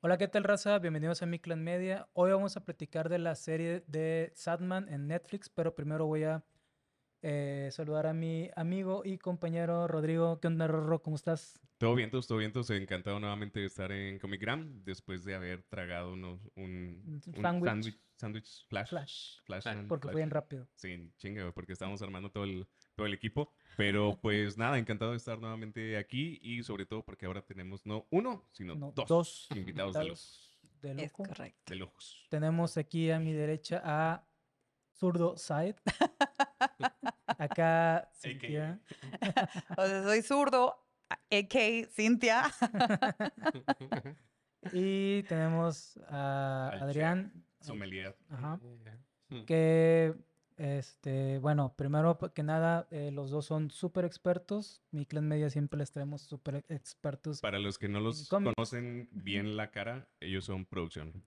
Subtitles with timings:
[0.00, 0.78] Hola, ¿qué tal, raza?
[0.78, 2.08] Bienvenidos a Mi Clan Media.
[2.12, 6.44] Hoy vamos a platicar de la serie de Sadman en Netflix, pero primero voy a
[7.20, 10.38] eh, saludar a mi amigo y compañero Rodrigo.
[10.38, 11.02] ¿Qué onda, Rorro?
[11.02, 11.60] ¿Cómo estás?
[11.78, 12.70] Todo bien, todo bien, todos.
[12.70, 17.98] Encantado nuevamente de estar en Comic Gram después de haber tragado unos, un, sándwich.
[18.68, 18.90] flash.
[18.90, 19.40] Flash.
[19.46, 20.12] Flash, man, Porque flash.
[20.12, 20.68] fue bien rápido.
[20.76, 22.68] Sí, chinga, porque estábamos armando todo el,
[22.98, 23.50] todo el equipo.
[23.76, 28.06] Pero pues nada, encantado de estar nuevamente aquí y sobre todo porque ahora tenemos no
[28.10, 31.22] uno, sino No, dos, dos invitados de los, de Es lujo.
[31.22, 31.62] correcto.
[31.72, 32.26] de lujos.
[32.28, 34.26] Tenemos aquí a mi derecha a
[34.96, 35.76] Zurdo Side.
[37.38, 38.80] Acá Cintia.
[39.78, 41.58] O sea, soy zurdo, a.k.
[41.92, 42.50] Cintia.
[44.72, 47.32] Y tenemos a Adrián.
[47.60, 48.16] Sommelier.
[48.28, 48.58] Ajá.
[49.46, 50.14] Que,
[50.58, 54.82] este, bueno, primero que nada, eh, los dos son súper expertos.
[54.90, 57.40] Mi clan media siempre les traemos súper expertos.
[57.40, 61.24] Para los que no los conocen bien la cara, ellos son producción.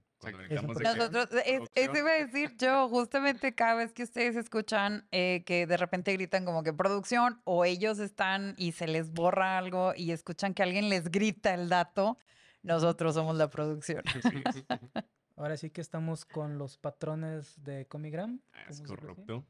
[0.94, 5.66] Nosotros, es- eso iba a decir yo, justamente cada vez que ustedes escuchan eh, que
[5.66, 10.12] de repente gritan como que producción o ellos están y se les borra algo y
[10.12, 12.20] escuchan que alguien les grita el dato,
[12.62, 14.04] nosotros somos la producción.
[14.06, 14.44] sí,
[15.42, 18.40] Ahora sí que estamos con los patrones de Comigram.
[18.70, 18.96] es se dice.
[18.96, 19.44] correcto.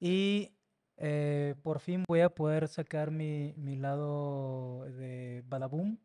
[0.00, 0.54] Y
[0.96, 5.98] eh, por fin voy a poder sacar mi, mi lado de Badaboom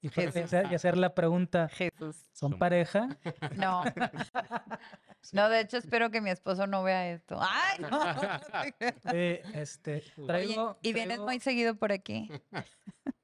[0.00, 2.26] y, y hacer la pregunta, Jesús.
[2.32, 3.08] ¿son pareja?
[3.56, 3.84] No.
[5.32, 7.38] No, de hecho espero que mi esposo no vea esto.
[7.40, 7.78] ¡Ay!
[7.78, 7.88] no!
[9.14, 12.28] Eh, este, Oye, y vienes traigo- muy seguido por aquí.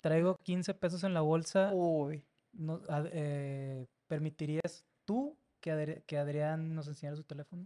[0.01, 1.73] traigo 15 pesos en la bolsa.
[1.75, 2.25] Uy.
[2.53, 7.65] No, eh, ¿Permitirías tú que, Adri- que Adrián nos enseñara su teléfono?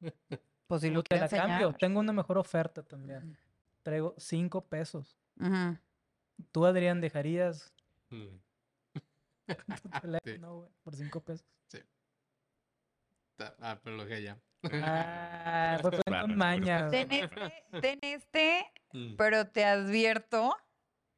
[0.68, 1.46] Pues si lo te la enseñar.
[1.48, 1.72] cambio.
[1.72, 3.38] Tengo una mejor oferta también.
[3.82, 5.16] Traigo 5 pesos.
[5.40, 5.78] Ujú.
[6.52, 7.72] ¿Tú, Adrián, dejarías
[8.10, 8.26] Mm.
[9.82, 11.46] tu teléfono güey, por 5 pesos?
[11.68, 11.78] Sí.
[13.36, 14.38] Ta- Ah, pero lo dejé ya.
[14.72, 16.88] Ah, fue con maña.
[16.90, 19.14] Ten este, ten este, Mm.
[19.16, 20.54] pero te advierto,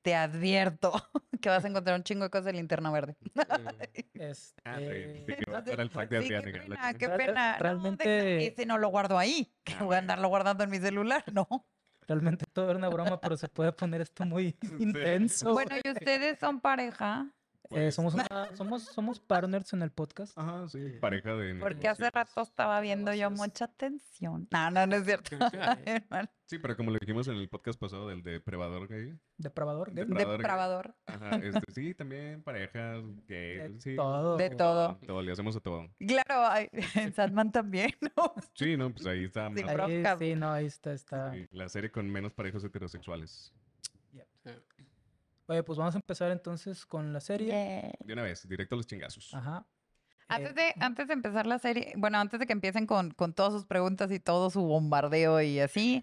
[0.02, 0.92] te advierto
[1.40, 3.16] que vas a encontrar un chingo de cosas de linterna verde.
[4.14, 7.06] Este, Ah, sí, sí, que va a dar el pack de Sí, qué pena, qué
[7.06, 7.52] Real- pena.
[7.52, 10.70] No, realmente- deja- ese no lo guardo ahí, que Ah, voy a andarlo guardando en
[10.70, 11.48] mi celular, no.
[12.06, 15.52] Realmente todo era una broma, pero se puede poner esto muy intenso.
[15.52, 17.30] Bueno, ¿y ustedes son pareja?
[17.70, 18.26] Eh, somos, una-
[18.56, 20.36] somos, somos partners en el podcast.
[20.36, 20.78] Ajá, sí.
[21.00, 21.54] Pareja de.
[21.60, 24.48] Porque hace rato estaba viendo yo mucha atención.
[24.50, 25.36] No, no, no es cierto.
[26.50, 29.16] Sí, pero como lo dijimos en el podcast pasado del depredador gay.
[29.36, 30.04] Depravador, gay.
[30.04, 30.96] Depra- Depravador.
[31.06, 33.58] Ajá, este, sí, también parejas gay.
[33.58, 33.94] De sí.
[33.94, 34.36] todo.
[34.36, 34.98] De todo.
[35.06, 35.86] Todo, le hacemos a todo.
[36.00, 36.66] Claro,
[36.96, 38.34] en Sandman también, ¿no?
[38.54, 39.48] Sí, no, pues ahí está.
[39.48, 41.30] Más- Ahí, sí, no, ahí está, está.
[41.32, 43.54] sí, la serie con menos parejas heterosexuales.
[45.50, 47.48] Oye, pues vamos a empezar entonces con la serie.
[47.48, 47.92] Yeah.
[47.98, 49.34] De una vez, directo a los chingazos.
[49.34, 49.66] Ajá.
[50.28, 53.34] Antes Eh, de, antes de empezar la serie, bueno, antes de que empiecen con, con
[53.34, 56.00] todas sus preguntas y todo su bombardeo y así,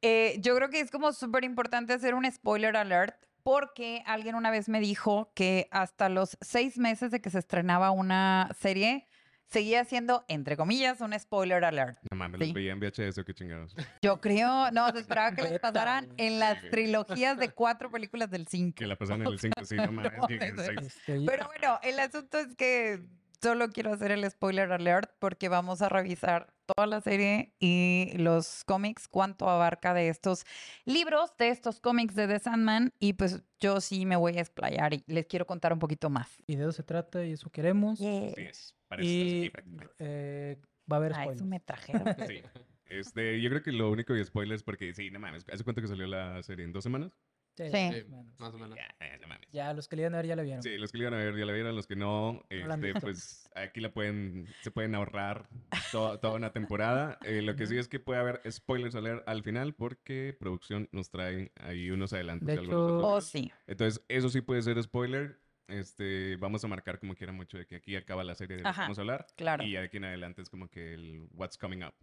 [0.00, 4.50] eh, yo creo que es como súper importante hacer un spoiler alert porque alguien una
[4.50, 9.06] vez me dijo que hasta los seis meses de que se estrenaba una serie,
[9.50, 11.98] seguía siendo, entre comillas, un spoiler alert.
[12.10, 12.46] No mames, Sí.
[12.46, 13.74] los veía en VHS o qué chingados.
[14.02, 18.46] Yo creo, no, se esperaba que les pasaran en las trilogías de cuatro películas del
[18.46, 18.74] 5.
[18.76, 20.12] Que la pasaban en el 5, sí, no mames.
[20.18, 23.02] No, este, Pero bueno, el asunto es que
[23.42, 28.64] solo quiero hacer el spoiler alert porque vamos a revisar toda la serie y los
[28.64, 30.46] cómics, cuánto abarca de estos
[30.86, 32.92] libros, de estos cómics de The Sandman.
[32.98, 36.28] Y pues yo sí me voy a explayar y les quiero contar un poquito más.
[36.46, 38.00] Y de eso se trata y eso queremos.
[38.00, 38.74] Así es.
[38.96, 39.52] Para eso Y
[39.98, 40.56] eh,
[40.90, 41.36] va a haber A spoilers.
[41.36, 42.02] eso me trajeron.
[42.28, 42.42] Sí.
[42.86, 45.44] Este, yo creo que lo único de spoilers porque sí, no mames.
[45.50, 46.64] ¿Hace cuánto que salió la serie?
[46.64, 47.12] ¿En dos semanas?
[47.56, 47.72] Sí, Sí.
[47.72, 48.40] más sí, o menos.
[48.40, 48.76] más o menos.
[48.76, 49.48] Ya, eh, no mames.
[49.52, 50.62] Ya, los que le iban a ver ya la vieron.
[50.62, 53.48] Sí, los que le iban a ver ya la vieron, los que no, este, pues
[53.54, 55.48] aquí la pueden, se pueden ahorrar
[55.92, 57.16] to- toda una temporada.
[57.24, 61.10] Eh, lo que sí es que puede haber spoilers al, al final porque producción nos
[61.10, 62.46] trae ahí unos adelantos.
[62.46, 63.52] De de algunos hecho- Oh, sí.
[63.68, 65.38] Entonces, eso sí puede ser spoiler.
[65.68, 68.72] Este, vamos a marcar como quiera mucho de que aquí acaba la serie de la
[68.72, 69.26] que vamos a hablar.
[69.36, 69.64] claro.
[69.64, 71.94] Y ya de aquí en adelante es como que el what's coming up.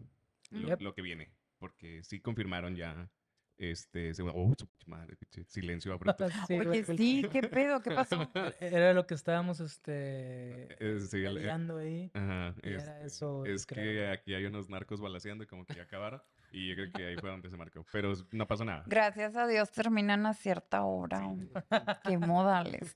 [0.49, 0.81] Lo, Yep.
[0.81, 1.31] lo que viene.
[1.59, 3.09] Porque sí confirmaron ya.
[3.57, 4.55] Este, se- oh,
[4.87, 6.27] madre, pinche silencio abrupto.
[6.47, 7.81] Sí, Oye, sí, ¿qué pedo?
[7.83, 8.27] ¿Qué pasó?
[8.59, 12.09] Era lo que estábamos este, Eh, sí, el- peleando ahí.
[12.15, 13.83] Ajá, Y era este, eso, es creo.
[13.83, 16.21] que aquí hay unos narcos balaseando y como que ya acabaron.
[16.51, 17.85] Y yo creo que ahí fue donde se marcó.
[17.91, 18.83] Pero no pasó nada.
[18.87, 21.21] Gracias a Dios terminan a cierta hora.
[22.03, 22.95] Qué modales.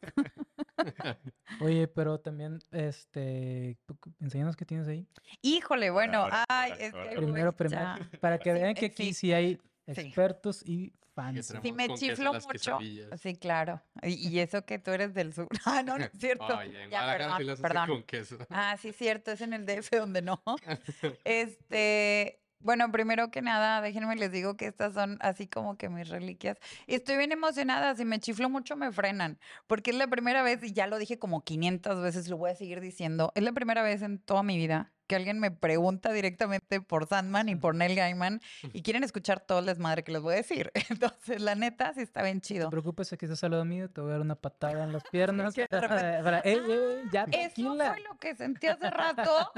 [1.62, 3.78] Oye, pero también, este,
[4.20, 5.08] enséñanos qué tienes ahí.
[5.42, 7.10] Híjole, bueno, Ahora, ay, ahora, es que ahora.
[7.12, 8.86] hay Primero, primero, para que Sí, vean que sí.
[8.88, 11.54] aquí sí hay, expertos y fans.
[11.62, 12.80] Sí, me chiflo mucho.
[13.18, 13.82] Sí, claro.
[14.04, 15.48] Y, y eso que tú eres del sur.
[15.66, 16.58] Ah, no, no es cierto.
[16.58, 17.88] Oye, en Ya, perdón, sí las hacen perdón.
[17.88, 18.38] con queso.
[18.50, 20.42] Ah, sí, cierto, es en el DF donde no.
[21.24, 26.10] Este, bueno, primero que nada, déjenme les digo que estas son así como que mis
[26.10, 26.58] reliquias.
[26.88, 30.74] Estoy bien emocionada, si me chiflo mucho me frenan, porque es la primera vez, y
[30.74, 34.02] ya lo dije como 500 veces, lo voy a seguir diciendo, es la primera vez
[34.02, 38.42] en toda mi vida que alguien me pregunta directamente por Sandman y por Neil Gaiman
[38.74, 40.72] y quieren escuchar todo el desmadre que les voy a decir.
[40.90, 42.66] Entonces, la neta, sí está bien No chido.
[42.70, 45.04] te preocupes, aquí estás al lado mío, te voy a dar una patada en las
[45.12, 45.54] piernas.
[45.70, 49.52] Para, ey, ey, ya, Eso fue lo que sentí hace rato.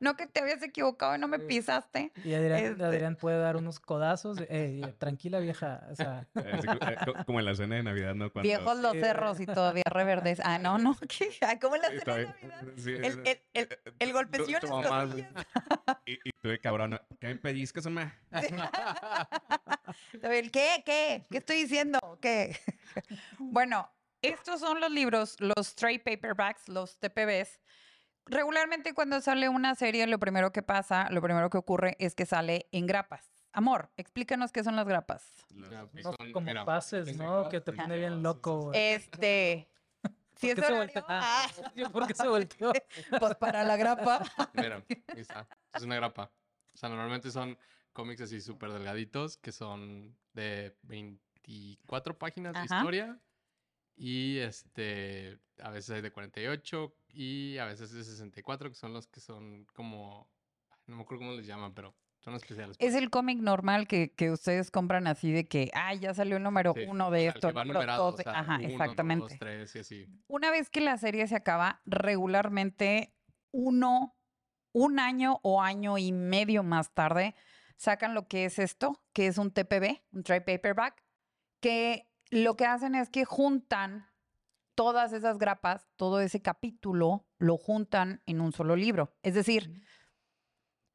[0.00, 2.12] No que te habías equivocado y no me pisaste.
[2.24, 4.36] Y Adrián, Este- Adrián puede dar unos codazos.
[4.36, 5.86] de, "Ey, eh, tranquila, vieja.
[5.90, 8.30] O sea, eh, co- como en la cena de Navidad, ¿no?
[8.32, 10.40] Cuando, Viejos los cerros y todavía reverdes.
[10.44, 10.96] Ah, no, no.
[11.08, 11.30] ¿qué?
[11.42, 12.64] Ah, ¿Cómo la cena de Navidad?
[12.76, 13.68] sí, El, eh, el,
[13.98, 15.46] el, el tu- golpecillo tu las mamá- costillas.
[16.06, 18.14] Y, y tú de cabrón, ¿qué me pellizcas, mamá?
[20.22, 20.82] El, ¿Qué?
[20.84, 21.24] ¿Qué?
[21.30, 21.98] ¿Qué estoy diciendo?
[22.20, 22.56] ¿Qué?
[23.38, 23.90] bueno,
[24.22, 27.60] estos son los libros, los trade paperbacks, los TPBs.
[28.26, 32.24] Regularmente cuando sale una serie, lo primero que pasa, lo primero que ocurre es que
[32.24, 33.32] sale en grapas.
[33.52, 35.28] Amor, explícanos qué son las grapas.
[35.54, 35.68] Unos
[36.02, 37.48] son- como mira, pases, ¿no?
[37.48, 38.60] Que te pone bien loco.
[38.66, 38.80] güey.
[38.80, 39.68] Este...
[40.42, 41.04] Si ¿Por es qué se volteó?
[41.08, 42.72] Ah, ah, ¿Por qué se volteó?
[43.20, 44.24] pues para la grapa.
[44.54, 45.46] Mira, ahí está.
[45.72, 46.32] Es una grapa.
[46.74, 47.56] O sea, normalmente son
[47.92, 53.20] cómics así súper delgaditos que son de 24 páginas de historia.
[53.94, 59.06] Y este, a veces hay de 48 y a veces de 64, que son los
[59.06, 60.28] que son como,
[60.86, 62.76] no me acuerdo cómo les llaman, pero son especiales.
[62.78, 63.02] Es pues.
[63.02, 66.72] el cómic normal que, que ustedes compran así de que, ah, ya salió el número
[66.74, 67.52] Sí, uno de esto.
[67.52, 69.26] numerado, dos o sea, Ajá, uno, exactamente.
[69.28, 70.06] dos, tres y así.
[70.28, 73.12] Una vez que la serie se acaba, regularmente
[73.50, 74.16] uno,
[74.72, 77.34] un año o año y medio más tarde,
[77.76, 81.04] sacan lo que es esto, que es un TPB, un trade paperback,
[81.60, 84.06] que lo que hacen es que juntan
[84.74, 89.12] todas esas grapas, todo ese capítulo, lo juntan en un solo libro.
[89.22, 89.82] Es decir,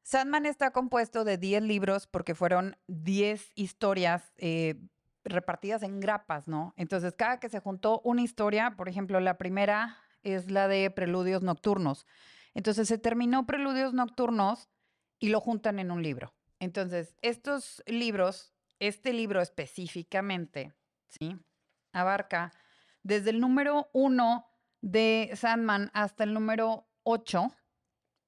[0.08, 4.80] Sandman está compuesto de 10 libros porque fueron 10 historias eh,
[5.22, 6.72] repartidas en grapas, ¿no?
[6.78, 11.42] Entonces, cada que se juntó una historia, por ejemplo, la primera es la de Preludios
[11.42, 12.06] Nocturnos.
[12.54, 14.70] Entonces, se terminó Preludios Nocturnos
[15.18, 16.32] y lo juntan en un libro.
[16.58, 20.72] Entonces, estos libros, este libro específicamente,
[21.08, 21.36] ¿sí?
[21.92, 22.54] Abarca
[23.02, 24.46] desde el número uno
[24.80, 27.54] de Sandman hasta el número 8,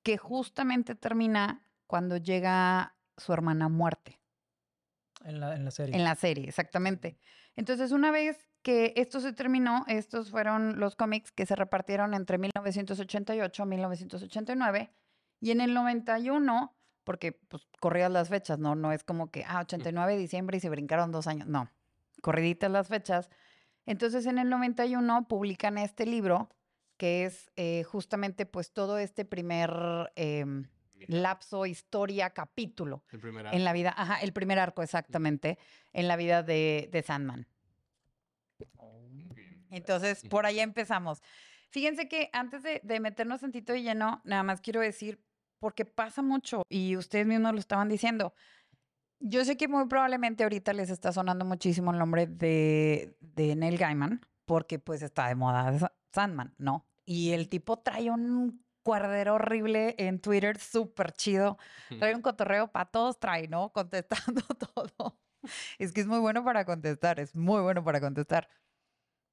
[0.03, 4.21] que justamente termina cuando llega su hermana muerte.
[5.25, 5.97] En la, en la serie.
[5.97, 7.19] En la serie, exactamente.
[7.57, 12.39] Entonces, una vez que esto se terminó, estos fueron los cómics que se repartieron entre
[12.39, 14.93] 1988 y 1989.
[15.41, 18.77] Y en el 91, porque pues corrían las fechas, ¿no?
[18.77, 21.49] No es como que, ah, 89 de diciembre y se brincaron dos años.
[21.49, 21.73] No,
[22.23, 23.31] corriditas las fechas.
[23.85, 26.51] Entonces, en el 91 publican este libro,
[26.97, 29.73] que es eh, justamente pues todo este primer
[30.15, 30.69] em,
[31.09, 35.59] lapso, historia, capítulo El primer en la vida, ajá, el primer arco exactamente,
[35.93, 37.47] en la vida de, de Sandman.
[39.71, 41.23] Entonces, por ahí empezamos.
[41.71, 45.23] Fíjense que antes de, de meternos tantito de lleno, nada más quiero decir,
[45.61, 48.35] porque pasa mucho y ustedes mismos lo estaban diciendo.
[49.21, 53.77] Yo sé que muy probablemente ahorita les está sonando muchísimo el nombre de, de Neil
[53.77, 56.87] Gaiman, porque pues está de moda Sa- Sandman, ¿no?
[57.05, 61.59] Y el tipo trae un cuerdero horrible en Twitter, súper chido.
[61.99, 63.73] Trae un cotorreo para todos, trae, ¿no?
[63.73, 65.19] Contestando todo.
[65.79, 68.49] Es que es muy bueno para contestar, es muy bueno para contestar.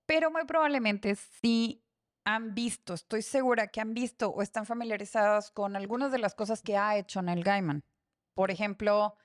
[0.05, 1.83] Pero muy probablemente sí
[2.23, 6.61] han visto, estoy segura que han visto o están familiarizados con algunas de las cosas
[6.61, 7.83] que ha hecho Neil Gaiman.
[8.33, 9.15] Por ejemplo,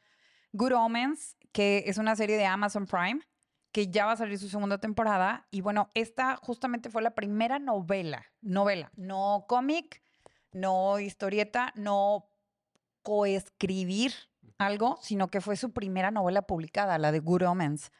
[0.52, 3.20] Good Omens, que es una serie de Amazon Prime,
[3.72, 5.46] que ya va a salir su segunda temporada.
[5.50, 10.01] Y bueno, esta justamente fue la primera novela, novela, no cómic,
[10.52, 12.28] no historieta, no
[13.02, 14.12] coescribir
[14.58, 17.90] algo, sino que fue su primera novela publicada, la de Good Omens.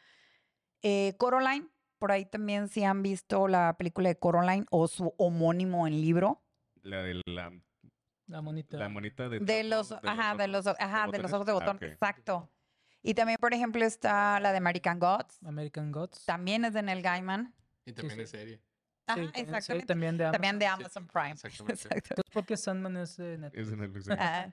[0.83, 1.69] Eh, Coraline,
[1.99, 6.43] por ahí también si han visto la película de Coraline o su homónimo en libro.
[6.83, 7.53] La de la,
[8.27, 8.77] La monita.
[8.77, 9.41] la monita de...
[9.41, 11.93] De los, ajá, de los, ajá, de los ojos de botón, Ah, ok.
[11.93, 12.51] exacto.
[13.03, 16.25] Y también, por ejemplo, está la de American Gods, American Gods.
[16.25, 17.55] también es de Neil Gaiman.
[17.85, 18.23] Y también sí.
[18.23, 18.61] es serie.
[19.07, 19.87] Ajá, Sí, también- sí, exactamente.
[19.87, 20.33] también de Amazon.
[20.33, 21.31] También de Sí, Amazon Prime.
[21.33, 21.73] exactamente.
[21.73, 21.97] Exacto.
[22.15, 23.63] Entonces, ¿por qué Sandman es de Netflix?
[23.63, 24.09] Es de Netflix.
[24.19, 24.47] Ah,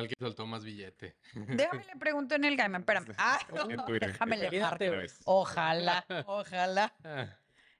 [0.00, 1.16] el que soltó más billete.
[1.34, 3.06] déjame le pregunto en el Gaiman, espérame.
[3.18, 3.38] Ah,
[3.70, 4.12] En Twitter.
[4.12, 5.06] déjame le.
[5.24, 6.92] Ojalá, ojalá.
[7.04, 7.26] Ah,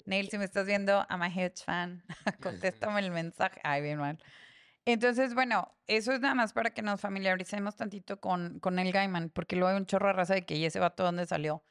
[0.07, 2.05] Neil, si me estás viendo, I'm a huge fan.
[2.43, 3.61] Contéstame el mensaje.
[3.65, 4.23] Ay, bien mal.
[4.85, 9.31] Entonces, bueno, eso es nada más para que nos familiaricemos tantito con, con el Gaiman,
[9.31, 11.65] porque luego hay un chorro de raza de que, ¿y ese vato dónde salió?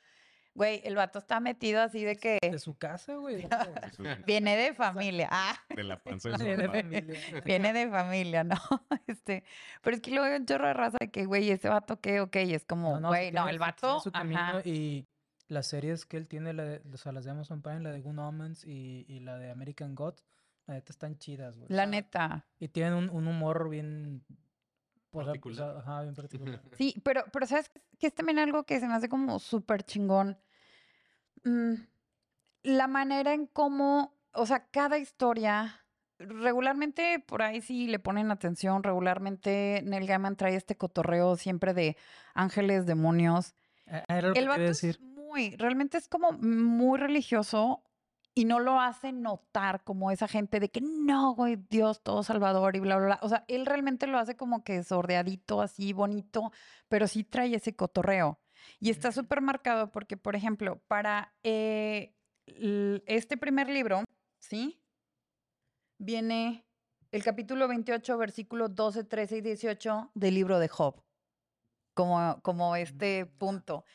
[0.56, 3.48] Güey, el vato está metido así de que De su casa, güey.
[4.28, 5.28] Viene de familia.
[5.32, 6.78] Ah, De la panza de su De papá.
[6.80, 7.20] familia.
[7.46, 8.56] viene de familia, ¿no?
[9.08, 9.44] Este,
[9.82, 12.22] pero es que luego hay un chorro de raza de que, güey, ese vato qué,
[12.22, 14.62] ok, y es como, sí güey, no, el vato, su camino ajá.
[14.64, 15.08] y
[15.48, 18.02] las series que él tiene, la de, o sea, las de Amazon Prime, la de
[18.02, 20.24] Good Omens y, y la de American Gods,
[20.68, 21.68] la neta están chidas, güey.
[21.70, 22.46] La neta.
[22.60, 24.24] Y tienen un, un humor bien...
[25.14, 25.78] Particular.
[25.78, 26.62] ajá, bien particular.
[26.78, 27.82] Sí, pero, pero ¿sabes qué?
[28.00, 30.38] que es también algo que se me hace como súper chingón?
[31.44, 31.74] Mm,
[32.64, 35.86] la manera en cómo, o sea, cada historia,
[36.20, 41.98] regularmente por ahí sí le ponen atención, regularmente Neil Gaiman trae este cotorreo siempre de
[42.34, 43.56] ángeles, demonios.
[43.88, 44.96] Ah, Era lo El vato decir.
[44.96, 47.84] es muy, realmente es como muy religioso
[48.36, 52.76] y no lo hace notar como esa gente de que no, güey, Dios, todo salvador
[52.76, 53.20] y bla, bla, bla.
[53.22, 56.52] O sea, él realmente lo hace como que sordeadito, así bonito,
[56.88, 58.40] pero sí trae ese cotorreo.
[58.80, 62.16] Y está súper marcado porque, por ejemplo, para eh,
[63.06, 64.04] este primer libro,
[64.40, 64.82] ¿sí?
[66.00, 66.66] Viene
[67.12, 71.04] el capítulo 28, versículos 12, 13 y 18 del libro de Job,
[71.94, 73.86] como, como este punto.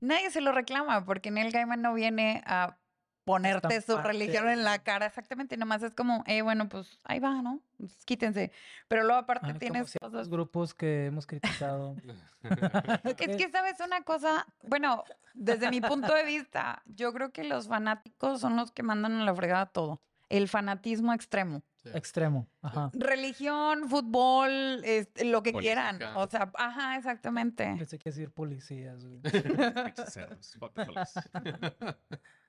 [0.00, 2.78] Nadie se lo reclama porque Neil Gaiman no viene a
[3.24, 5.06] ponerte su religión en la cara.
[5.06, 7.60] Exactamente, nomás es como, eh, bueno, pues ahí va, ¿no?
[7.78, 8.52] Pues, quítense.
[8.88, 10.28] Pero luego aparte como tienes ciertos cosas...
[10.28, 11.96] grupos que hemos criticado.
[13.04, 14.46] Es que, ¿sabes una cosa?
[14.62, 19.20] Bueno, desde mi punto de vista, yo creo que los fanáticos son los que mandan
[19.20, 20.00] a la fregada todo.
[20.28, 21.62] El fanatismo extremo.
[21.82, 21.90] Sí.
[21.94, 22.48] Extremo.
[22.62, 22.90] Ajá.
[22.94, 25.98] Religión, fútbol, este, lo que quieran.
[25.98, 26.18] Política.
[26.18, 27.74] O sea, ajá, exactamente.
[27.76, 29.20] Pensé que decir policías, güey.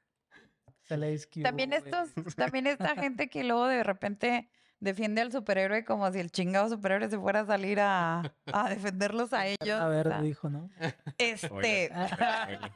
[1.44, 6.30] También estos, también esta gente que luego de repente defiende al superhéroe como si el
[6.30, 9.80] chingado superhéroe se fuera a salir a, a defenderlos a ellos.
[9.80, 10.70] A o ver, sea, dijo, ¿no?
[11.18, 11.90] este,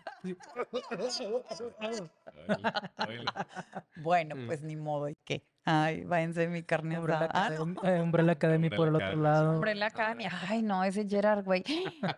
[3.98, 5.44] bueno, pues ni modo, ¿y qué?
[5.66, 7.46] Ay, váyanse de mi carne Umbrella asada.
[7.46, 7.72] Ah, no.
[7.74, 9.54] Academy, eh, Umbrella Academy por el Umbrella otro Academy, lado.
[9.56, 10.26] Umbrella Academy.
[10.48, 11.64] Ay, no, ese Gerard, güey.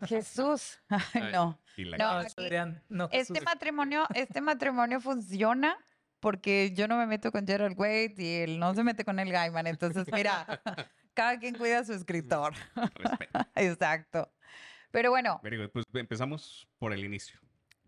[0.07, 0.79] Jesús.
[0.87, 1.59] Ay, Ay, no.
[1.75, 5.77] Y la No, aquí- Este matrimonio, este matrimonio funciona
[6.19, 9.31] porque yo no me meto con Gerard Wade y él no se mete con el
[9.31, 9.67] Gaiman.
[9.67, 10.45] Entonces, mira,
[11.13, 12.53] cada quien cuida a su escritor.
[12.95, 13.39] respeto.
[13.55, 14.31] Exacto.
[14.91, 15.69] Pero bueno, Very good.
[15.69, 17.39] Pues empezamos por el inicio.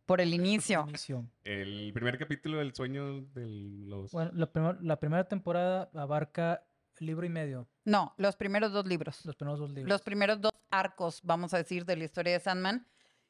[0.05, 0.85] por el inicio.
[0.87, 1.25] Inicio.
[1.43, 3.47] El primer capítulo del sueño de
[3.87, 4.11] los...
[4.11, 6.63] Bueno, la, primer- la primera temporada abarca
[6.99, 9.25] libro y medio, No, los primeros dos libros.
[9.25, 9.89] los primeros dos libros.
[9.89, 12.85] Los primeros dos arcos, vamos a decir, de la historia de Sandman,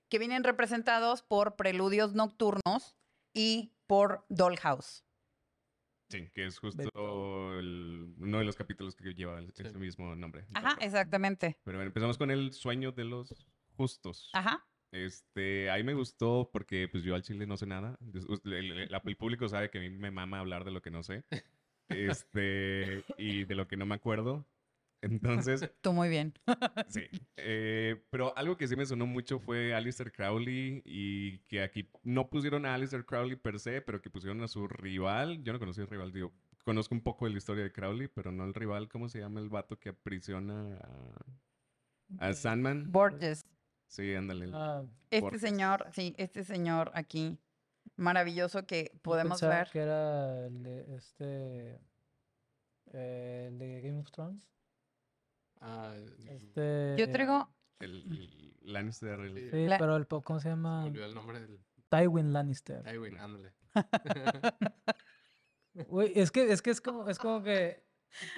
[0.10, 2.98] que vienen representados por preludios nocturnos
[3.33, 5.03] y por Dollhouse.
[6.09, 10.45] Sí, que es justo el- uno de los capítulos que lleva el- ese mismo nombre.
[10.53, 11.57] Ajá, exactamente.
[11.63, 13.45] Pero bueno, empezamos con el sueño de los
[13.77, 14.29] justos.
[14.33, 14.65] Ajá.
[14.91, 17.97] Este, ahí me gustó porque pues yo al chile no sé nada.
[18.43, 21.23] El, el público sabe que a mí me mama hablar de lo que no sé.
[21.89, 24.45] Este, y de lo que no me acuerdo.
[25.01, 26.34] Entonces, Tú muy bien.
[26.89, 27.01] sí.
[27.38, 32.29] Eh, pero algo que sí me sonó mucho fue Alistair Crowley y que aquí no
[32.29, 35.43] pusieron a Alistair Crowley per se, pero que pusieron a su rival.
[35.43, 36.31] Yo no conocí al rival, digo,
[36.63, 38.88] conozco un poco de la historia de Crowley, pero no el rival.
[38.89, 40.77] ¿Cómo se llama el vato que aprisiona
[42.20, 42.91] a, a Sandman?
[42.91, 43.43] Borges.
[43.88, 44.50] Sí, ándale.
[44.53, 47.38] Ah, Este señor, sí, este señor aquí,
[47.98, 49.67] maravilloso que podemos ver.
[49.72, 51.79] que era el de este...
[52.93, 54.48] eh, el de Game of Thrones.
[55.61, 55.93] Ah,
[56.27, 57.47] Este, Yo traigo,
[57.79, 59.67] El, el Lannister, el- Sí.
[59.77, 60.85] Pero el, ¿cómo se llama?
[60.85, 61.59] olvidó el nombre del.
[61.89, 62.97] Tywin Lannister.
[62.97, 63.53] Güey, ándale.
[65.87, 67.85] Güey, es que es que es como es como que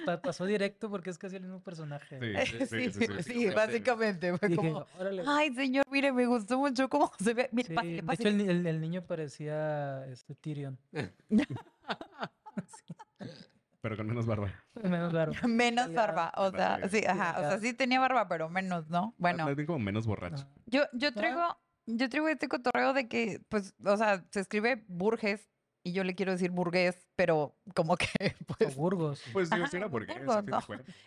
[0.06, 2.20] pa- pasó directo porque es casi el mismo personaje.
[2.20, 4.86] Sí, sí, sí, sí, sí, sí, básicamente fue como,
[5.26, 7.48] ay señor, mire, me gustó mucho cómo se ve.
[7.50, 10.78] Mire, Sí, pásale, de hecho, el, el- el niño parecía este Tyrion.
[13.84, 14.48] pero con menos barba.
[14.82, 15.32] Menos claro.
[15.46, 19.14] Menos barba, o sea, barba, sí, ajá, o sea, sí tenía barba, pero menos, ¿no?
[19.18, 20.36] Bueno, Más bien como menos borracho.
[20.44, 20.48] Ajá.
[20.64, 21.12] yo, yo Ah.
[21.14, 25.50] traigo, yo traigo este cotorreo de que, pues, o sea, se escribe Burges
[25.84, 28.06] y yo le quiero decir burgués, pero como que,
[28.48, 29.22] O pues, Burgos.
[29.34, 30.60] Pues digo, sí era porque Burgos, ¿no?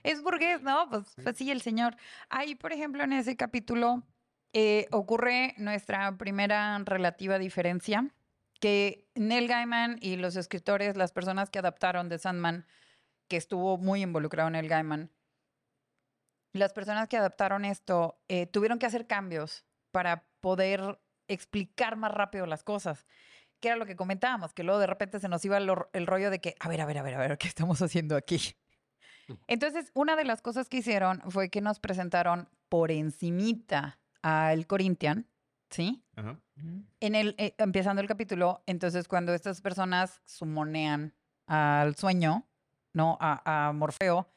[0.04, 0.88] Es burgués, ¿no?
[0.88, 1.22] Pues, Sí.
[1.24, 1.96] pues sí, el señor.
[2.30, 4.04] Ahí, por ejemplo, en ese capítulo
[4.54, 8.08] eh, ocurre nuestra primera relativa diferencia,
[8.60, 12.66] que Neil Gaiman y los escritores, las personas que adaptaron de Sandman,
[13.28, 15.12] que estuvo muy involucrado en el Gaiman,
[16.54, 22.46] las personas que adaptaron esto eh, tuvieron que hacer cambios para poder explicar más rápido
[22.46, 23.06] las cosas.
[23.60, 26.40] Que era lo que comentábamos, que luego de repente se nos iba el, rollo de
[26.40, 28.56] que, a ver, a ver, a ver, a ver, ¿qué estamos haciendo aquí?
[29.48, 35.28] Entonces, una de las cosas que hicieron fue que nos presentaron por encimita al Corinthian,
[35.70, 36.04] ¿sí?
[36.16, 36.40] Ajá.
[37.00, 41.14] En el, eh, empezando el capítulo, entonces cuando estas personas sumonean
[41.46, 42.48] al sueño,
[42.94, 43.18] ¿no?
[43.22, 44.34] A, a Morfeo,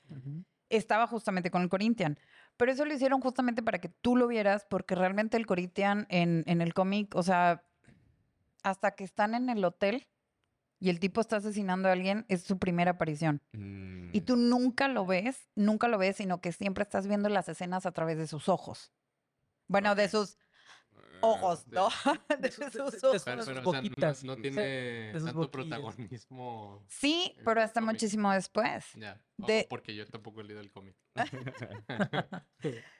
[0.68, 2.18] estaba justamente con el Corinthian.
[2.56, 6.44] Pero eso lo hicieron justamente para que tú lo vieras, porque realmente el Corinthian en,
[6.46, 7.64] en el cómic, o sea,
[8.62, 10.06] hasta que están en el hotel
[10.78, 13.42] y el tipo está asesinando a alguien, es su primera aparición.
[13.52, 17.48] Y Mm, tú nunca lo ves, nunca lo ves, sino que siempre estás viendo las
[17.48, 18.92] escenas a través de sus ojos.
[19.68, 20.10] Bueno, de Ok.
[20.10, 20.36] sus
[21.22, 21.88] ojos, ¿no?
[22.38, 22.94] De sus- sus de- de ojos.
[23.00, 24.24] Pero, sus pero, o sea, no- boquitas.
[24.24, 25.50] no, tiene tanto boquillas.
[25.50, 26.84] protagonismo.
[26.88, 27.94] Sí, pero hasta cómic.
[27.94, 28.84] muchísimo después.
[28.94, 29.20] Ya.
[29.36, 30.96] De- Porque yo tampoco he leído el cómic.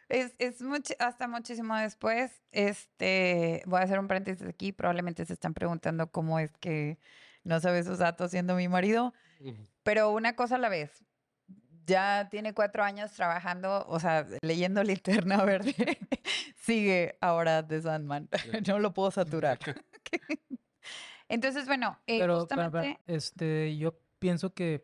[0.09, 2.43] Es, es much- hasta muchísimo después.
[2.51, 4.73] Este, voy a hacer un paréntesis aquí.
[4.73, 6.99] Probablemente se están preguntando cómo es que
[7.45, 9.15] no sabe sus datos siendo mi marido.
[9.85, 11.05] Pero una cosa a la vez.
[11.91, 15.99] Ya tiene cuatro años trabajando, o sea, leyendo Linterna Verde.
[16.57, 18.29] Sigue ahora de Sandman.
[18.69, 19.59] No lo puedo saturar.
[21.29, 22.99] Entonces, bueno, eh, Pero, justamente...
[23.07, 24.83] este, yo pienso que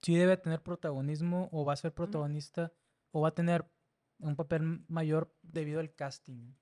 [0.00, 2.72] sí debe tener protagonismo o va a ser protagonista
[3.12, 3.64] o va a tener
[4.18, 6.54] un papel mayor debido al casting.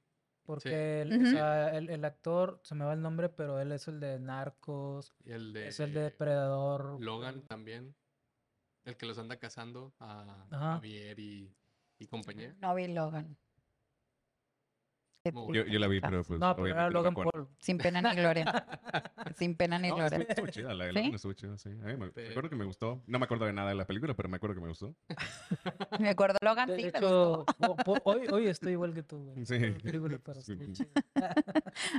[0.44, 1.30] Porque el, o Ujú.
[1.30, 5.14] sea, el, el actor, se me va el nombre, pero él es el de Narcos,
[5.24, 7.00] Y el de, es el de Depredador.
[7.00, 7.94] Logan también.
[8.84, 10.46] El que los anda cazando a.
[10.50, 11.54] Javier y,
[11.98, 12.54] y compañía.
[12.60, 13.36] No vi Logan.
[15.24, 16.40] Yo, yo la vi, pero pues.
[16.40, 17.30] no, pero era me Logan acuerdo.
[17.32, 17.48] Paul.
[17.58, 18.44] Sin pena ni gloria.
[19.36, 20.18] Sin pena ni No, gloria.
[20.18, 20.96] estuvo, estuvo chida, la de ¿Sí?
[20.98, 21.68] Logan estuvo chida, sí.
[21.68, 23.02] A mí me, me Pero- acuerdo que me gustó.
[23.06, 24.94] No me acuerdo de nada de la película, pero me acuerdo que me gustó.
[25.98, 27.44] Me acuerdo, Logan De, sí de me gustó.
[27.58, 29.18] hecho, hoy, hoy estoy igual que tú.
[29.18, 29.44] güey.
[29.44, 29.58] Sí.
[29.58, 30.56] Toda la película, pero Sí.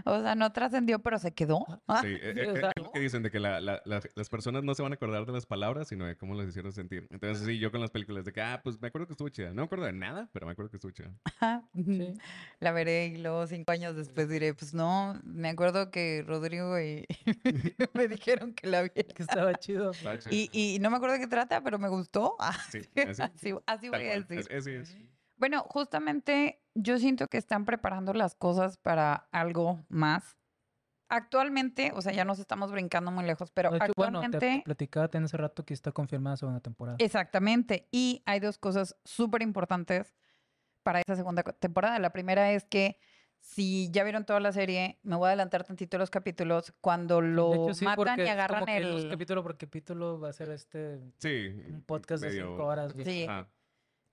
[0.05, 1.63] O sea, no trascendió, pero se quedó.
[1.87, 3.61] Ah, Sí, eh, sí, eh, o eh, sea, es lo que dicen de que la-
[3.61, 6.33] la- la- las personas no se van a acordar de las palabras, sino de cómo
[6.33, 7.07] las hicieron sentir.
[7.11, 9.49] Entonces, sí, yo con las películas de que, ah, pues me acuerdo que estuvo chida.
[9.49, 11.11] No me acuerdo de nada, pero me acuerdo que estuvo chida.
[11.75, 12.13] Sí.
[12.59, 17.05] La veré y luego cinco años después diré, pues no, me acuerdo que Rodrigo y
[17.93, 18.91] me dijeron que la viera.
[19.15, 19.91] Que estaba chido.
[20.29, 22.35] Y, y no me acuerdo de qué trata, pero me gustó.
[22.69, 24.47] Sí, así, así, así voy a decir.
[24.55, 24.97] Así es.
[25.37, 30.37] Bueno, justamente yo siento que están preparando las cosas para algo más.
[31.09, 35.09] Actualmente, o sea, ya nos estamos brincando muy lejos, pero hecho, bueno, te actualmente, platicaba
[35.11, 36.97] en ese rato que está confirmada segunda temporada.
[36.99, 37.89] exactamente.
[37.91, 40.13] Y hay dos cosas súper importantes
[40.83, 41.97] para esa segunda temporada.
[41.99, 42.97] La primera es que
[43.39, 47.49] si ya vieron toda la serie, me voy a adelantar tantito los capítulos, cuando lo
[47.49, 49.09] de hecho, sí, matan y agarran como el...
[49.09, 51.47] capítulo por capítulo va a ser este Sí.
[51.69, 52.93] un podcast de medio- cinco horas.
[53.03, 53.25] Sí.
[53.27, 53.47] Ah,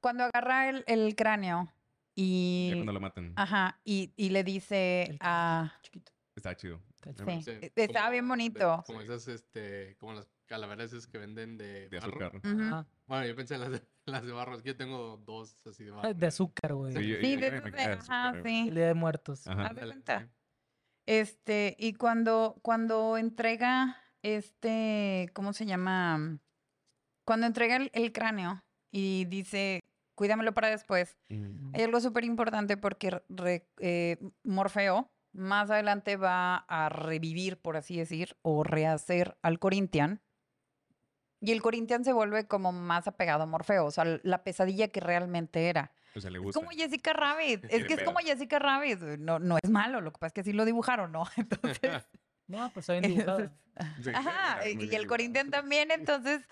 [0.00, 1.74] Cuando agarra el, el cráneo ya
[2.14, 2.70] y...
[2.74, 3.32] cuando lo matan.
[3.36, 5.74] Ajá, y, y le dice El a...
[5.82, 6.10] chiquito.
[6.34, 6.80] Está chido.
[7.04, 7.50] Está Sí.
[7.60, 8.82] E- estaba bien como de- bonito.
[8.86, 12.32] Como esas, este, como las calaveras esas que venden de, De azúcar.
[12.42, 12.86] Ajá.
[13.08, 14.54] Bueno, yo pensé en las de, las de barro.
[14.56, 16.14] es que Yo tengo dos así de barro.
[16.14, 16.92] De azúcar, güey.
[16.92, 18.68] Sí, de de- de ajá, azúcar, sí.
[18.68, 19.46] El Día de Muertos.
[19.48, 19.74] Ajá.
[19.74, 20.28] Cuenta.
[21.06, 26.38] Este, y cuando, cuando entrega este, ¿cómo se llama?
[27.24, 29.82] Cuando entrega el, el cráneo y dice,
[30.14, 31.74] cuídamelo para después, Mm.
[31.74, 37.96] hay algo súper importante porque re- eh, Morfeo más adelante va a revivir, por así
[37.96, 40.20] decir, o rehacer al Corinthian.
[41.40, 45.00] Y el Corinthian se vuelve como más apegado a Morfeo, o sea, la pesadilla que
[45.00, 45.92] realmente era.
[46.16, 47.64] O sea, le Es como Jessica Rabbit.
[47.70, 48.18] Es que es como.
[48.18, 48.98] Jessica Rabbit.
[49.18, 51.24] No, no es malo, lo que pasa es que sí lo dibujaron, ¿no?
[51.36, 52.08] Entonces.
[52.48, 53.40] No, pues está bien dibujado.
[53.40, 53.58] entonces-
[54.02, 54.60] Sí, ajá.
[54.74, 55.06] muy Y el.
[55.06, 56.48] Corinthians también, entonces.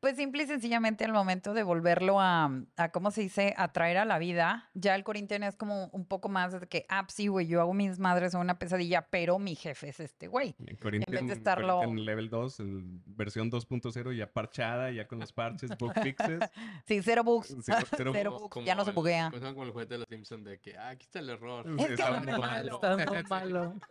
[0.00, 3.96] Pues simple y sencillamente al momento de volverlo a, a, ¿cómo se dice?, a traer
[3.98, 7.28] a la vida, ya el Corinthian es como un poco más de que, ah, sí,
[7.28, 10.54] güey, yo hago mis madres son una pesadilla, pero mi jefe es este güey.
[10.66, 15.70] En Corinthian, estarlo- Corinthian Level 2, el versión 2.0 ya parchada, ya con los parches,
[15.78, 16.40] bug fixes.
[16.86, 17.56] Sí, cero bugs.
[17.64, 18.54] Cero- cero Cero bugs.
[18.54, 19.30] bugs, ya no se el- buguea.
[19.30, 21.64] como como el juguete de los Simpsons de que, ah, aquí está el error.
[21.78, 22.74] Es que estaba no muy malo.
[22.74, 23.74] Está muy malo.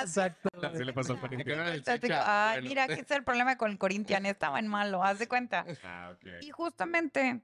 [0.00, 0.48] Exacto.
[0.62, 1.56] Así le pasó al Que Corinthian.
[1.58, 2.68] no era el Entonces, chicha, Ay, bueno.
[2.68, 5.64] mira, aquí está el problema con el Corinthian, estaba en malo, haz de cuenta.
[5.84, 6.26] Ah, ok.
[6.42, 7.42] Y justamente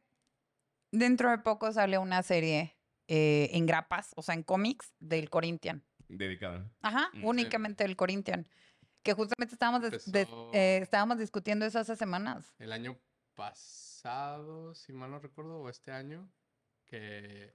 [0.90, 2.76] dentro de poco sale una serie
[3.08, 5.84] eh, en grapas, o sea, en cómics del Corinthian.
[6.08, 6.70] Dedicada.
[6.82, 7.26] Ajá, Mm, sí.
[7.26, 8.48] únicamente del Corinthian.
[9.02, 12.54] Que justamente estábamos, Empezó- eh, estábamos discutiendo eso hace semanas.
[12.58, 12.98] El año
[13.34, 16.30] pasado, si mal no recuerdo, o este año,
[16.86, 17.54] que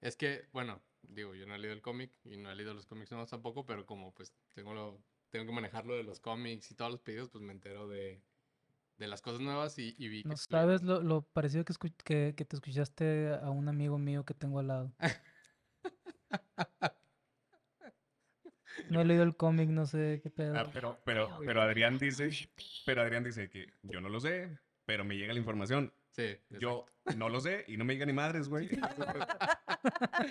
[0.00, 2.86] es que, bueno, digo, yo no he leído el cómic y no he leído los
[2.86, 6.70] cómics nuevos tampoco, pero como pues tengo lo, tengo que manejar lo de los cómics
[6.70, 8.22] y todos los pedidos, pues me entero de,
[8.98, 12.34] de las cosas nuevas y, y vi que No sabes lo, lo parecido que, que,
[12.36, 14.92] que te escuchaste a un amigo mío que tengo al lado.
[18.90, 20.56] No he leído el cómic, no sé qué pedo.
[20.56, 22.30] Ah, pero, pero, pero Adrián dice,
[22.86, 25.92] pero Adrián dice que yo no lo sé, pero me llega la información.
[26.12, 26.38] Sí.
[26.58, 28.70] Yo no lo sé y no me diga ni madres, güey.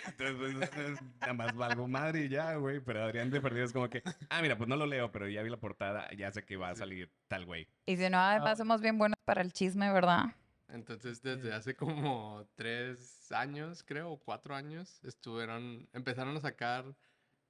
[0.08, 2.80] Entonces, pues, nada más valgo madre y ya, güey.
[2.80, 5.44] Pero Adrián de perdido es como que, ah, mira, pues no lo leo, pero ya
[5.44, 7.68] vi la portada, ya sé que va a salir tal güey.
[7.86, 8.56] Y si no, además Ah.
[8.56, 10.26] somos bien buenos para el chisme, ¿verdad?
[10.70, 16.84] Entonces, desde hace como tres años, creo, o cuatro años, estuvieron, empezaron a sacar,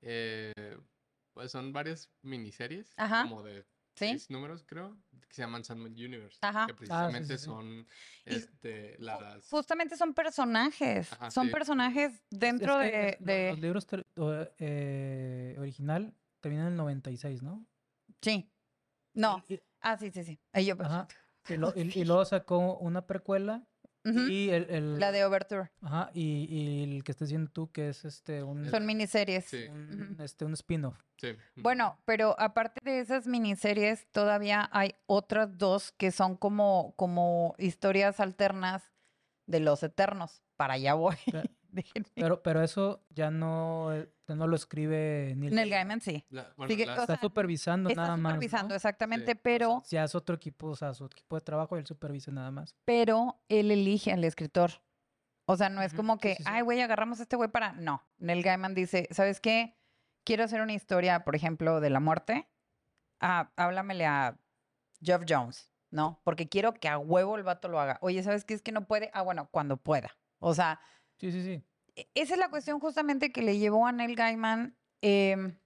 [0.01, 0.77] eh,
[1.33, 3.23] pues son varias miniseries, Ajá.
[3.23, 3.65] como de.
[3.97, 6.65] Seis números, creo, que se llaman Sandman Universe, Ajá.
[6.67, 7.45] que Ah, sí, precisamente sí, sí.
[7.45, 7.87] son,
[8.25, 9.47] este, las...
[9.49, 11.11] Justamente son personajes.
[11.13, 11.51] Ajá, son sí.
[11.53, 13.87] personajes dentro Es que de, de- Los libros
[14.59, 17.65] eh, original terminan en el 96, ¿no?
[18.21, 18.49] Sí.
[19.13, 19.43] No.
[19.47, 20.39] Y, Ah, sí, sí, sí.
[20.53, 21.07] Ahí yo- ajá,
[21.47, 23.67] y lo- y- y luego sacó una precuela
[24.29, 25.69] Y el, el- La de Overture.
[25.81, 29.45] ajá, y, y el que estás diciendo tú que es este un, Son miniseries.
[29.45, 29.65] Sí.
[29.69, 30.97] un- este un spin-off.
[31.17, 31.35] sí.
[31.55, 38.19] Bueno, pero aparte de esas miniseries, todavía hay otras dos que son como, como historias
[38.19, 38.83] alternas
[39.45, 40.41] de los eternos.
[40.57, 41.15] Para allá voy.
[42.15, 45.53] Pero, pero eso ya no, eh, no lo escribe Neil.
[45.55, 46.25] Neil Gaiman sí.
[46.29, 48.33] La- bueno, sigue- o Está sea, supervisando Está nada más.
[48.33, 48.75] supervisando, ¿no?
[48.75, 51.79] exactamente, Sí, o pero, Ya es otro equipo, o sea, su equipo de trabajo y
[51.79, 52.75] él supervisa nada más.
[52.85, 54.71] pero él elige al escritor.
[55.45, 56.49] O sea, no es como sí, que, sí, sí.
[56.51, 57.71] ay, güey, agarramos a este güey para.
[57.73, 58.03] No.
[58.17, 59.77] Neil Gaiman dice, ¿sabes qué?
[60.25, 62.49] Quiero hacer una historia, por ejemplo, de la muerte.
[63.21, 64.37] Ah, háblamele a
[65.01, 66.19] Jeff Jones, ¿no?
[66.25, 67.97] Porque quiero que a huevo el vato lo haga.
[68.01, 68.53] Oye, ¿sabes qué?
[68.55, 69.09] Es que no puede.
[69.13, 70.11] Ah, bueno, cuando pueda.
[70.39, 70.81] O sea,
[71.15, 71.63] Sí, sí, sí.
[71.97, 75.59] E- esa es la cuestión justamente que le llevó a Neil Gaiman em,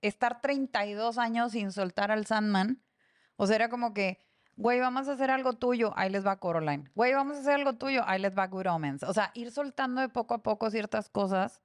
[0.00, 2.82] estar 32 años sin soltar al Sandman.
[3.36, 4.18] O sea, era como que,
[4.56, 6.90] güey, vamos a hacer algo tuyo, ahí les va Coraline.
[6.94, 9.02] Güey, vamos a hacer algo tuyo, ahí les va Good Omens.
[9.02, 11.60] O sea, ir soltando de poco a poco ciertas cosas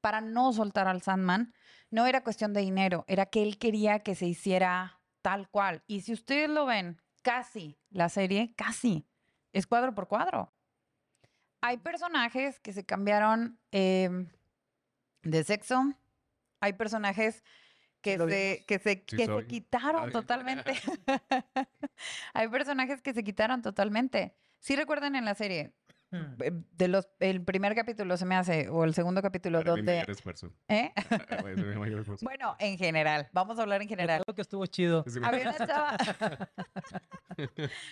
[0.00, 1.54] para no soltar al Sandman.
[1.90, 5.82] No era cuestión de dinero, era que él quería que se hiciera tal cual.
[5.86, 9.08] Y si ustedes lo ven, casi, la serie, casi,
[9.52, 10.55] es cuadro por cuadro.
[11.60, 14.28] Hay personajes que se cambiaron em,
[15.22, 15.92] de sexo.
[16.60, 17.44] Hay personajes
[18.00, 18.60] que lo se, vimos.
[18.66, 19.46] que se, Sí que se soy.
[19.46, 20.72] quitaron totalmente.
[22.34, 24.36] Hay personajes que se quitaron totalmente.
[24.60, 25.74] Sí recuerdan en la serie,
[26.10, 29.92] de los, el primer capítulo se me hace, o el segundo capítulo, Para donde...
[29.96, 30.52] mayor esfuerzo.
[30.68, 30.92] ¿eh?
[31.28, 32.24] Para mi mayor esfuerzo.
[32.24, 34.18] Bueno, en general, vamos a hablar en general.
[34.20, 35.04] Recuerdo que estuvo chido.
[35.20, 35.96] Me- Había una chava,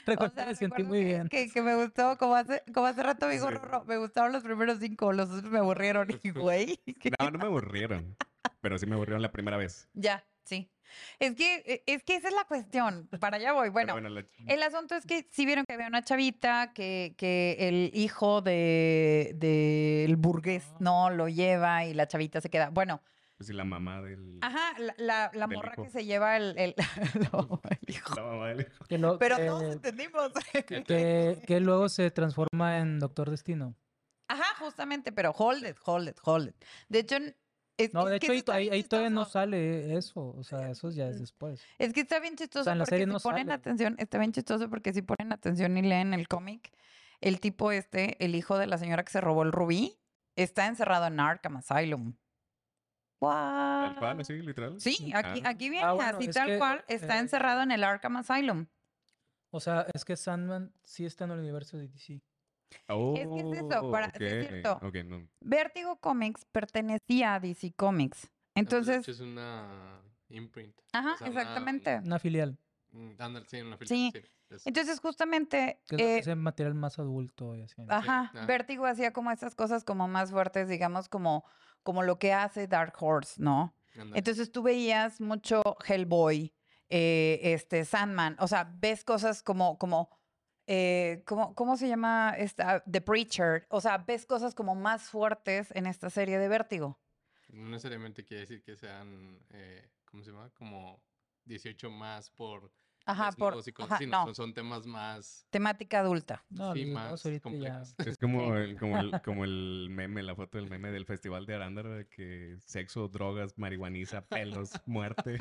[0.07, 1.29] Recuerdo o sea, que sentí muy que- bien.
[1.29, 3.55] Que, que me gustó, como hace, como hace rato me dijo Sí.
[3.55, 6.09] Rorro, me gustaron los primeros cinco, los otros me aburrieron.
[6.23, 8.17] Y güey, ¿qué No, no me aburrieron.
[8.61, 9.89] Pero sí me aburrieron la primera vez.
[9.93, 10.71] Ya, sí.
[11.19, 13.09] Es que, e- es que esa es la cuestión.
[13.21, 13.69] Para allá voy.
[13.71, 17.91] Bueno, la- el asunto es que sí vieron que había una chavita que, que el
[17.95, 20.77] hijo de del burgués Ah.
[20.81, 22.71] no lo lleva y la chavita se queda.
[22.71, 23.03] Bueno,
[23.37, 24.39] pues, la mamá del.
[24.43, 25.91] ajá, la, la, la Del morra que hijo.
[25.91, 26.75] se lleva el, el,
[27.33, 28.15] no, el hijo.
[28.15, 28.85] La mamá del hijo.
[28.85, 30.33] Que, lo- Pero que- todos entendimos.
[30.87, 33.75] que, que luego se transforma en Doctor Destino.
[34.29, 36.57] Ajá, justamente, pero hold it, hold it, hold it.
[36.89, 37.17] De hecho,
[37.77, 40.35] es, No, es de hecho ahí, todavía no sale eso.
[40.37, 41.63] O sea, eso ya es después.
[41.79, 43.55] Es que está bien chistoso en la porque serie si no ponen sale.
[43.55, 46.73] atención, está bien chistoso porque si ponen atención y leen el cómic,
[47.21, 49.99] el tipo este, el hijo de la señora que se robó el rubí,
[50.37, 52.15] está encerrado en Arkham Asylum.
[53.21, 54.79] Tal cual, así, literal.
[54.81, 55.49] Sí, aquí, Ah.
[55.49, 58.67] aquí viene Ah, bueno, así tal que, cual, está eh, encerrado en el Arkham Asylum.
[59.51, 62.21] O sea, es que Sandman sí está en el universo de DC.
[62.89, 64.87] Oh, Es que es eso, para- sí es ok, cierto.
[64.87, 65.29] ok, no.
[65.41, 68.31] Vértigo Comics pertenecía a DC Comics.
[68.55, 70.77] Entonces, es una imprint.
[70.93, 71.99] ajá, o sea, una- exactamente.
[72.05, 72.59] Una filial.
[72.91, 73.11] mm,
[73.49, 77.57] sí, una Sí, fila, es- Entonces, justamente, Que es eh, es el material más adulto
[77.57, 77.75] y así.
[77.83, 77.93] ¿no?
[77.93, 78.47] Ajá, ajá.
[78.47, 81.45] Vértigo hacía como estas cosas como más fuertes, digamos, como,
[81.83, 83.75] como lo que hace Dark Horse, ¿no?
[84.15, 86.53] Entonces tú veías mucho Hellboy,
[86.89, 90.09] eh, este, Sandman, o sea, ves cosas como, como,
[90.67, 92.83] eh, ¿cómo, cómo se llama esta?
[92.85, 96.99] The Preacher, o sea, ves cosas como más fuertes en esta serie de Vértigo.
[97.49, 100.51] No necesariamente quiere decir que sean, eh, ¿cómo se llama?
[100.55, 101.03] Como
[101.45, 102.73] 18 más por
[103.07, 106.43] Ajá, por, desnudos y cosas ajá, así, no, son, son temas más, temática adulta.
[106.49, 107.95] No, sí, más complejos.
[107.99, 111.55] Es como el, como, el, como el meme, la foto del meme del festival de
[111.55, 115.37] Arandar, de que sexo, drogas, marihuaniza, pelos, muerte.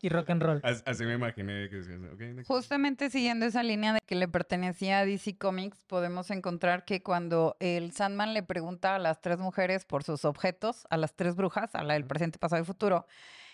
[0.00, 0.60] Y rock and roll.
[0.64, 2.44] As- Así me imaginé que.
[2.46, 7.56] Justamente siguiendo esa línea de que le pertenecía a DC Comics, podemos encontrar que cuando
[7.60, 11.74] el Sandman le pregunta a las tres mujeres por sus objetos, a las tres brujas,
[11.74, 13.06] a la del presente, pasado y futuro,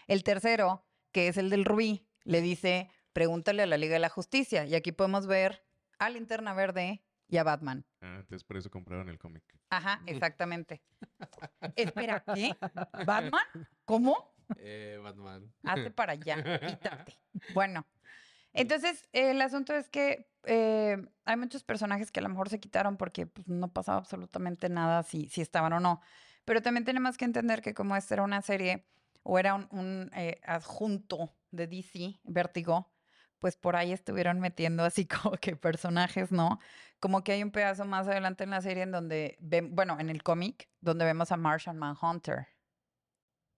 [0.06, 4.08] el tercero, que es el del rubí, le dice, pregúntale a la Liga de la
[4.08, 4.66] Justicia.
[4.66, 5.64] Y aquí podemos ver
[5.98, 7.86] a Linterna Verde y a Batman.
[8.00, 9.42] Ah, entonces por eso compraron el cómic.
[9.70, 10.82] Ajá, exactamente.
[11.76, 12.54] Espera, ¿qué?
[13.06, 13.42] ¿Batman?
[13.84, 14.34] ¿Cómo?
[14.58, 15.52] eh, Batman.
[15.64, 17.18] Hazte para allá, quítate.
[17.54, 17.86] Bueno,
[18.52, 22.96] Entonces, el asunto es que eh, hay muchos personajes que a lo mejor se quitaron
[22.96, 26.00] porque pues, no pasaba absolutamente nada si, si estaban o no.
[26.44, 28.86] Pero también tenemos que entender que como esta era una serie
[29.22, 32.92] o era un, un, eh, adjunto de DC, Vértigo,
[33.38, 36.58] pues por ahí estuvieron metiendo así como que personajes, ¿no?
[37.00, 40.08] Como que hay un pedazo más adelante en la serie en donde, ven, bueno, en
[40.10, 42.48] el cómic, donde vemos a Martian Manhunter.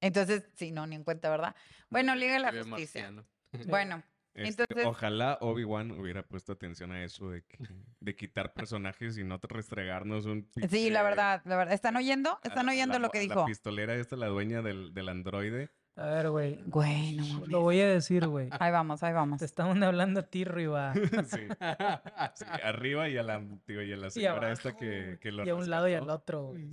[0.00, 1.54] Entonces, sí, no, ni en cuenta, ¿verdad?
[1.90, 3.10] Bueno, Liga de la ve Justicia.
[3.10, 3.26] marciano.
[3.68, 4.02] Bueno,
[4.34, 7.58] Este, Entonces- Ojalá Obi-Wan hubiera puesto atención a eso de, que-
[7.98, 10.48] de quitar personajes y no restregarnos un...
[10.70, 11.74] sí, la verdad, la verdad.
[11.74, 12.38] ¿Están oyendo?
[12.44, 13.40] ¿Están oyendo la lo que dijo?
[13.40, 15.70] La pistolera esta, la dueña del, del androide.
[15.98, 16.60] A ver, güey.
[16.66, 17.48] Güey, no mames.
[17.48, 18.48] Lo voy a decir, güey.
[18.60, 19.40] Ahí vamos, ahí vamos.
[19.40, 20.94] Te estaban hablando a ti, Riva.
[21.28, 21.48] sí,
[22.34, 25.56] sí, arriba y a la, y a la señora esta que, que lo Y a
[25.56, 26.70] un lado y al otro, güey.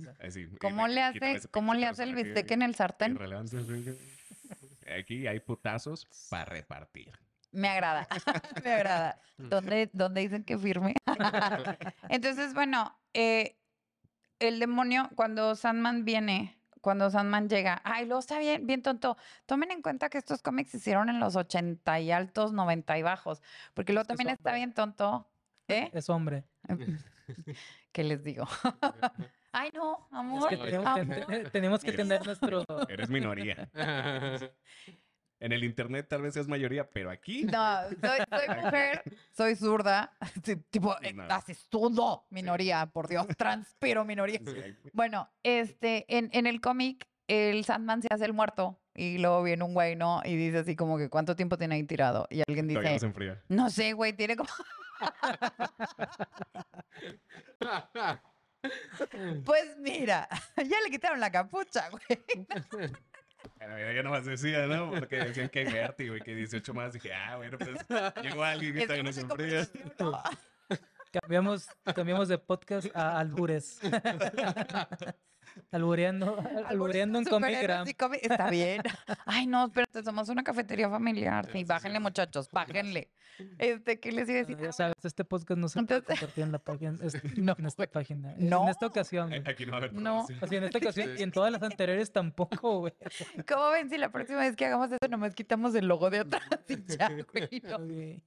[0.60, 3.18] ¿Cómo le hace, cómo le hace el bistec en el sartén?
[4.96, 7.12] Aquí hay putazos para repartir.
[7.50, 8.06] Me agrada,
[8.64, 9.20] me agrada.
[9.38, 10.94] ¿Dónde, dónde dicen que firme?
[12.08, 13.56] Entonces, bueno, eh,
[14.38, 16.55] el demonio, cuando Sandman viene,
[16.86, 19.16] cuando Sandman llega, ay, luego está bien, bien tonto.
[19.44, 23.02] Tomen en cuenta que estos cómics se hicieron en los 80 y altos, 90 y
[23.02, 23.42] bajos,
[23.74, 25.26] porque luego Es también está bien tonto.
[25.66, 25.90] ¿Eh?
[25.92, 26.44] Es hombre.
[27.90, 28.46] ¿Qué les digo?
[29.52, 30.48] Ay, no, Es amor.
[30.48, 31.50] que tenemos que, amor.
[31.50, 32.64] tenemos que tener nuestro...
[32.88, 33.68] Eres minoría.
[35.38, 40.12] En el internet tal vez seas mayoría, pero aquí No, soy, soy mujer, soy zurda,
[40.70, 41.24] tipo, eh, No.
[41.24, 44.40] haces todo minoría, por Dios, transpiro minoría.
[44.92, 49.62] Bueno, este, en, en el cómic, el Sandman se hace el muerto y luego viene
[49.64, 50.22] un güey, ¿no?
[50.24, 52.26] Y dice así como que, ¿cuánto tiempo tiene ahí tirado?
[52.30, 53.42] Y alguien todavía no dice, se enfría.
[53.48, 54.48] no sé, güey, tiene como,
[59.44, 62.02] pues mira, ya le quitaron la capucha, güey.
[63.58, 64.90] Bueno, ya- ya nomás decía, ¿no?
[64.90, 66.92] Porque decían que hay vértigo y que 18 más.
[66.92, 67.70] Dije, ah, bueno, pues
[68.22, 69.92] llegó alguien que Es todavía no se como que enfría.
[69.98, 70.22] como-
[71.12, 73.80] Cambiamos, cambiamos de podcast a albures.
[75.70, 78.82] Albureando, albureando en Comic comi- Está bien.
[79.26, 81.48] Ay, no, espérate, somos una cafetería familiar.
[81.52, 83.10] Sí, bájenle, muchachos, bájenle.
[83.58, 84.56] Este, ¿qué les iba a decir?
[84.58, 87.86] Ya sabes, este podcast no se puede compartir en la página, es- No, en esta
[87.86, 88.34] página.
[88.38, 88.62] No.
[88.64, 89.28] En esta ocasión.
[89.28, 89.42] güey.
[89.46, 90.26] Aquí no va a haber No.
[90.40, 92.94] Así en esta ocasión y en todas las anteriores tampoco, güey.
[93.46, 96.42] ¿Cómo ven si la próxima vez que hagamos eso nomás quitamos el logo de atrás
[96.68, 97.62] y ya, güey?
[97.62, 97.76] no?
[97.76, 98.22] Ok.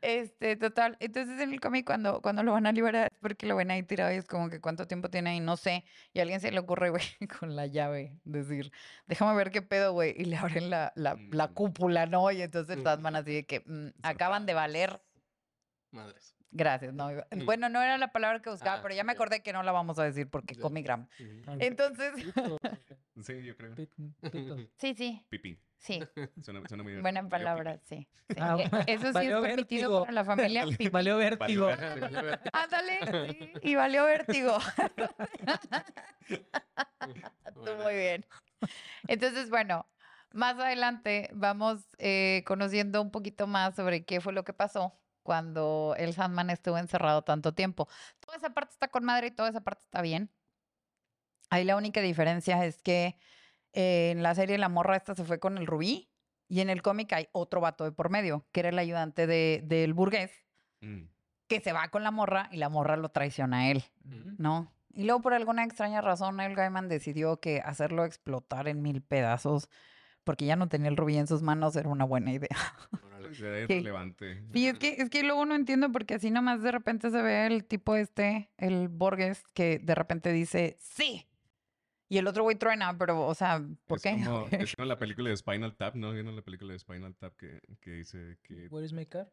[0.00, 0.96] Este, total.
[1.00, 3.82] Entonces en el cómic cuando, cuando lo van a liberar es porque lo ven ahí
[3.82, 5.84] tirado y es como que cuánto tiempo tiene ahí, no sé.
[6.12, 7.02] Y a alguien se le ocurre, güey,
[7.40, 8.72] con la llave, decir,
[9.06, 10.14] déjame ver qué pedo, güey.
[10.16, 11.54] Y le abren la, la, la Mm.
[11.54, 12.30] cúpula, ¿no?
[12.30, 15.02] Y entonces Sandman así de que mm, acaban de valer.
[15.90, 16.34] Madres.
[16.54, 17.08] Gracias, no.
[17.10, 17.44] Mm.
[17.46, 19.72] Bueno, no era la palabra que buscaba, Ah, pero ya me acordé que no la
[19.72, 21.08] vamos a decir porque comigram.
[21.58, 22.12] Entonces,
[23.22, 23.74] Sí, yo creo.
[24.78, 25.58] Sí, sí, Pipí.
[25.82, 26.00] Sí.
[26.42, 28.08] Suena, suena muy Buena medio palabra, sí.
[28.28, 28.36] sí.
[28.40, 30.00] Ah, Eh, Eso sí valió es permitido vértigo.
[30.00, 30.64] para la familia.
[30.90, 31.68] Valió vértigo.
[32.52, 34.58] Ándale, sí, y valió vértigo.
[37.54, 38.26] Tú muy bien.
[39.08, 39.86] Entonces, bueno,
[40.32, 45.94] más adelante vamos eh, conociendo un poquito más sobre qué fue lo que pasó cuando
[45.98, 47.88] el Sandman estuvo encerrado tanto tiempo.
[48.20, 50.30] Toda esa parte está con madre y toda esa parte está bien.
[51.50, 53.16] Ahí la única diferencia es que
[53.72, 56.10] eh, en la serie la morra esta se fue con el rubí
[56.48, 59.62] y en el cómic hay otro vato de por medio, que era el ayudante de-
[59.64, 60.30] del burgués,
[60.80, 61.04] Mm.
[61.48, 63.84] que se va con la morra y la morra lo traiciona a él.
[64.04, 64.34] Ujú.
[64.38, 64.72] ¿no?
[64.94, 69.70] Y luego por alguna extraña razón Neil Gaiman decidió que hacerlo explotar en mil pedazos
[70.24, 72.56] porque ya no tenía el rubí en sus manos era una buena idea.
[73.32, 73.76] Será ¿Qué?
[73.80, 74.44] irrelevante.
[74.52, 77.46] Y es que, es que luego no entiendo porque así nomás de repente se ve
[77.46, 81.26] el tipo este, el Borges, que de repente dice, sí.
[82.12, 84.10] Y el otro güey truena, pero, o sea, ¿por es qué?
[84.26, 86.12] Como, es como la película de Spinal Tap, ¿no?
[86.12, 88.68] ¿Vieron la película de Spinal Tap que, que dice que...
[88.68, 89.32] Where is my car?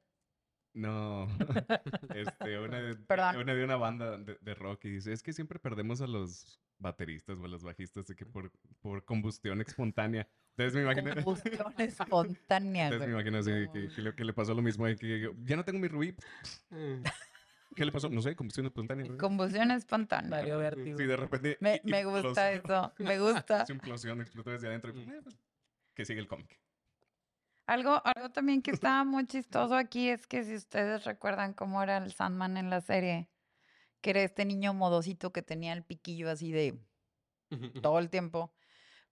[0.74, 1.28] No.
[2.16, 3.36] este, una, de, Perdón.
[3.36, 6.62] una de una banda de, de rock y dice, es que siempre perdemos a los
[6.78, 10.30] bateristas o a los bajistas de que por, por combustión espontánea.
[10.52, 11.14] Entonces me imagino...
[11.16, 12.86] Combustión espontánea.
[12.86, 15.32] Entonces me imagino así que, que le, que le pasó lo mismo ahí, que yo,
[15.44, 16.16] ya no tengo mi rubí.
[17.80, 18.10] ¿Qué le pasó?
[18.10, 19.18] No sé, combustión espontánea.
[19.18, 20.30] Combustión espontánea.
[20.30, 20.98] Valió vértigo.
[20.98, 21.58] Sí, de repente...
[21.62, 23.66] Me, me gusta eso, me gusta.
[23.66, 24.92] Su implosión explotó desde adentro.
[24.94, 25.08] y,
[25.94, 26.60] que sigue el cómic.
[27.68, 31.96] Algo, algo también que estaba muy chistoso aquí es que si ustedes recuerdan cómo era
[32.00, 33.30] el Sandman en la serie,
[34.02, 36.78] que era este niño modosito que tenía el piquillo así de
[37.82, 38.54] todo el tiempo.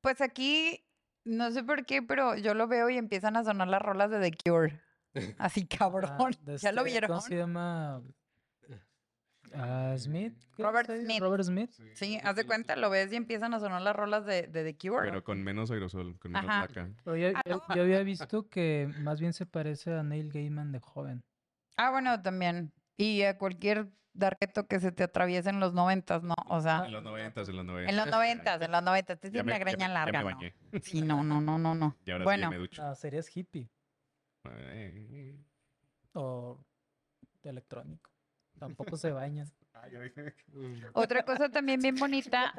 [0.02, 0.86] Pues aquí,
[1.24, 4.20] no sé por qué, pero yo lo veo y empiezan a sonar las rolas de
[4.30, 4.82] The Cure.
[5.40, 6.32] Así Ah, cabrón.
[6.42, 7.08] de ¿Ya lo este, vieron?
[7.08, 8.04] ¿Cómo se llama?
[9.54, 10.34] Ah, Smith.
[10.56, 10.90] ¿qué Robert?
[10.90, 11.20] Smith.
[11.20, 11.72] Robert Smith.
[11.94, 14.78] Sí, haz de cuenta, lo ves y empiezan a sonar las rolas de, de The
[14.78, 15.10] Cure.
[15.10, 16.62] Pero con menos aerosol, con menos Ajá.
[16.62, 16.90] laca.
[17.04, 17.76] Pero yo, Ah, yo- no.
[17.76, 21.24] yo había visto que más bien se parece a Neil Gaiman de joven.
[21.78, 22.74] Ah, bueno, también.
[22.98, 26.34] Y a cualquier darketo que se te atraviese en los noventas, ¿no?
[26.48, 27.92] O sea, En los noventas, en los noventas.
[27.92, 29.20] en los noventas, en los noventas.
[29.20, 30.40] Te tiene una ya greña me- ya me larga, ¿no?
[30.82, 31.96] Sí, no, no, no, no, no.
[32.04, 32.82] Y ahora sí Bueno, ya me ducho.
[32.84, 33.70] No, serías hippie
[34.50, 35.38] Eh,
[36.14, 36.60] o
[37.44, 38.10] electrónico.
[38.60, 39.48] Tampoco se bañan.
[39.92, 40.34] yo dije-
[40.94, 42.54] otra cosa también bien bonita.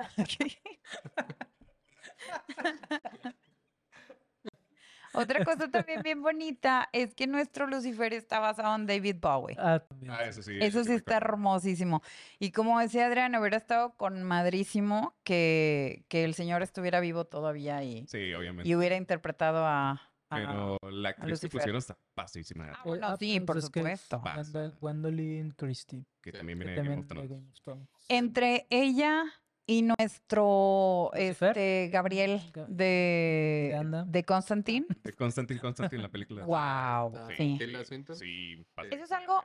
[5.15, 9.57] Otra cosa también bien bonita es que nuestro Lucifer está basado en David Bowie.
[9.59, 10.13] Ah, también.
[10.13, 10.57] Ah, eso sí.
[10.61, 12.03] Eso sí está hermosísimo.
[12.39, 17.83] Y como decía Adrián, hubiera estado con madrísimo que, que el señor estuviera vivo todavía
[17.83, 18.69] y, Sí, obviamente.
[18.69, 20.03] y hubiera interpretado a...
[20.31, 22.67] Pero la actriz que pusieron está pasísima.
[22.71, 24.79] Ah, Eh, bueno, ah, sí, pues por es que es supuesto.
[24.81, 26.05] Gwendolyn Christie.
[26.21, 27.31] Que Sí, también viene de Game también of de Thrones.
[27.31, 27.89] Game of Thrones.
[28.09, 29.25] Entre ella
[29.67, 34.87] y nuestro este, Gabriel Ga- de, de Constantine.
[35.03, 36.45] De Constantine, Constantine, la película.
[36.47, 37.59] Wow, Está sí.
[37.85, 38.17] Swinton.
[38.17, 38.67] Sí.
[38.91, 39.43] Eso es algo-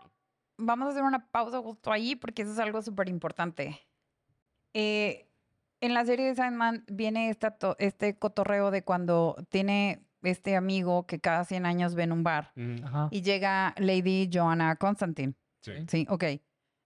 [0.58, 3.80] Vamos a hacer una pausa justo ahí porque eso es algo súper importante.
[4.74, 5.28] Eh,
[5.82, 11.20] en la serie de Sandman viene esta este cotorreo de cuando tiene este amigo que
[11.20, 13.10] cada 100 años ve en un bar Ajá.
[13.12, 15.36] y llega Lady Joanna Constantine.
[15.62, 15.72] Sí.
[15.88, 16.24] Sí, ok.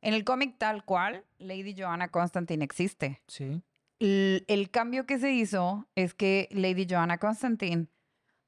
[0.01, 3.21] En el cómic tal cual, Lady Joanna Constantine existe.
[3.27, 3.61] Sí.
[3.99, 7.87] El, el cambio que se hizo es que Lady Joanna Constantine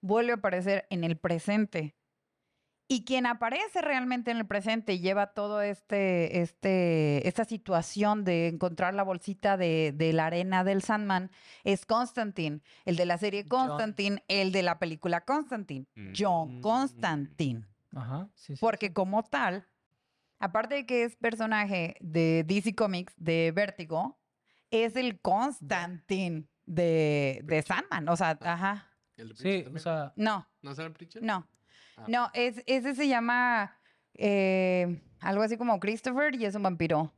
[0.01, 1.95] vuelve a aparecer en el presente.
[2.91, 8.47] Y quien aparece realmente en el presente y lleva todo este, este, esta situación de
[8.47, 11.29] encontrar la bolsita de, de la arena del Sandman
[11.63, 13.67] es Constantine, el de la serie John.
[13.67, 15.85] Constantine, el de la película Constantine,
[16.17, 16.61] John Mm.
[16.61, 17.67] Constantine.
[17.95, 18.27] Ajá.
[18.33, 18.93] Sí, sí, Porque sí.
[18.93, 19.67] como tal,
[20.39, 24.19] aparte de que es personaje de DC Comics, de Vértigo,
[24.71, 28.09] es el Constantine de, de Sandman.
[28.09, 28.87] O sea, ajá.
[29.15, 29.83] ¿El de Sí, o también?
[29.83, 31.21] sea, No, ¿No será Preacher?
[31.21, 31.47] no.
[31.99, 32.05] Ah.
[32.07, 33.77] No, es, ese se llama
[34.15, 37.11] eh, algo así como Christopher y es un vampiro.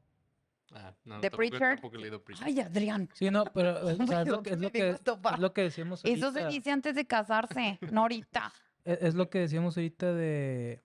[0.73, 1.75] Ah, no, The tampoco- Preacher.
[1.75, 2.47] Tampoco he leído Preacher.
[2.47, 3.09] Ay, Adrián.
[3.13, 5.33] sí, no, pero o sea, es, lo que, es, lo ¿dónde que, vengo a topar?
[5.35, 6.47] es lo que decíamos Eso se ahorita.
[6.49, 8.53] dice antes de casarse, no ahorita.
[8.85, 10.81] Es, es lo que decíamos ahorita de,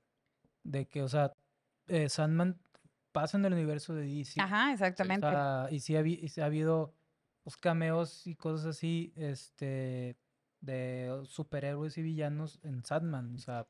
[0.65, 1.33] de que, o sea,
[1.89, 2.59] eh, Sandman
[3.13, 4.41] pasa en el universo de DC.
[4.41, 5.27] Ajá, O exactamente.
[5.29, 6.93] sea, y sí ha, habi- y sí ha habido
[7.45, 10.17] pues, cameos y cosas así, este,
[10.61, 13.37] de superhéroes y villanos en Sandman.
[13.37, 13.67] O sea,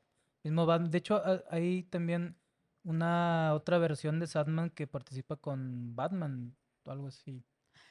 [0.47, 0.91] mismo Batman.
[0.91, 2.35] De hecho, ha- hay también
[2.83, 7.43] una otra versión de Sandman que participa con Batman o algo así.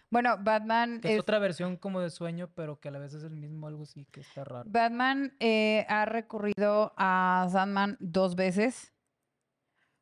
[0.09, 3.13] Bueno, Batman Que es es otra versión como de sueño, pero que a la vez
[3.13, 4.69] es el mismo, algo así que está raro.
[4.71, 8.95] Batman eh, ha recurrido a Sandman dos veces,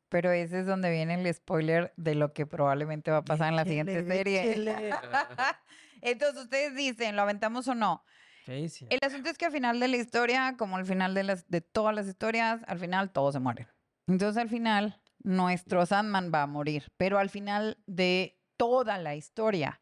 [0.09, 3.55] pero ese es donde viene el spoiler de lo que probablemente va a pasar en
[3.55, 4.93] la siguiente serie.
[6.01, 8.03] Entonces ustedes dicen, ¿lo aventamos o no?
[8.45, 8.85] Sí, sí.
[8.89, 11.61] El asunto es que al final de la historia, como al final de, las, de
[11.61, 13.67] todas las historias, al final todos se mueren.
[14.07, 19.81] Entonces al final nuestro Sandman va a morir, pero al final de toda la historia.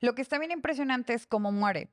[0.00, 1.92] Lo que está bien impresionante es cómo muere.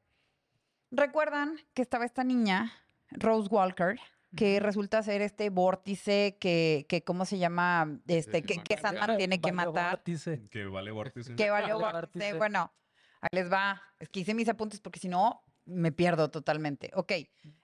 [0.91, 2.73] Recuerdan que estaba esta niña,
[3.11, 3.99] Rose Walker,
[4.35, 7.99] que resulta ser este vórtice que, que ¿cómo se llama?
[8.07, 9.91] Este, que, que Sandman tiene que matar.
[9.97, 10.41] vórtice.
[10.49, 11.35] Que vale vórtice.
[11.35, 11.93] Que Vale, vórtice.
[11.93, 12.33] vórtice.
[12.33, 12.73] Bueno,
[13.21, 13.81] ahí les va.
[13.99, 16.91] Es que hice mis apuntes porque si no, me pierdo totalmente.
[16.95, 17.13] Ok,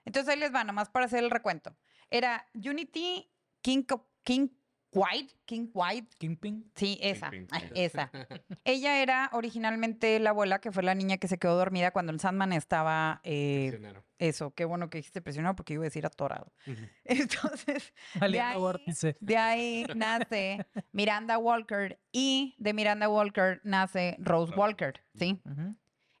[0.04, 1.76] entonces ahí les va, nomás para hacer el recuento.
[2.10, 3.28] Era Unity
[3.60, 3.84] King,
[4.22, 4.48] King
[4.92, 6.70] White, King White, Kingpin.
[6.74, 7.68] sí, esa, ay, sí.
[7.74, 8.10] esa.
[8.64, 12.20] Ella era originalmente la abuela, que fue la niña que se quedó dormida cuando el
[12.20, 14.04] Sandman estaba, eh, Prisionero.
[14.18, 16.50] eso, qué bueno que dijiste presionado porque iba a decir atorado.
[16.66, 16.80] Ujú.
[17.04, 25.02] Entonces, Valiendo ahí- de ahí nace Miranda Walker y de Miranda Walker nace Rose Walker,
[25.14, 25.42] ¿sí?
[25.44, 25.76] Ujú.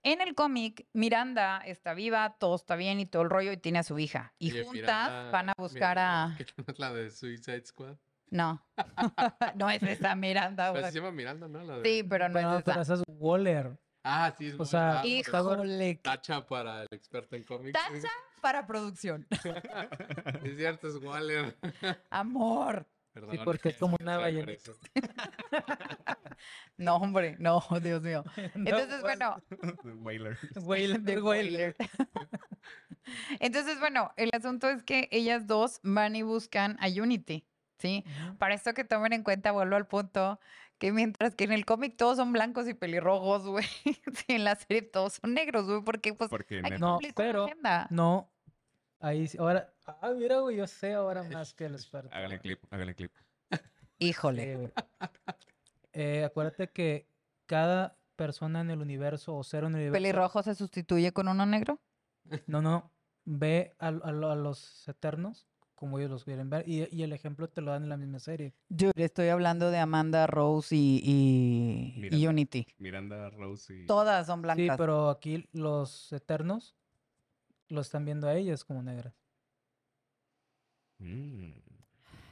[0.08, 3.80] En el cómic, Miranda está viva, todo está bien y todo el rollo y tiene
[3.80, 4.32] a su hija.
[4.38, 6.36] Y Oye, juntas Miranda- van a buscar Miranda, a...
[6.36, 7.96] ¿qué no es la de Suicide Squad?
[8.30, 8.64] No,
[9.56, 10.72] no es esa Miranda.
[10.72, 11.60] Pero se llama Miranda, ¿no?
[11.64, 12.94] La de- Sí, pero no Pero, es pero esa.
[12.94, 13.76] esa es Waller.
[14.04, 14.46] Ah, sí.
[14.46, 17.72] Es o sea, Ah, pues, Híjole, qué Tacha para el experto en cómics.
[17.72, 18.08] tacha
[18.40, 19.26] para producción.
[20.44, 21.56] Es cierto, es Waller.
[22.10, 22.86] Amor.
[23.20, 23.44] Perdón.
[23.44, 24.72] porque es como una Por ballenita.
[26.76, 28.22] No, hombre, no, Dios mío.
[28.54, 29.36] No, Entonces, bueno,
[30.02, 30.38] Whaler.
[30.62, 31.76] Whaler, de Whaler.
[33.40, 37.46] Entonces, bueno, el asunto es que ellas dos van y buscan a Unity,
[37.78, 38.04] ¿sí?
[38.38, 40.40] Para esto que tomen en cuenta, vuelvo al punto,
[40.78, 44.56] que mientras que en el cómic todos son blancos y pelirrojos, güey, sí, en la
[44.56, 47.28] serie todos son negros, güey, porque pues Porque hay que Netflix- No, cumplir con la
[47.32, 47.86] pero- agenda.
[47.90, 48.30] No.
[49.00, 49.38] Ahí sí.
[49.38, 49.72] Ahora.
[49.86, 52.14] Ah, mira, güey, yo sé ahora más que el experto.
[52.14, 53.12] Hágale clip, hágale clip.
[53.98, 54.72] Híjole.
[54.74, 54.82] Sí,
[55.92, 57.08] eh, acuérdate que
[57.46, 59.92] cada persona en el universo o ser en el universo.
[59.94, 61.80] ¿Pelirrojo se sustituye con uno negro?
[62.46, 62.90] No, no.
[63.24, 66.66] Ve a, a lo- a los eternos como ellos los quieren ver.
[66.68, 68.54] Y, y el ejemplo te lo dan en la misma serie.
[68.70, 72.26] Yo estoy hablando de Amanda, Rose y, y- y.
[72.26, 72.66] Unity.
[72.78, 73.86] Miranda, Rose y...
[73.86, 74.76] Todas son Sí, blancas.
[74.78, 76.74] pero aquí los eternos
[77.68, 79.14] lo están viendo a ellas como negras.
[80.98, 81.52] Mm.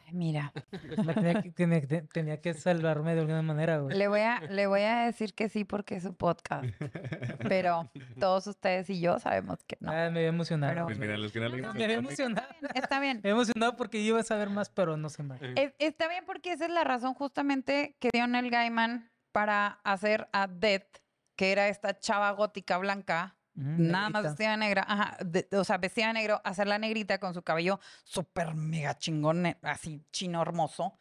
[0.07, 0.53] Ay, Mira,
[1.05, 3.97] Me Tenía que, tenía, que- tenía que salvarme de alguna manera, güey.
[3.97, 6.65] le voy, a, le voy a decir que sí porque es su podcast.
[7.49, 7.91] Pero
[8.21, 9.91] todos ustedes y yo sabemos que no.
[9.91, 10.73] Ah, me había emocionado.
[10.75, 12.47] Pero- Pues mira, los que no No, me había emocionado.
[12.75, 13.21] Está bien.
[13.23, 15.41] Me había emocionado porque yo iba a saber más, pero no sé más.
[15.57, 20.29] Es- está bien porque esa es la razón justamente que dio Neil Gaiman para hacer
[20.33, 20.99] a Death,
[21.37, 25.79] que era esta chava gótica blanca, Nada más vestida de negra, ajá, de- o sea,
[25.79, 30.99] vestida de negro, hacerla negrita con su cabello súper mega chingón, así chino hermoso.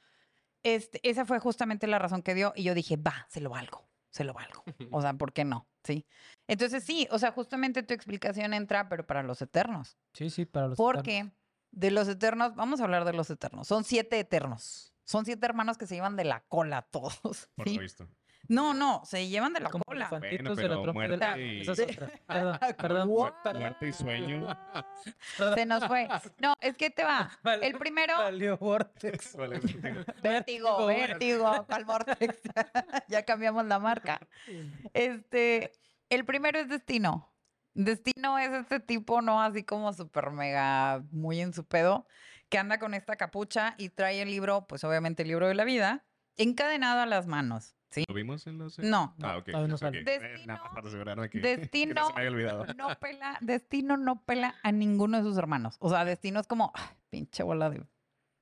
[0.62, 3.88] Este, esa fue justamente la razón que dio y yo dije, va, se lo valgo,
[4.12, 4.64] se lo valgo.
[4.92, 5.68] O sea, ¿por qué no?
[5.84, 6.06] Sí.
[6.48, 9.98] Entonces sí, o sea, justamente tu explicación entra, pero para los eternos.
[10.14, 10.94] Sí, sí, para los eternos.
[10.96, 11.32] Porque
[11.72, 13.68] de los eternos, vamos a hablar de los eternos.
[13.68, 14.94] Son siete eternos.
[15.06, 17.50] Son siete hermanos que se llevan de la cola todos.
[17.56, 18.08] por lo visto.
[18.50, 20.02] No, no, se llevan de la Como cola.
[20.06, 21.38] elefantitos Bueno, de la pero trompa de muerte la...
[21.40, 22.10] y- Esa es otra.
[22.28, 23.08] Perdón, perdón,
[23.60, 24.48] Muerte y sueño.
[25.56, 26.08] Se nos fue.
[26.40, 27.32] No, es que te va.
[27.44, 29.36] Vale- El primero, Valió Vortex.
[29.38, 29.60] Vale,
[30.22, 32.38] vértigo, vértigo, ¿cuál vortex?
[33.08, 34.20] ya cambiamos la marca.
[34.94, 35.72] Este,
[36.10, 37.30] el primero es Destino.
[37.76, 39.42] Destino es este tipo, ¿no?
[39.42, 42.06] Así como súper mega, muy en su pedo,
[42.50, 45.64] que anda con esta capucha y trae el libro, pues obviamente el libro de la
[45.64, 46.06] vida,
[46.38, 48.06] encadenado a las manos, ¿sí?
[48.08, 48.80] ¿Lo vimos en los...?
[48.80, 49.16] No.
[49.22, 49.46] Ah, ok.
[49.46, 49.80] todavía no ok.
[49.80, 50.04] sale.
[50.06, 52.66] Eh, Nada más para asegurarme que, que Destino no se me había olvidado.
[52.76, 55.76] no pela, Destino no pela a ninguno de sus hermanos.
[55.80, 57.78] O sea, Destino es como, "Ay, pinche bola de...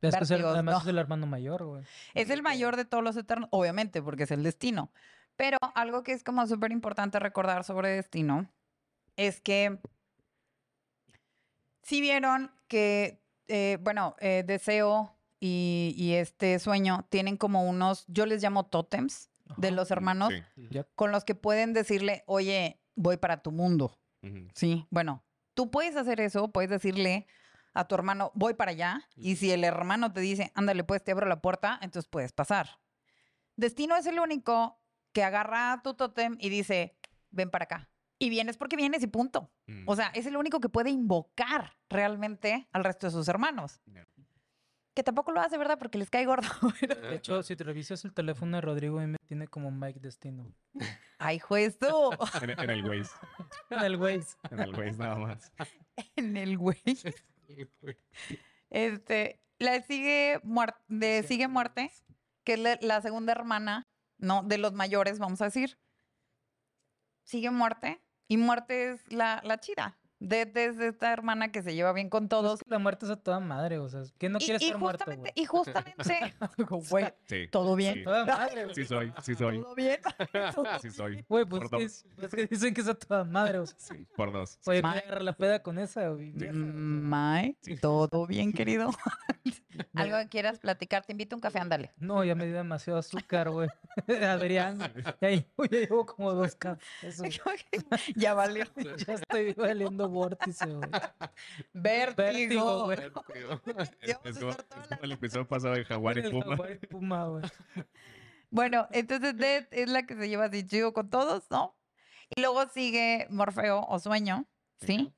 [0.01, 0.81] Es que es el- Vértigos, además no.
[0.81, 1.83] es el hermano mayor, güey.
[2.13, 4.91] Es el mayor de todos los eternos, obviamente, porque es el Destino.
[5.35, 8.49] Pero algo que es como súper importante recordar sobre Destino
[9.15, 9.79] es que
[11.83, 18.25] si vieron que, eh, bueno, eh, Deseo y, y este sueño tienen como unos, yo
[18.25, 20.69] les llamo tótems de los hermanos, Sí.
[20.95, 23.97] Con los que pueden decirle, oye, voy para tu mundo.
[24.53, 25.23] Sí, bueno,
[25.55, 27.25] tú puedes hacer eso, puedes decirle
[27.73, 31.11] a tu hermano, voy para allá, y si el hermano te dice, ándale, pues te
[31.11, 32.79] abro la puerta, entonces puedes pasar.
[33.55, 34.79] Destino es el único
[35.11, 36.97] que agarra a tu tótem y dice,
[37.31, 37.89] ven para acá.
[38.19, 39.51] Y vienes porque vienes y punto.
[39.65, 39.83] Mm.
[39.87, 43.81] O sea, es el único que puede invocar realmente al resto de sus hermanos.
[44.93, 45.79] Que tampoco lo hace, ¿verdad?
[45.79, 46.47] Porque les cae gordo.
[46.81, 50.53] pero- De hecho, si te revisas el teléfono de Rodrigo, me tiene como Mike Destino.
[51.17, 51.87] Ay, juez tú.
[52.43, 53.11] En, en el Waze.
[53.69, 54.35] En el Waze.
[54.49, 55.51] En el Waze nada más.
[56.17, 56.81] en el güey.
[58.69, 61.91] Este, le sigue, muer- Sí, sigue muerte,
[62.43, 63.87] que es la, la segunda hermana,
[64.17, 64.43] ¿no?
[64.43, 65.77] De los mayores, vamos a decir.
[67.23, 68.01] Sigue muerte.
[68.27, 69.97] Y muerte es la, la chida.
[70.23, 72.59] De, es esta hermana que se lleva bien con Pues todos.
[72.59, 74.79] es que la muerte es a toda madre, o sea, ¿quién no quiere y estar
[74.79, 75.43] muerto, justamente, güey?
[75.43, 76.33] y justamente,
[76.91, 77.47] güey, Sí.
[77.51, 77.95] todo bien.
[77.95, 78.03] Sí.
[78.03, 78.73] Toda madre.
[78.75, 79.61] Sí soy, sí soy.
[79.61, 79.97] Todo bien.
[80.55, 81.25] todo Sí soy.
[81.27, 82.05] Güey, pues Por que, dos.
[82.21, 83.75] es que dicen que es a toda madre, o sea.
[83.79, 84.59] Sí, por dos.
[84.67, 86.33] Oye, voy agarrar la peda con esa, güey.
[86.37, 86.47] Sí.
[86.51, 88.91] Mae, todo bien, querido.
[89.95, 91.91] Algo que quieras platicar, te invito a un café, ándale.
[91.97, 93.69] No, ya me dio demasiado azúcar, güey.
[94.07, 94.77] Adrián,
[95.19, 97.21] ya, ya llevo como dos cafés.
[98.15, 98.65] ya valió.
[99.07, 100.89] Ya estoy valiendo vórtice, güey.
[101.73, 102.85] Vértigo.
[102.85, 102.99] Vértigo, güey.
[104.23, 106.45] Es, como, es como el episodio pasado de Jaguar y El Puma.
[106.45, 107.43] jaguar y puma, güey.
[108.53, 111.77] Bueno, entonces Death es la que se lleva así chido con todos, ¿no?
[112.35, 114.45] Y luego sigue Morfeo o Sueño,
[114.81, 115.13] ¿sí?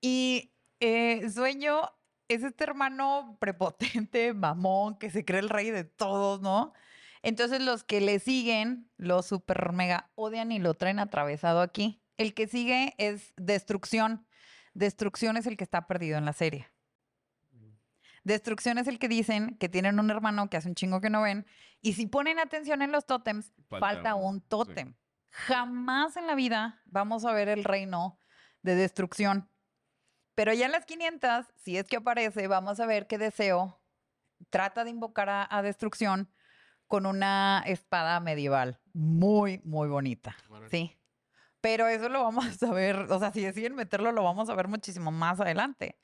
[0.00, 1.82] Y eh, Sueño
[2.28, 6.72] es este hermano prepotente, mamón, que se cree el rey de todos, ¿no?
[7.22, 12.01] Entonces los que le siguen, los super mega odian y lo traen atravesado aquí.
[12.22, 14.26] El que sigue es Destrucción.
[14.74, 16.68] Destrucción es el que está perdido en la serie.
[18.24, 21.22] Destrucción es el que dicen que tienen un hermano que hace un chingo que no
[21.22, 21.44] ven.
[21.80, 24.94] Y si ponen atención en los tótems, falta, un tótem.
[25.30, 28.20] Jamás en la vida vamos a ver el reino
[28.62, 29.50] de destrucción.
[30.36, 33.82] Pero ya en las 500, si es que aparece, vamos a ver que Deseo
[34.50, 36.30] trata de invocar a, a destrucción
[36.86, 40.36] con una espada medieval muy, muy bonita.
[40.70, 40.96] Sí.
[41.62, 44.68] Pero eso lo vamos a ver, o sea, si deciden meterlo, lo vamos a ver
[44.68, 45.96] muchísimo más adelante.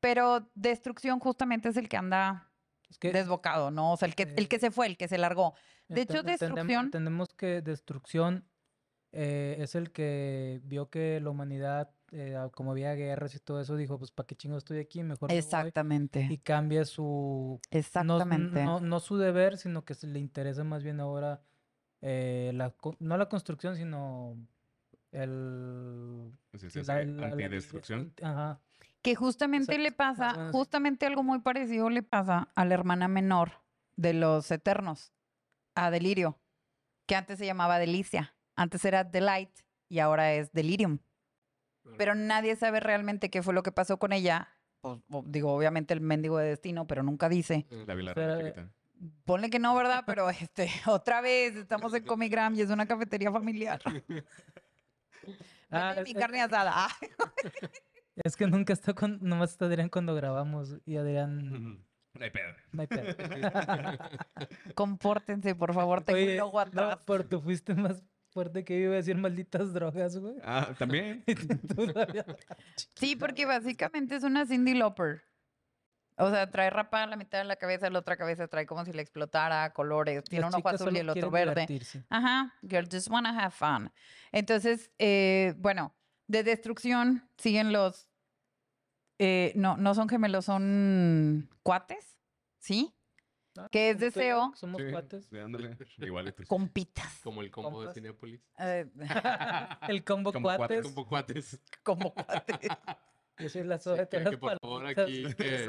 [0.00, 2.50] Pero destrucción justamente es el que anda
[2.88, 3.92] Es que desbocado, ¿no?
[3.92, 5.54] O sea, el que, el que se fue, el que se largó.
[5.88, 8.48] De hecho, destrucción- Entendemos que destrucción
[9.12, 13.76] eh, es el que vio que la humanidad eh, como había guerras y todo eso,
[13.76, 15.02] dijo, pues, ¿para qué chingo estoy aquí?
[15.02, 16.26] Mejor me voy", Exactamente.
[16.30, 17.60] Y cambia su...
[17.70, 18.64] Exactamente.
[18.64, 21.42] No, no su deber, sino que se le interesa más bien ahora,
[22.00, 24.38] eh, la, no la construcción, sino
[25.12, 26.32] el...
[26.54, 28.12] Sí, sí, sí, la- la- Antidestrucción.
[28.22, 28.60] Ajá.
[29.02, 33.52] Que justamente Exacto, le pasa, justamente algo muy parecido le pasa a la hermana menor
[33.96, 35.12] de los Eternos,
[35.74, 36.38] a Delirio,
[37.06, 39.50] que antes se llamaba Delicia, antes era Delight
[39.88, 40.98] y ahora es Delirium.
[41.96, 44.48] Pero nadie sabe realmente qué fue lo que pasó con ella.
[44.82, 47.66] Pues, digo, obviamente el mendigo de destino, pero nunca dice.
[47.86, 48.68] La vi la eh, chiquita.
[49.24, 50.02] Ponle que no, ¿verdad?
[50.06, 53.80] Pero este, otra vez estamos en Comigram y es una cafetería familiar.
[55.70, 56.72] Ah, es, mi es- carne asada.
[56.74, 56.88] Ah.
[58.24, 61.84] es que nunca está con, nomás está Adrián cuando grabamos y Adrián.
[62.14, 62.52] No hay pedo.
[62.72, 63.04] no hay pedo.
[64.74, 66.90] Compórtense, por favor, tengo Oye, un logo atrás.
[66.98, 70.34] no, pero tú fuiste más fuerte que yo iba a decir malditas drogas, güey.
[70.42, 71.24] Ah, también.
[72.94, 75.22] Sí, porque básicamente es una Cindy Lauper.
[76.20, 78.92] O sea, trae rapada la mitad de la cabeza, la otra cabeza trae como si
[78.92, 80.24] le explotara, colores.
[80.24, 81.52] Tiene Las un ojo azul y el otro verde.
[81.52, 82.04] divertirse.
[82.10, 83.92] Ajá, girl just wanna have fun.
[84.32, 85.94] Entonces, eh, bueno,
[86.26, 88.08] de destrucción siguen los.
[89.18, 92.18] eh, no, no son gemelos, son cuates,
[92.58, 92.94] ¿sí?
[93.56, 94.52] Ah, Que es yo, deseo.
[94.54, 95.28] Somos Sí, cuates.
[95.98, 96.46] Igualitos.
[96.46, 97.20] Compitas.
[97.24, 97.92] Como el combo de.
[97.94, 98.40] Cinepolis.
[98.58, 98.86] Eh,
[99.88, 100.82] El combo Como cuates.
[100.82, 100.92] cuates.
[100.94, 101.60] Como cuates.
[101.82, 102.70] como cuates.
[103.42, 105.66] Yo soy la soda de que, que por favor aquí, que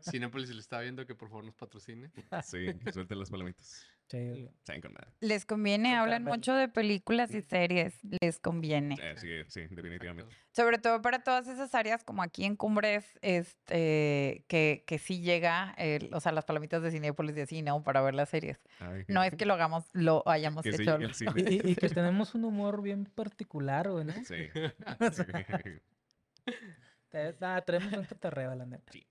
[0.00, 0.10] sí.
[0.10, 2.10] Cinepolis si lo está viendo, que por favor nos patrocine.
[2.44, 3.86] Sí, que suelte las palomitas.
[4.08, 4.50] Sí,
[4.82, 5.06] con madre.
[5.20, 7.94] Les conviene, Con hablan mucho de películas y series.
[8.20, 8.96] Les conviene.
[9.00, 10.34] Eh, sí, sí, definitivamente.
[10.50, 15.74] Sobre todo para todas esas áreas, como aquí en Cumbres, este, que, que sí llega,
[15.78, 17.84] el- o sea, las palomitas de Cinépolis y así, ¿no?
[17.84, 18.58] Para ver las series.
[18.80, 20.96] Ay, No es que lo hagamos, lo hayamos que sí, hecho.
[20.96, 21.32] el cine.
[21.36, 24.12] Y, y- y que tenemos un humor bien particular, ¿no?
[24.24, 24.48] Sí.
[27.10, 28.92] Te- ah, traemos un cotorreo, la neta.
[28.92, 29.06] Sí.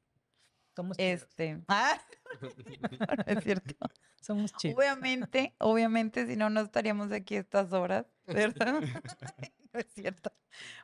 [0.76, 1.22] Somos chidos.
[1.24, 1.62] Este.
[1.68, 2.00] Ah,
[2.41, 3.76] no es cierto.
[4.22, 4.78] Somos chidos.
[4.78, 8.80] Obviamente, obviamente, si no, no estaríamos aquí a estas horas, ¿verdad?
[9.74, 10.32] no es cierto.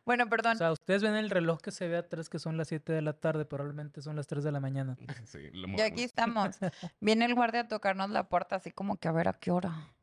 [0.06, 0.58] Bueno, O perdón.
[0.58, 3.14] sea, ustedes ven el reloj que se ve atrás que son las 7 de la
[3.14, 4.98] tarde, probablemente son las 3 de la mañana.
[5.26, 6.58] Sí, lo Y aquí estamos.
[7.00, 9.95] Viene el guardia a tocarnos la puerta, así como que a ver a qué hora.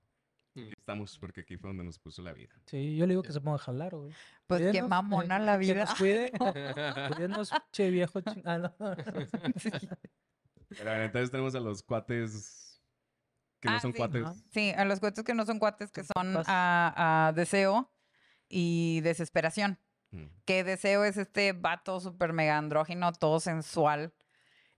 [0.55, 2.53] Estamos porque aquí fue donde nos puso la vida.
[2.66, 4.12] Sí, yo le digo que se ponga a jalar, güey.
[4.46, 5.84] Pues qué Cuídenos, mamona eh, la Que vida.
[5.86, 6.30] nos cuide.
[7.16, 8.20] Cuídenos, che viejo.
[8.20, 8.74] ching- Ah, no.
[10.68, 12.80] Pero bueno, entonces tenemos a los cuates
[13.61, 13.98] que no Ah, son sí.
[13.98, 14.26] cuates.
[14.50, 17.90] Sí, a los cuates que no son cuates, que son a deseo
[18.48, 19.78] y desesperación.
[20.11, 20.26] Mm.
[20.44, 24.12] Que deseo es este vato súper mega andrógino, todo sensual.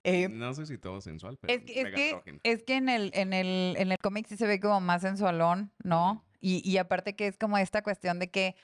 [0.05, 2.39] Eh, No sé si todo sensual, pero es que, es que, andrógino.
[2.43, 5.73] es que en el, en el, en el cómic sí se ve como más sensualón,
[5.83, 6.25] ¿no?
[6.41, 8.55] Y, y aparte que es como esta cuestión de que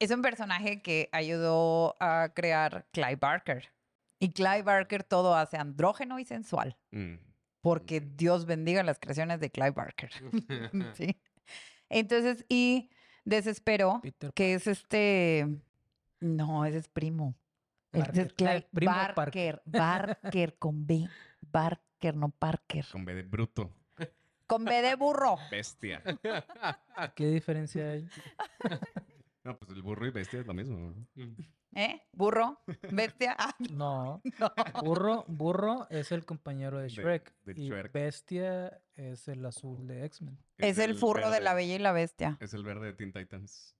[0.00, 3.72] es un personaje que ayudó a crear Clive Barker.
[4.18, 6.76] Y Clive Barker todo hace andrógeno y sensual.
[6.90, 7.14] Mm.
[7.60, 8.00] Porque.
[8.00, 10.10] Dios bendiga las creaciones de Clive Barker.
[10.96, 11.20] Sí.
[11.88, 12.90] Entonces, y
[13.24, 15.46] desespero, Peter que es este.
[16.20, 17.36] No, ese es primo.
[17.92, 18.26] Ese Parker.
[18.26, 19.62] es Clive Eh, primo Barker.
[19.66, 21.08] Barker con B.
[21.40, 22.86] Barker, no Parker.
[22.90, 23.70] Con B de bruto,
[24.46, 25.36] Con B de burro.
[25.50, 26.02] bestia.
[27.16, 28.08] ¿Qué diferencia hay?
[29.44, 30.94] No, pues el burro y bestia es lo mismo.
[31.16, 31.34] ¿no?
[31.74, 32.00] ¿Eh?
[32.12, 32.60] Burro,
[32.92, 33.34] bestia.
[33.38, 34.22] Ah, No.
[34.84, 37.34] Burro, burro es el compañero de Shrek.
[37.42, 37.90] de y Shrek.
[37.92, 40.38] Bestia es el azul de X-Men.
[40.58, 42.36] es el furro de la Bella y la Bestia.
[42.40, 43.74] Es el verde de Teen Titans.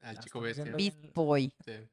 [0.00, 0.64] Al Ah, chico bestia.
[0.74, 1.54] Beast Boy.
[1.64, 1.88] Sí.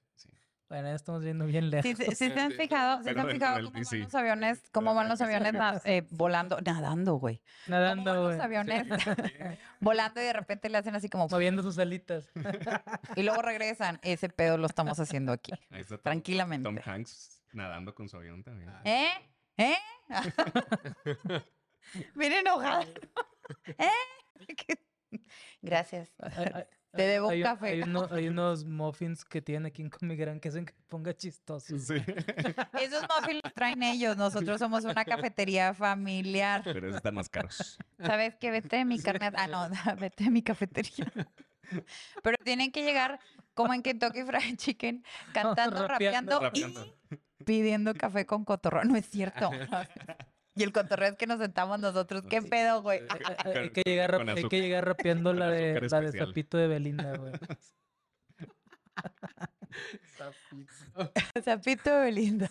[0.72, 1.84] Bueno, ya estamos viendo bien lejos.
[1.86, 2.56] Sí, sí se han Sí.
[2.58, 3.96] fijado, sí se han fijado del cómo DC.
[3.98, 7.42] van los aviones, cómo van los aviones na- eh, volando, nadando, güey.
[7.66, 8.40] ¿Cómo Nadando, van los güey.
[8.40, 8.88] aviones
[9.82, 12.30] volando y de repente le hacen así como Moviendo sus alitas.
[13.18, 14.00] y luego regresan.
[14.02, 15.52] Ese pedo lo estamos haciendo aquí.
[15.72, 16.64] Ahí está Tom- Tranquilamente.
[16.64, 18.70] Tom Hanks nadando con su avión también.
[18.70, 18.82] Ah.
[18.86, 19.10] ¿Eh?
[19.58, 19.78] ¿Eh?
[22.16, 22.86] Bien enojada.
[23.78, 23.90] ¿Eh?
[25.62, 26.10] Gracias.
[26.94, 27.68] Te debo hay- café.
[27.68, 31.78] Hay, uno- hay unos muffins que tienen aquí en Comigran que hacen que ponga chistoso.
[31.80, 31.96] Sí.
[32.82, 34.18] Esos muffins los traen ellos.
[34.18, 36.62] Nosotros somos una cafetería familiar.
[36.64, 37.78] Pero esos están más caros.
[38.00, 38.52] ¿Sabes qué?
[38.52, 39.32] Vete de mi carne.
[39.36, 39.70] Ah, no,
[40.00, 41.12] vete de mi cafetería.
[42.22, 43.20] Pero tienen que llegar
[43.54, 46.40] como en Kentucky Fried Chicken, cantando, Rapeando.
[46.40, 46.98] rapeando, Rapeando.
[47.40, 48.84] y pidiendo café con cotorreo.
[48.84, 49.50] No es cierto.
[50.62, 52.24] Y el cotorreo es que nos sentamos nosotros.
[52.30, 53.02] ¿Qué pedo, güey?
[53.10, 56.18] Hay, hay- hay Con- que llegar, rap- hay que llegar rapeando la de, la de.
[56.20, 57.34] Zapito de Belinda, güey.
[61.44, 62.50] Zapito de Belinda.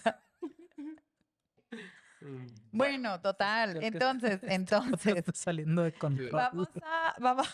[2.20, 2.46] Mm.
[2.72, 3.82] Bueno, total.
[3.82, 6.30] Entonces, Esto entonces, está saliendo de control.
[6.32, 7.48] vamos a, vamos,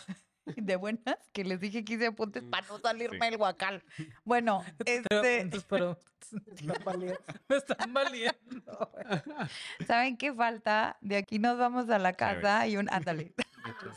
[0.55, 3.33] de buenas, que les dije que hice apuntes Mm, para no salirme sí.
[3.33, 3.83] el guacal.
[4.23, 5.97] Bueno, este, pero
[7.49, 8.91] me están valiendo.
[9.85, 10.97] ¿saben qué falta?
[11.01, 13.33] De aquí nos vamos a la casa y un, ándale.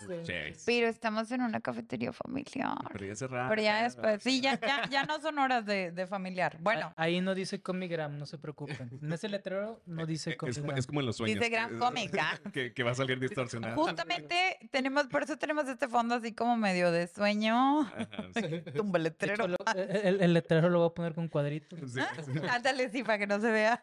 [0.00, 0.06] Sí.
[0.22, 0.62] Chéves.
[0.66, 2.76] Pero estamos en una cafetería familiar.
[2.92, 3.48] Pero ya cerrada.
[3.48, 6.56] Pero ya después, sí, ya, ya, ya no son horas de, de familiar.
[6.60, 8.90] Bueno, Ahí no dice Comigram, no se preocupen.
[9.02, 10.78] En ese letrero no dice Es, como- Comigram.
[10.78, 11.38] es como en los sueños.
[11.38, 12.38] Dice Gran que- Comic, ¿ah?
[12.52, 13.74] Que, que va a salir distorsionado.
[13.76, 17.80] justamente tenemos, por eso tenemos este fondo así como medio de sueño.
[17.82, 18.42] Ajá, sí.
[18.90, 19.34] De letrero.
[19.34, 21.78] hecho, lo- el, el letrero lo voy a poner con cuadritos.
[21.92, 22.32] Sí, sí.
[22.50, 23.82] Ándale, sí, para que no se vea.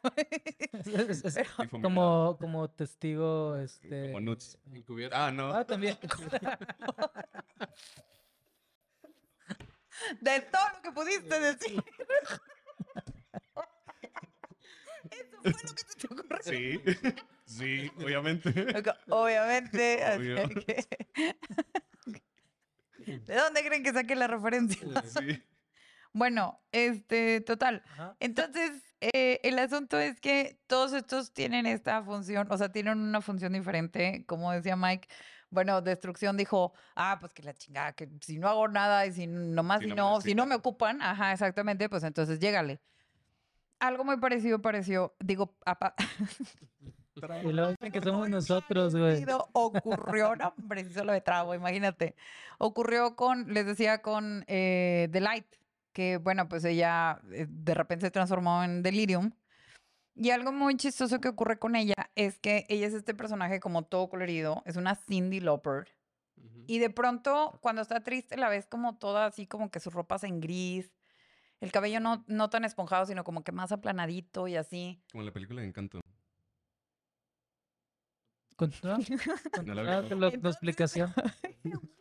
[0.86, 4.08] Es- es- como, como testigo, este...
[4.08, 4.58] Como nuts.
[4.74, 5.16] Encubierto.
[5.18, 5.54] Ah, no.
[5.54, 5.98] Ah, también.
[10.22, 11.84] De todo lo que pudiste decir.
[15.10, 16.38] Eso fue lo que te ocurrió.
[16.44, 16.80] Sí.
[17.46, 18.50] Sí, obviamente.
[19.10, 20.04] Obviamente.
[20.04, 20.50] así Obvio.
[20.66, 20.88] que-
[23.26, 24.86] ¿De dónde creen que saqué la referencia?
[25.06, 25.44] Sí.
[26.14, 27.84] Bueno, este, total.
[27.92, 28.16] Ajá.
[28.20, 28.72] Entonces,
[29.02, 33.54] eh, el asunto es que todos estos tienen esta función, o sea, tienen una función
[33.54, 34.24] diferente.
[34.26, 35.08] Como decía Mike,
[35.50, 39.28] bueno, Destrucción dijo, ah, pues que la chingada, que si no hago nada y si
[39.28, 42.80] nomás Si si no si no me ocupan, ajá, exactamente, pues entonces llégale.
[43.80, 45.94] Algo muy parecido pareció, digo, apa-
[47.44, 49.26] Y dicen que somos muy nosotros, güey.
[49.54, 52.16] ocurrió, no, hombre, solo me trabo, imagínate.
[52.60, 55.48] Ocurrió con, les decía, con eh, The Light,
[55.94, 59.32] que bueno, pues ella eh, de repente se transformó en Delirium.
[60.20, 63.84] Y algo muy chistoso que ocurre con ella es que ella es este personaje como
[63.86, 65.88] todo colorido, es una Cindy Lauper.
[66.66, 70.24] Y de pronto, cuando está triste, la ves como toda así, como que sus ropas
[70.24, 70.92] en gris,
[71.62, 75.00] el cabello no, no tan esponjado, sino como que más aplanadito y así.
[75.12, 76.00] Como en la película de Encanto.
[78.60, 79.06] No la Continúa vi.
[79.56, 81.14] con la- la Entonces- explicación.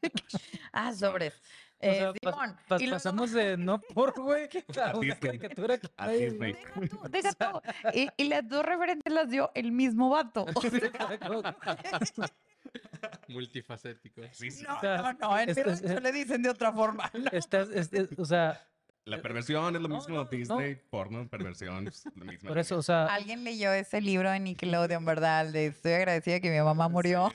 [0.72, 1.34] ah, sobres.
[1.84, 4.48] O Eh, sea, Simón, pas- y pasamos de no por, güey,
[4.80, 5.16] a A una Disney.
[5.20, 6.56] caricatura que A nadie Disney.
[6.76, 6.88] vio.
[7.10, 7.98] Deja tú, deja tú.
[7.98, 10.46] Y, y las dos referentes las dio el mismo vato.
[10.54, 10.70] O sea,
[13.28, 14.22] Multifacético.
[14.32, 14.64] Sí, sí.
[14.64, 17.10] no, no, no, en mi este- rancho le dicen de otra forma.
[17.14, 17.30] ¿no?
[17.32, 18.60] Estás, este, o sea,
[19.06, 20.14] La perversión es lo No, mismo.
[20.16, 20.30] no, no.
[20.30, 21.86] Disney, porno, perversión.
[21.88, 22.48] Es lo mismo.
[22.48, 25.46] por eso, o sea, Alguien leyó ese libro de Nickelodeon, ¿verdad?
[25.46, 27.30] El de estoy agradecida que mi mamá murió.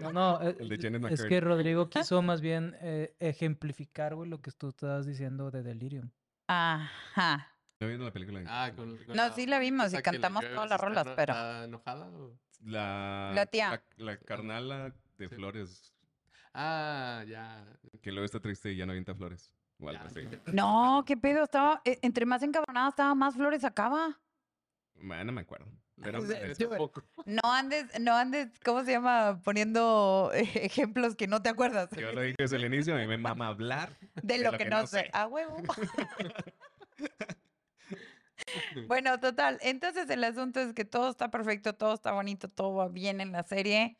[0.00, 1.28] no, no, eh, El de Janet es McCurdy.
[1.28, 6.10] que Rodrigo quiso más bien eh, ejemplificar, güey, lo que tú estabas diciendo de Delirium.
[6.46, 7.48] Ajá.
[7.80, 10.80] ¿No vieron la película Ah, con, con No, sí la vimos y cantamos todas las
[10.80, 12.06] rolas, eno- pero- ¿Está enojada?
[12.08, 12.32] o?
[12.64, 13.82] La, La tía.
[13.96, 15.34] La, la carnala de Sí.
[15.34, 15.92] flores.
[16.54, 17.64] Ah, ya.
[18.02, 19.52] Que luego está triste y ya no avienta flores.
[19.82, 20.20] O algo así.
[20.52, 24.20] No, qué pedo, estaba, eh, entre más encabronada estaba, más flores sacaba.
[24.94, 25.66] Bueno, no me acuerdo.
[26.00, 26.20] Pero
[26.56, 27.02] sí, Tampoco.
[27.26, 29.40] No andes, no andes, ¿cómo se llama?
[29.42, 31.90] Poniendo ejemplos que no te acuerdas.
[31.90, 32.94] yo lo dije desde el inicio.
[32.94, 33.98] A mí me mama hablar.
[34.22, 35.10] De lo, que, no sé.
[35.12, 35.56] A huevo.
[38.86, 39.58] bueno, total.
[39.62, 43.32] Entonces el asunto es que todo está perfecto, todo está bonito, todo va bien en
[43.32, 43.98] la serie.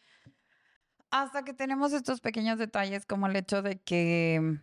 [1.10, 4.60] Hasta que tenemos estos pequeños detalles como el hecho de que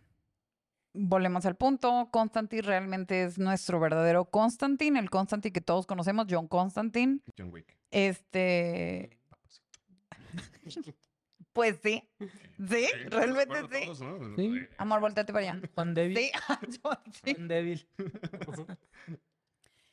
[1.00, 2.10] volvemos al punto.
[2.12, 7.20] Constantine realmente es nuestro verdadero Constantine, el Constantine que todos conocemos, John Constantine.
[7.38, 7.78] John Wick.
[7.92, 9.18] Este,
[11.54, 12.04] pues sí.
[12.70, 13.86] Sí, realmente sí.
[13.86, 14.36] todos, ¿no?
[14.36, 14.60] Sí.
[14.78, 15.62] Amor, volteate para allá.
[15.74, 16.18] Juan Débil.
[16.18, 16.32] Sí,
[17.24, 17.34] sí.
[17.34, 17.88] Juan Débil.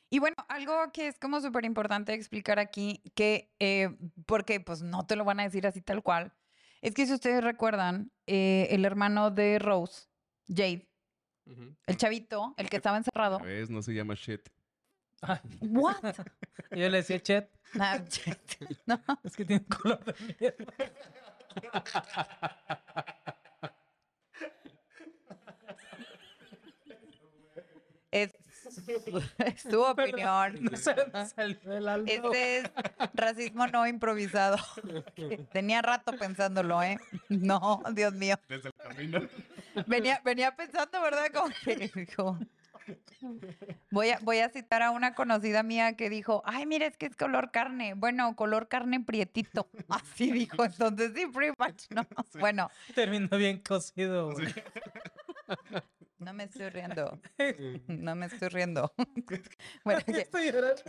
[0.09, 3.89] Y bueno, algo que es como súper importante explicar aquí, que, eh,
[4.25, 6.33] porque pues no te lo van a decir así tal cual,
[6.81, 10.07] es que si ustedes recuerdan, eh, el hermano de Rose,
[10.47, 10.87] Jade,
[11.85, 13.39] El chavito, el que estaba encerrado.
[13.39, 13.69] ¿Ves?
[13.69, 14.15] No se llama.
[15.21, 15.95] Ah, ¿What?
[16.71, 18.77] yo le decía Chet, Ah, Jade.
[18.85, 20.73] No, es que tiene color de mierda.
[28.11, 28.31] es,
[29.37, 30.63] es tu opinión.
[30.63, 32.09] No se me salió del alma.
[32.09, 32.71] Este es
[33.13, 34.57] racismo no improvisado.
[35.51, 36.97] Tenía rato pensándolo, ¿eh?
[37.29, 38.39] No, Dios mío.
[38.47, 39.21] Desde el camino.
[39.87, 41.27] Venía, venía pensando, ¿verdad?
[41.33, 42.37] Como que dijo.
[43.91, 47.07] Voy a, voy a citar a una conocida mía que dijo, ay, mira, es que
[47.07, 47.93] es color carne.
[47.95, 49.67] Bueno, color carne prietito.
[49.89, 52.07] Así dijo, entonces sí, pretty much, ¿no?
[52.39, 54.47] Bueno, Terminó bien cocido, güey.
[56.19, 57.19] no me estoy riendo.
[57.87, 58.93] No me estoy riendo.
[59.83, 60.83] Bueno, que- Estoy llorando.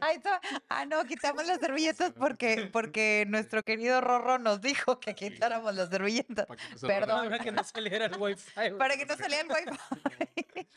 [0.00, 0.20] Ay,
[0.68, 5.90] ah, no, quitamos las servilletas porque, porque nuestro querido Rorro nos dijo que quitáramos las
[5.90, 6.46] servilletas.
[6.46, 7.30] Que no Perdón.
[7.30, 8.50] Para que no saliera el wifi.
[8.78, 9.78] Para que no salía el wifi.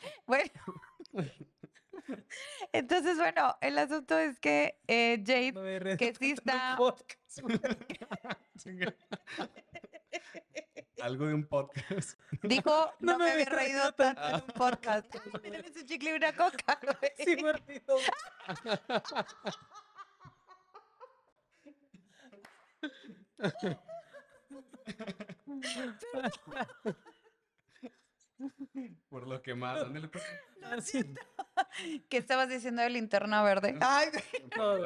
[0.26, 0.50] bueno.
[2.72, 6.76] Entonces, bueno, el asunto es que eh, Jade, No que sí está-.
[11.02, 12.18] Algo de un podcast.
[12.42, 15.14] Dijo, no, No me me había reído tanto en un podcast.
[15.34, 17.12] Ay, miren ese chicle y una coca, güey.
[17.18, 17.96] Sí, olvidó.
[29.08, 29.84] Por lo que más.
[30.10, 31.06] pues.
[32.08, 33.76] ¿Qué estabas diciendo de linterna verde?
[33.80, 34.08] Ay.
[34.56, 34.76] No.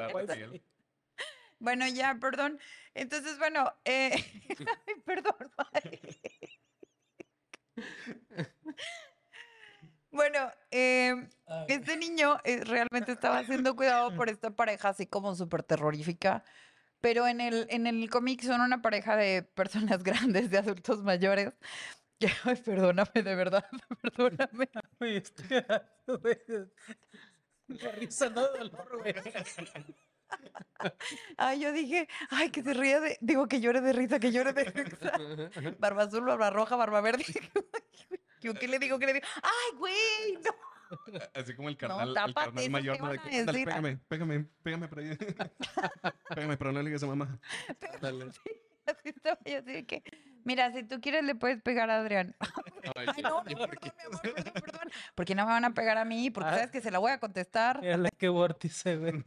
[1.63, 2.59] Bueno, ya, perdón.
[2.93, 4.11] Entonces, bueno, eh,
[4.87, 5.53] ay, perdón.
[5.73, 6.01] ay.
[10.11, 11.15] Bueno, eh,
[11.47, 16.45] ay, este niño eh, realmente estaba siendo cuidado por esta pareja así como súper terrorífica,
[17.01, 21.55] pero en el, en el cómic son una pareja de personas grandes, de adultos mayores.
[22.45, 23.65] Ay, perdóname, de verdad,
[24.03, 24.69] perdóname.
[24.99, 25.65] güey, estoy.
[27.69, 29.15] La risa no de dolor, güey.
[31.37, 34.53] Ay, yo dije, ay, que se ríe de, digo que llore de risa, que llore
[34.53, 35.13] de risa.
[35.79, 37.25] Barba azul, barba roja, barba verde.
[38.43, 38.99] ¿Yo qué le digo?
[38.99, 39.27] ¿Qué le digo?
[39.43, 40.39] ¡Ay, güey!
[40.45, 40.51] No.
[41.35, 43.11] Así como el carnal, el tápate, carnal mayor, ¿no?
[43.13, 43.65] De que, "Ándale, decir".
[43.67, 45.17] pégame, pégame, pégame por ahí.
[46.35, 47.39] pégame, pero no le digas a mamá.
[48.01, 48.27] Dale.
[48.87, 50.03] Así estaba yo, así de que,
[50.45, 52.35] mira, si tú quieres le puedes pegar a Adrián.
[52.97, 54.91] Ay, Ay, no, perdón, mi amor, perdón, perdón.
[55.15, 56.31] ¿Por qué no me van a pegar a mí?
[56.31, 56.55] Porque Ah.
[56.55, 57.81] sabes que se la voy a contestar.
[57.81, 59.23] Mírale qué vórtice, güey.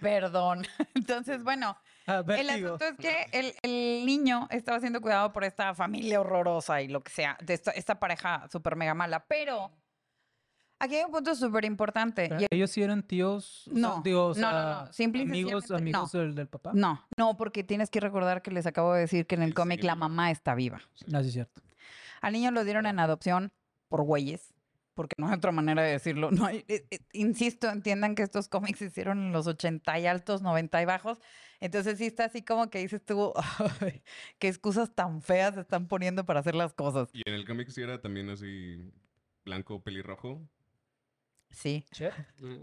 [0.00, 0.66] Perdón.
[0.94, 1.76] Entonces, bueno,
[2.06, 2.74] Ah, el vértigo.
[2.76, 7.02] asunto es que el, el niño estaba siendo cuidado por esta familia horrorosa y lo
[7.02, 9.24] que sea, de esta, esta pareja súper mega mala.
[9.26, 9.72] Pero
[10.78, 12.30] aquí hay un punto súper importante.
[12.50, 13.68] Ellos sí eran tíos.
[13.68, 16.20] o sea, No, o no, no, no, simple amigos, amigos no.
[16.20, 16.72] del, del papá.
[16.74, 19.54] No, no, porque tienes que recordar que les acabo de decir que en el Sí,
[19.54, 20.00] cómic sí, la no.
[20.00, 20.80] mamá está viva.
[21.06, 21.62] No, sí es cierto.
[22.20, 23.52] Al niño lo dieron en adopción
[23.88, 24.52] por güeyes,
[24.94, 26.30] porque no hay otra manera de decirlo.
[26.30, 30.06] No hay- eh, eh, insisto, entiendan que estos cómics se hicieron en los 80 y
[30.06, 31.18] altos, 90 y bajos.
[31.60, 33.32] Entonces sí está así como que dices tú,
[33.80, 34.02] "Ay,
[34.38, 37.08] qué excusas tan feas se están poniendo para hacer las cosas.
[37.12, 38.90] Y en el cómic sí era también así
[39.44, 40.40] blanco pelirrojo.
[41.50, 41.84] Sí.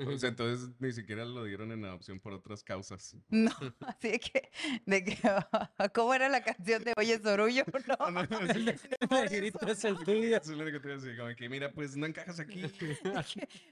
[0.07, 3.15] O sea, entonces ni siquiera lo dieron en adopción por otras causas.
[3.29, 3.51] No,
[3.87, 4.51] así de que,
[4.85, 5.17] de que
[5.93, 7.63] ¿cómo era la canción de Oye Sorullo?
[7.87, 8.65] No, Ah, no, no, sí.
[9.09, 10.37] por El es el tuyo.
[10.37, 12.63] Es lo que te como que mira, pues no encajas aquí.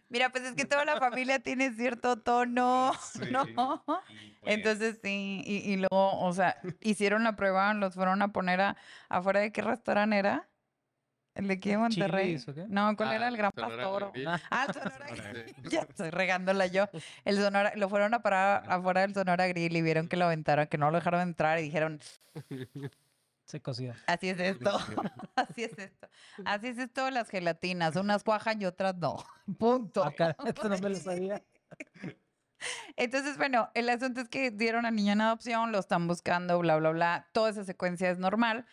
[0.09, 3.19] Mira, pues es que toda la familia tiene cierto tono, Sí.
[3.31, 3.83] ¿no?
[3.85, 8.61] Pues, Entonces sí, y, y luego, o sea, hicieron la prueba, los fueron a poner
[8.61, 8.77] a,
[9.09, 10.47] afuera de qué restaurante era.
[11.33, 12.37] ¿El de aquí de Monterrey?
[12.37, 12.69] ¿Chili's?
[12.69, 14.11] No, ¿cuál era Ah, el Gran Sonora Pastor?
[14.11, 14.27] Grill.
[14.27, 15.55] Ah, el Sonora Grill.
[15.71, 16.89] Ya estoy regándola yo.
[17.23, 20.67] El Sonora, lo fueron a parar afuera del Sonora Grill y vieron que lo aventaron,
[20.67, 21.99] que no lo dejaron entrar y dijeron,
[23.45, 23.95] Se cocía.
[24.07, 24.77] así es esto,
[25.35, 26.07] así es esto.
[26.45, 29.23] Así es esto de las gelatinas, unas cuajan y otras no.
[29.57, 30.03] Punto.
[30.03, 31.41] Ah, caray, esto no me lo sabía.
[32.95, 36.75] Entonces, bueno, el asunto es que dieron al niño en adopción, lo están buscando, bla,
[36.77, 37.27] bla, bla.
[37.31, 38.65] Toda esa secuencia es normal,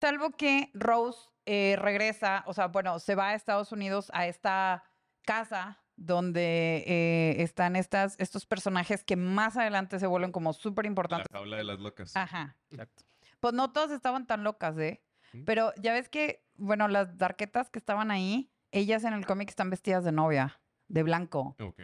[0.00, 4.84] salvo que Rose eh, regresa, o sea, bueno, se va a Estados Unidos a esta
[5.24, 10.88] casa donde eh, están estas, estos personajes que más adelante se vuelven como súper La
[10.88, 11.26] importantes.
[11.32, 12.16] jaula de las locas.
[12.16, 12.56] Ajá.
[12.70, 13.04] Exacto.
[13.40, 15.02] Pues no todas estaban tan locas, ¿eh?
[15.32, 15.44] ¿Mm?
[15.44, 19.70] Pero ya ves que, bueno, las darquetas que estaban ahí, ellas en el cómic están
[19.70, 21.56] vestidas de novia, de blanco.
[21.60, 21.80] Ok.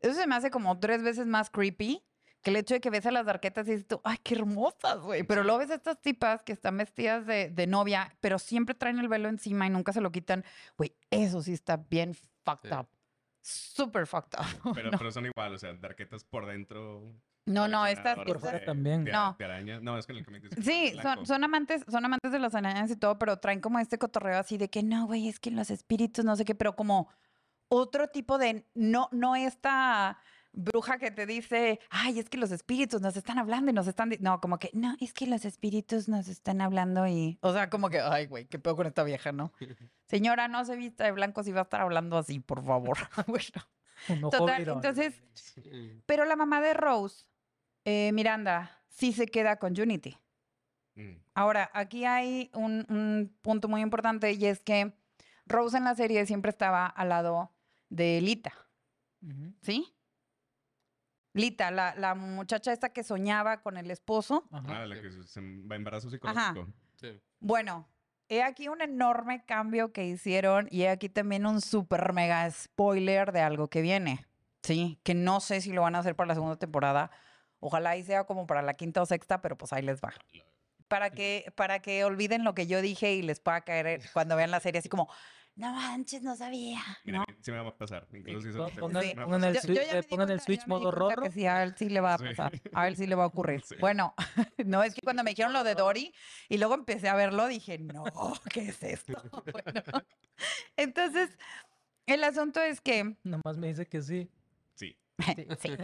[0.00, 2.04] Eso se me hace como tres veces más creepy
[2.42, 4.98] que el hecho de que ves a las darquetas y dices tú, ay, qué hermosas,
[5.00, 5.22] güey.
[5.24, 8.98] Pero luego ves a estas tipas que están vestidas de, de novia, pero siempre traen
[8.98, 10.44] el velo encima y nunca se lo quitan.
[10.78, 12.14] Güey, eso sí está bien
[12.44, 12.74] fucked Sí.
[12.74, 12.88] up.
[13.42, 14.74] Super fucked up.
[14.74, 17.14] Pero, no, pero son igual, o sea, darquetas por dentro.
[17.46, 18.16] no, no, estas...
[18.16, 19.04] Por fuera también.
[19.04, 19.34] de- No.
[19.38, 19.80] de araña.
[19.80, 22.90] No, es que en el cómic Sí, son, son amantes, son amantes de las arañas
[22.90, 25.70] y todo, pero traen como este cotorreo así de que no, güey, es que los
[25.70, 27.08] espíritus, no sé qué, pero como
[27.68, 30.18] otro tipo de, no, no esta
[30.52, 34.10] bruja que te dice, ay, es que los espíritus nos están hablando y nos están,
[34.10, 34.18] di-".
[34.20, 37.88] no, como que, no, es que los espíritus nos están hablando y, o sea, como
[37.90, 39.52] que, ay, güey, qué peor con esta vieja, ¿no?
[40.06, 42.98] Señora, no se vista de blanco si va a estar hablando así, por favor.
[43.26, 43.44] bueno,
[44.08, 45.22] Un ojo Total, entonces-
[46.06, 47.26] pero la mamá de Rose,
[47.84, 50.16] eh, Miranda, sí se queda con Unity.
[50.96, 51.16] Mm.
[51.34, 54.92] Ahora, aquí hay un, un punto muy importante y es que
[55.46, 57.52] Rose en la serie siempre estaba al lado
[57.88, 58.52] de Lita,
[59.22, 59.54] Ujú.
[59.62, 59.94] ¿sí?
[61.32, 64.44] Lita, la, la muchacha esta que soñaba con el esposo.
[64.50, 64.82] Ajá.
[64.82, 66.66] Ah, la que se- va embarazo psicológico.
[66.96, 67.20] Sí.
[67.38, 67.88] Bueno,
[68.28, 73.32] he aquí un enorme cambio que hicieron y he aquí también un super mega spoiler
[73.32, 74.26] de algo que viene,
[74.62, 74.98] ¿sí?
[75.04, 77.10] Que no sé si lo van a hacer para la segunda temporada.
[77.60, 80.12] Ojalá y sea como para la quinta o sexta, pero pues ahí les va.
[80.88, 84.50] Para que, para que olviden lo que yo dije y les pueda caer cuando vean
[84.50, 85.08] la serie así como,
[85.54, 86.80] no manches, no sabía.
[87.04, 88.06] Mira, sí me va a pasar.
[88.12, 89.10] Incluso si eso pongan- Sí.
[89.10, 89.54] el.
[89.54, 91.22] Yo- yo eh, pongan el cuenta- switch modo rorro.
[91.22, 92.24] Que sí, a él sí le va a Sí.
[92.24, 92.52] pasar.
[92.74, 93.62] A él sí le va a ocurrir.
[93.62, 93.76] Sí.
[93.80, 94.14] Bueno,
[94.66, 96.14] no, es que cuando me dijeron lo de Dory
[96.48, 98.04] y luego empecé a verlo, dije, no,
[98.52, 99.14] ¿qué es esto?
[99.52, 99.82] Bueno,
[100.76, 101.30] entonces,
[102.06, 104.30] el asunto es que, Nomás me dice que sí.
[104.74, 104.96] Sí.
[105.60, 105.76] sí,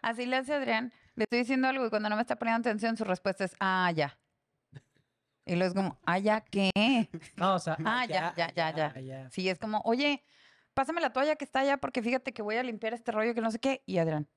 [0.00, 2.96] así le hace Adrián, le estoy diciendo algo y cuando no me está poniendo atención,
[2.96, 4.18] su respuesta es, ah, ya.
[5.44, 6.70] Y luego es como, ah, ya, ¿qué?
[7.36, 9.00] No, o sea, Ah, ya, ya, ya, ya.
[9.00, 9.30] ya.
[9.30, 10.22] Sí, es como, oye,
[10.74, 13.40] pásame la toalla que está allá porque fíjate que voy a limpiar este rollo que
[13.40, 13.82] no sé qué.
[13.86, 14.28] Y Adrián,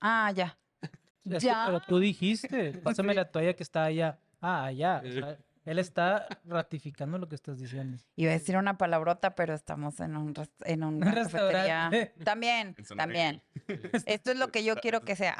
[0.00, 0.58] ah, ya.
[1.24, 1.64] Ya.
[1.66, 4.18] pero tú dijiste, pásame la toalla que está allá.
[4.40, 5.02] Ah, allá.
[5.70, 7.96] Él está ratificando lo que estás diciendo.
[8.16, 11.90] Iba a decir una palabrota, pero estamos en un, en Un una cafetería.
[12.24, 13.40] También, también.
[14.06, 15.36] Esto es lo que yo quiero que sea.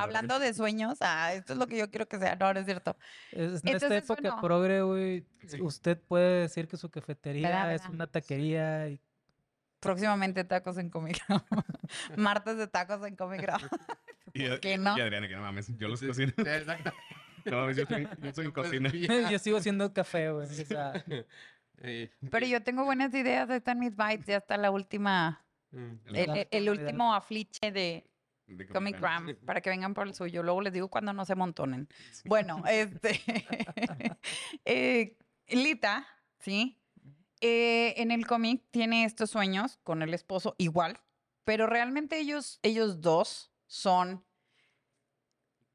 [0.00, 2.36] Hablando de sueños, ah, esto es lo que yo quiero que sea.
[2.36, 2.96] No, no es cierto.
[3.32, 4.40] Es- en esta época bueno.
[4.40, 5.60] progre, güey, Sí.
[5.60, 7.94] usted puede decir que su cafetería es ¿verdad?
[7.94, 8.88] una taquería.
[8.88, 9.00] y-
[9.80, 11.18] Próximamente tacos en Comic.
[12.16, 13.46] Martes de tacos en Comic
[14.32, 14.96] ¿Por qué no?
[14.96, 16.32] y Adriana, que no mames, yo los cocino.
[16.38, 16.92] exacto.
[17.50, 18.50] No yo soy, yo soy
[18.90, 19.30] pilla.
[19.30, 20.46] Yo sigo haciendo café, güey.
[20.46, 20.92] O sea,
[22.30, 26.70] Pero yo tengo buenas ideas, están mis bites, ya está la última, mm, el, el-
[26.70, 28.10] último afliche de,
[28.46, 29.26] de Comic Gram.
[29.26, 30.42] Gram para que vengan por el suyo.
[30.42, 31.88] Luego les digo cuando no se montonen.
[32.10, 32.28] Sí.
[32.28, 33.20] Bueno, este.
[34.64, 35.16] eh,
[35.48, 36.06] Lita,
[36.40, 36.80] ¿sí?
[37.40, 40.98] Eh, en el cómic tiene estos sueños con el esposo igual,
[41.44, 44.24] pero realmente ellos, ellos dos son.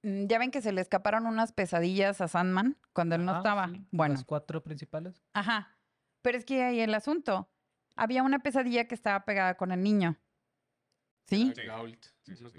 [0.04, 3.40] Mm, Ya ven que se le escaparon unas pesadillas a Sandman cuando él no ajá,
[3.40, 3.68] estaba.
[3.70, 5.24] sí, Bueno, Las cuatro principales.
[5.34, 5.78] ajá.
[6.22, 7.50] Pero es que ahí el asunto.
[7.96, 10.18] Había una pesadilla que estaba pegada con el niño.
[11.28, 11.54] ¿Sí?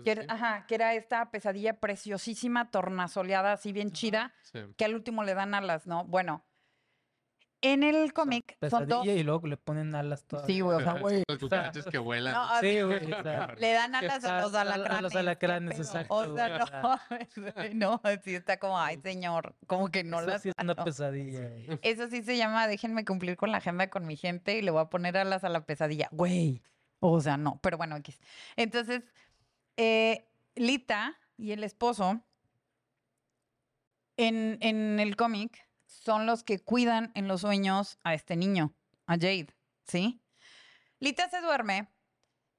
[0.05, 4.61] Que era, ajá, que era esta pesadilla preciosísima, tornasoleada, así bien chida, Sí.
[4.77, 6.05] que al último le dan alas, ¿no?
[6.05, 6.45] Bueno,
[7.73, 9.01] en el cómic son dos.
[9.01, 10.47] Pesadilla y luego le ponen alas todas.
[10.47, 11.23] Sí, güey, o sea, güey.
[11.29, 12.33] Los cucarachas que vuelan.
[12.35, 13.13] No, Sí, güey.
[13.13, 15.03] o sea, le dan alas a los a- a alacranes.
[15.03, 17.01] los ¿qué alacranes, exacto, O sea, no,
[17.75, 21.49] no, sí está como, ay, señor, como que no eso las sí es una pesadilla.
[21.49, 21.79] güey.
[21.83, 24.83] Eso sí se llama, déjenme cumplir con la agenda con mi gente y le voy
[24.83, 26.09] a poner alas a la pesadilla.
[26.13, 26.63] Güey.
[27.01, 28.21] O sea, no, pero bueno, X.
[28.57, 29.03] Entonces,
[29.77, 32.21] eh, Lita y el esposo
[34.17, 35.64] en, en el cómic
[36.03, 38.75] son los que cuidan en los sueños a este niño,
[39.07, 39.49] a Jade,
[39.87, 40.21] ¿sí?
[41.01, 41.89] Lita se duerme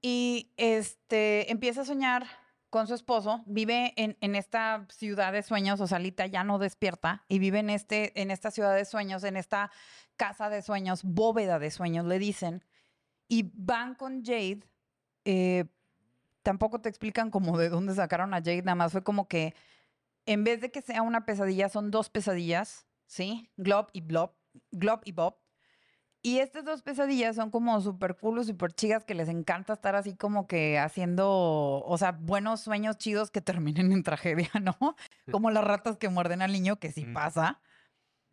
[0.01, 2.27] y este, empieza a soñar
[2.69, 6.59] con su esposo, vive en, en esta ciudad de sueños, o sea, Lita ya no
[6.59, 9.71] despierta y vive en, este, en esta ciudad de sueños, en esta
[10.17, 12.63] casa de sueños, bóveda de sueños, le dicen,
[13.27, 14.61] y van con Jade.
[15.23, 15.65] eh,
[16.43, 19.55] tampoco te explican como de dónde sacaron a Jade, nada más fue como que
[20.27, 23.51] en vez de que sea una pesadilla, son dos pesadillas, ¿sí?
[23.57, 24.35] Glob y Blob,
[24.71, 25.37] Glob y Bob.
[26.25, 30.15] Y estas dos pesadillas son como súper cool, súper chidas, que les encanta estar así
[30.15, 34.95] como que haciendo, o sea, buenos sueños chidos que terminen en tragedia, ¿no?
[35.31, 37.61] Como las ratas que muerden al niño, que sí pasa.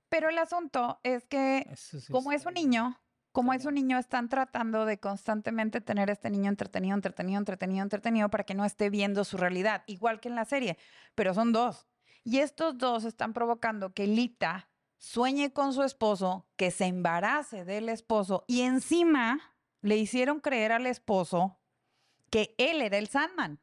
[0.09, 2.99] Pero el asunto es que sí como es un niño,
[3.33, 7.83] como es un niño, están tratando de constantemente tener a este niño entretenido, entretenido, entretenido,
[7.83, 10.79] entretenido para que no esté viendo su realidad, igual que en la serie,
[11.15, 11.87] pero son dos.
[12.25, 14.69] Y estos dos están provocando que Lita
[14.99, 19.41] sueñe con su esposo, que se embarace del esposo y encima
[19.81, 21.59] le hicieron creer al esposo
[22.31, 23.61] que él era el Sandman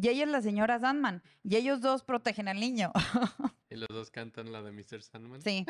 [0.00, 2.92] y ella es la señora Sandman y ellos dos protegen al niño.
[3.70, 5.02] Y los dos cantan la de Mr.
[5.02, 5.42] Sandman.
[5.42, 5.66] Sí.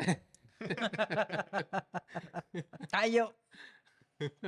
[2.93, 3.35] Ay, yo.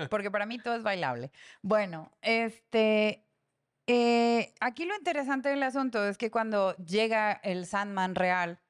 [0.09, 1.33] Porque para mí todo es bailable.
[1.61, 3.25] Bueno, este.
[3.93, 8.61] Eh, aquí lo interesante del asunto es que cuando llega el Sandman real,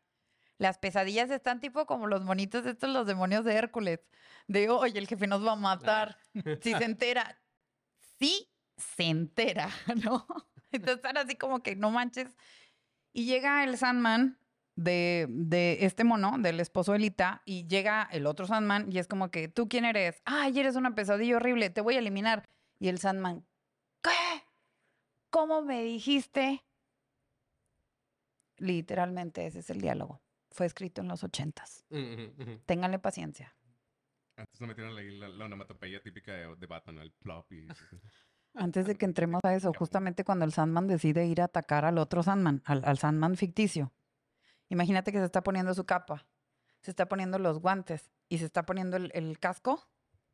[0.58, 4.00] las pesadillas están tipo como los monitos estos, los demonios de Hércules.
[4.48, 6.18] De, oye, el jefe nos va a matar.
[6.64, 7.40] Si se entera.
[8.18, 9.70] Sí, se entera,
[10.04, 10.26] ¿no?
[10.72, 12.36] Entonces están así como que no manches.
[13.14, 14.40] Y llega el Sandman
[14.76, 19.08] de, de este mono, del esposo de Lita, y llega el otro Sandman y es
[19.08, 20.24] como que, ¿tú quién eres?
[20.26, 22.50] Ay, eres una pesadilla horrible, te voy a eliminar.
[22.80, 23.46] Y el Sandman,
[24.02, 24.10] ¿qué?
[25.32, 26.64] ¿Cómo me dijiste?
[28.58, 30.22] Literalmente ese es el diálogo.
[30.52, 31.86] Fue escrito en los ochentas.
[32.66, 33.56] Ténganle paciencia.
[34.36, 37.68] Antes no metieron la, la, la onomatopeya típica de, de Batman, el plop y...
[38.54, 41.98] Antes de que entremos a eso, justamente cuando el Sandman decide ir a atacar al
[41.98, 43.94] otro Sandman, al, al Sandman ficticio.
[44.68, 46.28] Imagínate que se está poniendo su capa,
[46.82, 49.88] se está poniendo los guantes y se está poniendo el, el casco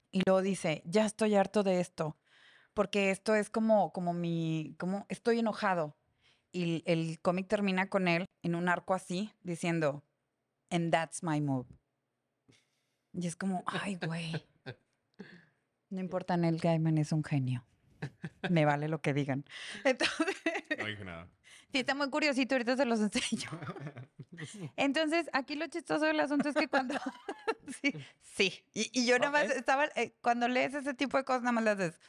[0.10, 2.18] y luego dice, ya estoy harto de esto,
[2.78, 5.98] porque esto es como, como mi, como estoy enojado.
[6.52, 10.04] Y el, el cómic termina con él en un arco así, diciendo,
[10.70, 11.66] and that's my move.
[13.14, 14.32] Y es como, ay, güey.
[15.90, 17.66] No importa, Neil Gaiman es un genio.
[18.48, 19.44] Me vale lo que digan.
[19.84, 20.36] Entonces,
[20.78, 21.28] No dije nada.
[21.72, 23.50] sí, está muy curiosito, ahorita se los enseño.
[24.76, 26.94] Entonces, aquí lo chistoso del asunto es que cuando...
[27.82, 28.64] sí, sí.
[28.76, 29.86] Y, y yo nada más estaba...
[29.96, 32.00] eh, cuando lees ese tipo de cosas, nada más le haces...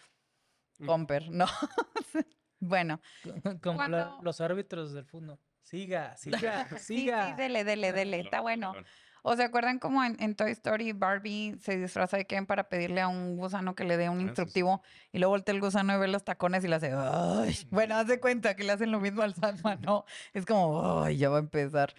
[0.79, 0.87] Mm.
[0.87, 1.47] Comper, ¿no?
[2.61, 3.01] bueno.
[3.63, 5.39] Como Cuando- los árbitros del fútbol.
[5.63, 6.17] Siga,
[6.65, 7.27] siga, Sí, siga.
[7.29, 8.21] sí, dele, dele, dele.
[8.21, 8.75] Está bueno.
[9.23, 13.01] ¿O se acuerdan como en, en Toy Story Barbie se disfraza de Ken para pedirle
[13.01, 14.29] a un gusano que le dé un Ah, sí, sí.
[14.29, 17.59] instructivo y luego voltea el gusano y ve los tacones y le hace ¡ay!
[17.71, 20.05] Bueno, haz de cuenta que le hacen lo mismo al Sandman, ¿no?
[20.33, 21.19] Es como ¡ay!
[21.19, 21.93] Ya va a empezar.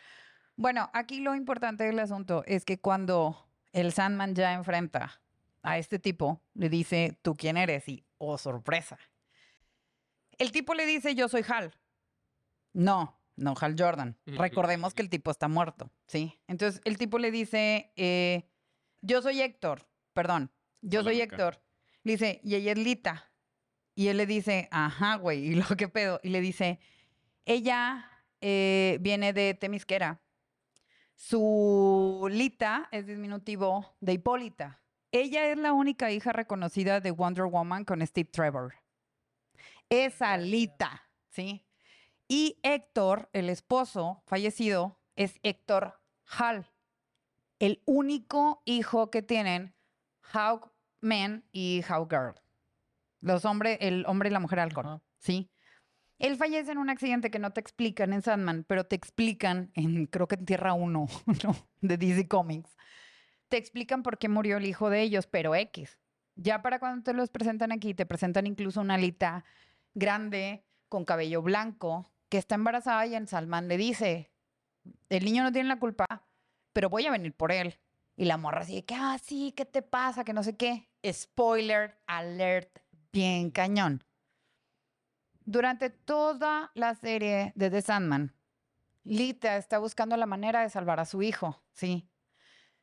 [0.56, 5.22] Bueno, aquí lo importante del asunto es que cuando el Sandman ya enfrenta
[5.62, 7.88] a este tipo, le dice, ¿tú quién eres?
[7.90, 9.00] Y, oh, sorpresa.
[10.38, 11.74] El tipo le dice, yo soy Hal.
[12.74, 14.18] No, no Hal Jordan.
[14.26, 16.40] Recordemos que el tipo está muerto, ¿sí?
[16.48, 18.48] Entonces el tipo le dice, eh,
[19.02, 20.52] yo soy Héctor, perdón,
[20.82, 21.20] yo soy.
[21.20, 21.62] Héctor.
[22.04, 23.32] Le dice, y ella es Lita.
[23.96, 26.20] Y él le dice, ajá, güey, ¿y lo que pedo?
[26.24, 26.80] Y le dice,
[27.46, 28.10] ella
[28.42, 30.22] eh, viene de Temisquera.
[31.16, 34.82] Su Lita es diminutivo de Hipólita.
[35.12, 38.76] Ella es la única hija reconocida de Wonder Woman con Steve Trevor.
[39.90, 41.66] Esa Lita, ¿sí?
[42.28, 46.00] Y Héctor, el esposo fallecido, es Héctor
[46.38, 46.68] Hall,
[47.58, 49.74] el único hijo que tienen
[50.22, 52.36] Hawkman y Hawkgirl.
[53.22, 55.02] Los hombres, el hombre y la mujer Ajá.
[55.18, 55.52] ¿sí?
[56.20, 60.06] Él fallece en un accidente que no te explican en Sandman, pero te explican en,
[60.06, 61.08] creo que en Tierra 1,
[61.44, 61.56] ¿no?
[61.82, 62.78] De DC Comics.
[63.50, 66.00] Te explican por qué murió el hijo de ellos, pero X.
[66.36, 69.44] Ya para cuando te los presentan aquí, te presentan incluso una alita
[69.94, 74.32] grande, con cabello blanco, que está embarazada y en Salman le dice,
[75.10, 76.06] el niño no tiene la culpa,
[76.74, 77.80] pero voy a venir por él.
[78.16, 80.24] Y la morra así que, ah, sí, ¿qué te pasa?
[80.24, 80.90] Que no sé qué.
[81.10, 82.80] Spoiler alert,
[83.12, 84.04] bien cañón.
[85.46, 88.36] Durante toda la serie de The Sandman,
[89.04, 92.08] Lita está buscando la manera de salvar a su hijo, ¿sí?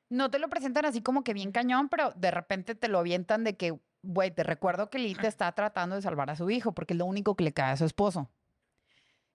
[0.09, 3.45] No te lo presentan así como que bien cañón, pero de repente te lo avientan
[3.45, 6.95] de que, güey, te recuerdo que Lita está tratando de salvar a su hijo porque
[6.95, 8.31] es lo único que le cae a su esposo.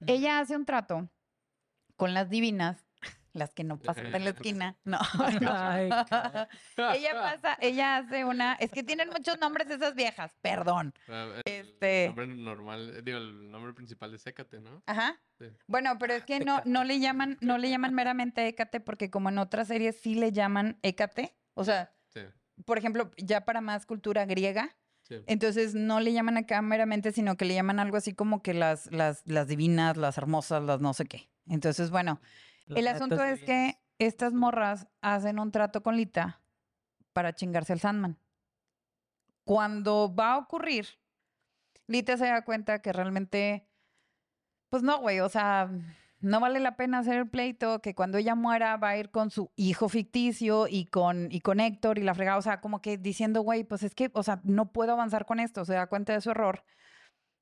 [0.07, 1.09] Ella hace un trato
[1.95, 2.85] con las divinas,
[3.33, 4.99] las que no pasan de la esquina, no.
[5.41, 5.51] no.
[5.53, 5.89] Ay,
[6.95, 10.93] ella pasa, ella hace una, es que tienen muchos nombres esas viejas, perdón.
[11.07, 14.83] Ah, el Este- nombre normal, digo, el nombre principal es Sécate, ¿no?
[14.85, 15.19] Ajá.
[15.39, 15.45] Sí.
[15.67, 19.29] Bueno, pero es que no, no le llaman, no le llaman meramente Hécate, porque como
[19.29, 21.35] en otras series sí le llaman Hécate.
[21.53, 22.21] O sea, Sí,
[22.65, 25.15] por ejemplo, ya para más cultura griega, sí.
[25.27, 28.91] entonces no le llaman acá meramente, sino que le llaman algo así como que las,
[28.91, 31.29] las, las divinas, las hermosas, las no sé qué.
[31.47, 32.21] Entonces, bueno,
[32.75, 36.41] el asunto es que estas morras hacen un trato con Lita
[37.13, 38.17] para chingarse al Sandman.
[39.43, 40.87] Cuando va a ocurrir,
[41.87, 43.67] Lita se da cuenta que realmente,
[44.69, 45.69] pues no, güey, o sea,
[46.19, 49.31] no vale la pena hacer el pleito, que cuando ella muera va a ir con
[49.31, 52.97] su hijo ficticio y con, y con Héctor y la fregada, o sea, como que
[52.97, 56.13] diciendo, güey, pues es que, o sea, no puedo avanzar con esto, se da cuenta
[56.13, 56.63] de su error,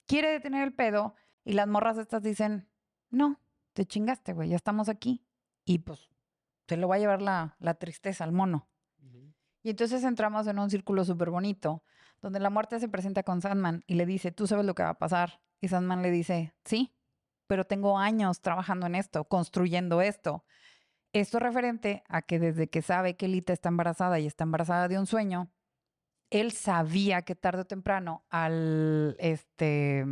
[0.08, 2.70] quiere detener el pedo y las morras estas dicen,
[3.10, 3.40] no,
[3.74, 5.24] te chingaste, güey, ya estamos aquí.
[5.66, 6.10] Y pues
[6.68, 8.68] se lo va a llevar la, la tristeza al mono.
[9.62, 11.84] Y entonces entramos en un círculo súper bonito,
[12.22, 14.90] donde la muerte se presenta con Sandman y le dice, tú sabes lo que va
[14.90, 15.42] a pasar.
[15.60, 16.96] Y Sandman le dice, sí,
[17.48, 20.46] pero tengo años trabajando en esto, construyendo esto.
[21.12, 25.00] Esto referente a que desde que sabe que Lita está embarazada y está embarazada de
[25.00, 25.52] un sueño,
[26.30, 30.06] él sabía que tarde o temprano al este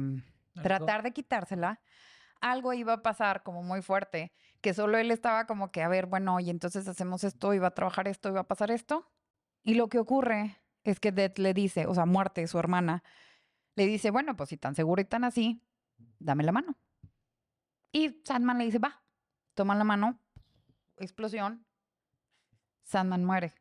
[0.64, 1.80] tratar de quitársela,
[2.42, 4.32] algo iba a pasar como muy fuerte,
[4.62, 7.74] que solo él estaba como que, a ver, bueno, y entonces hacemos esto, iba a
[7.74, 9.10] trabajar esto, iba a pasar esto.
[9.64, 13.04] Y lo que ocurre es que Death le dice, o sea, Muerte, su hermana,
[13.76, 15.62] le dice, bueno, pues si tan seguro y tan así,
[16.20, 16.76] dame la mano.
[17.92, 19.04] Y Sandman le dice, va,
[19.54, 20.20] toma la mano,
[20.98, 21.66] explosión,
[22.84, 23.54] Sandman muere.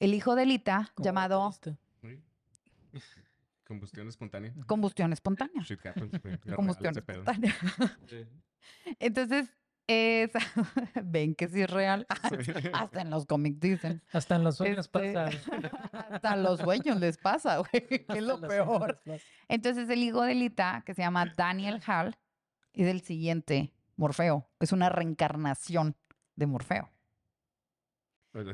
[0.00, 1.50] El hijo de Lita, como llamado.
[3.68, 4.54] Combustión espontánea.
[4.66, 5.62] combustión espontánea.
[5.62, 6.10] Shit happens,
[6.56, 7.54] Combustión espontánea.
[8.98, 9.54] Entonces,
[9.86, 10.30] es...
[11.04, 12.06] ven que sí es real.
[12.72, 14.02] Hasta en los cómics dicen.
[14.10, 15.30] Hasta en los sueños Este, pasa.
[15.92, 17.88] Hasta en los sueños les pasa, güey.
[17.88, 19.00] que Es lo peor.
[19.48, 22.16] Entonces, el hijo de Lita, que se llama Daniel Hall,
[22.72, 24.48] es el siguiente Morfeo.
[24.60, 25.94] Es una reencarnación
[26.36, 26.90] de Morfeo.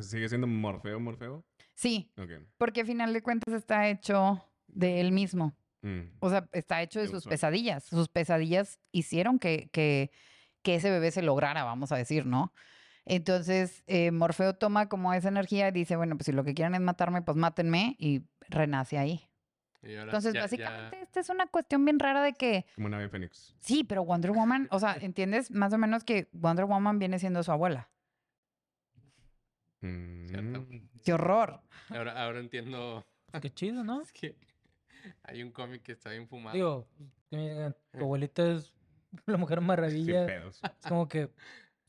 [0.00, 1.44] ¿Sigue siendo Morfeo, Morfeo?
[1.74, 2.12] Sí,
[2.58, 5.56] porque a final de cuentas está hecho de él mismo.
[5.82, 6.02] Mm.
[6.20, 7.84] O sea, está hecho de sus pesadillas.
[7.84, 10.10] Sus pesadillas hicieron que, que,
[10.62, 12.52] que ese bebé se lograra, vamos a decir, ¿no?
[13.06, 16.74] Entonces, eh, Morfeo toma como esa energía y dice, bueno, pues si lo que quieren
[16.74, 19.28] es matarme, pues mátenme y renace ahí.
[19.82, 22.86] Y ahora Entonces, ya- ya- básicamente, esta es una cuestión bien rara de que, Como
[22.86, 23.54] una ave fénix.
[23.60, 25.50] sí, pero Wonder Woman, o sea, ¿entiendes?
[25.50, 27.90] Más o menos que Wonder Woman viene siendo su abuela.
[29.82, 30.26] Mm,
[31.04, 31.60] ¡Qué horror!
[31.90, 33.04] ahora, ahora entiendo.
[33.42, 34.00] Qué chido, ¿no?
[34.02, 34.36] Es que
[35.22, 36.55] hay un cómic que está bien fumado.
[36.55, 36.88] Digo,
[37.30, 38.72] que me digan, tu abuelita es
[39.26, 40.26] la mujer Sin maravilla.
[40.26, 40.61] pedos.
[40.62, 41.30] Es como que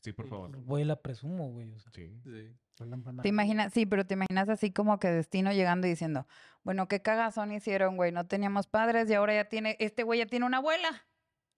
[0.00, 0.56] Sí, por favor.
[0.58, 1.72] voy y la presumo, güey.
[1.72, 2.12] O sea, Sí.
[2.24, 2.54] Sí.
[3.22, 6.26] Te imaginas, sí, pero te imaginas así como que Destino llegando y diciendo,
[6.62, 10.26] bueno, qué cagazón hicieron, güey, no teníamos padres y ahora ya tiene, este güey ya
[10.26, 11.06] tiene una abuela.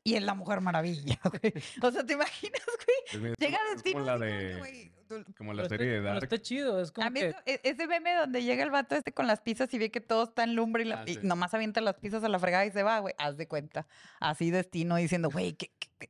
[0.04, 1.52] Y es la mujer maravilla, güey.
[1.82, 2.62] O sea, ¿te imaginas,
[3.12, 3.34] güey?
[3.36, 4.58] Llega Destino como la así como que, de...
[4.58, 4.92] güey,
[5.36, 6.22] Como la serie de Dark.
[6.22, 7.28] está chido, es como A mí que...
[7.28, 10.00] eso- e- ese meme donde llega el vato este con las pizzas y ve que
[10.00, 12.66] todo está en lumbre y, la- Ah, y nomás avienta las pizzas a la fregada
[12.66, 13.14] y se va, güey.
[13.18, 13.86] Haz de cuenta.
[14.20, 16.08] Así destino diciendo, güey, ¿qué, qué- qué?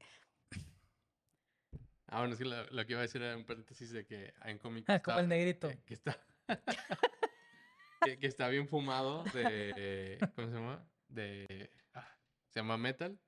[2.10, 4.32] Ah, bueno, es que lo, lo que iba a decir era un paréntesis de que
[4.40, 5.68] hay un cómic Ah, está, como el negrito.
[5.68, 6.18] que, que está
[8.02, 10.88] que, que está bien fumado de ¿cómo se llama?
[11.08, 12.08] De ah,
[12.48, 13.18] se llama Metal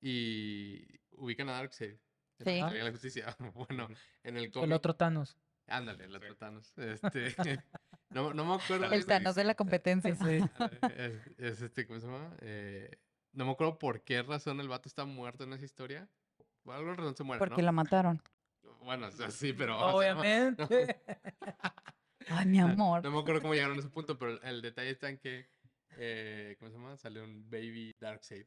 [0.00, 1.96] y ubican a Darkseid.
[2.44, 2.78] La Sí.
[2.78, 3.36] La Justicia.
[3.54, 3.88] Bueno,
[4.22, 5.36] en el El cómic otro Thanos.
[5.66, 6.72] ándale, el otro Thanos.
[6.78, 7.34] Este
[8.10, 10.14] no, no me acuerdo El Thanos de la competencia.
[10.16, 10.40] Sí.
[10.82, 12.36] Ah, es, es este, ¿cómo se llama?
[12.40, 12.90] Eh,
[13.32, 16.08] no me acuerdo por qué razón el vato está muerto en esa historia.
[16.62, 17.66] Por alguna razón se muere, Porque ¿no?
[17.66, 18.22] lo mataron.
[18.80, 19.76] Bueno, o sea, sí, pero...
[19.76, 21.02] o sea, no- Obviamente.
[22.28, 23.02] Ay, mi amor.
[23.02, 25.48] No me acuerdo cómo llegaron a ese punto, pero el, el detalle está en que,
[25.96, 26.96] eh, ¿cómo se llama?
[26.96, 28.46] Sale un baby Darkseid.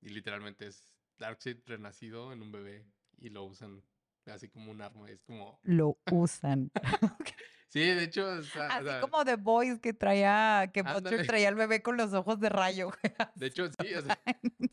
[0.00, 2.86] Y literalmente es Darkseid renacido en un bebé
[3.18, 3.82] y lo usan
[4.26, 5.08] así como un arma.
[5.10, 5.58] Es como...
[5.62, 6.70] Lo usan.
[7.70, 8.26] Sí, de hecho...
[8.26, 11.82] o sea, o Así sea, como The Boys que traía, que Butcher traía al bebé
[11.82, 12.90] con los ojos de rayo.
[13.34, 14.18] De hecho, sí, o sea,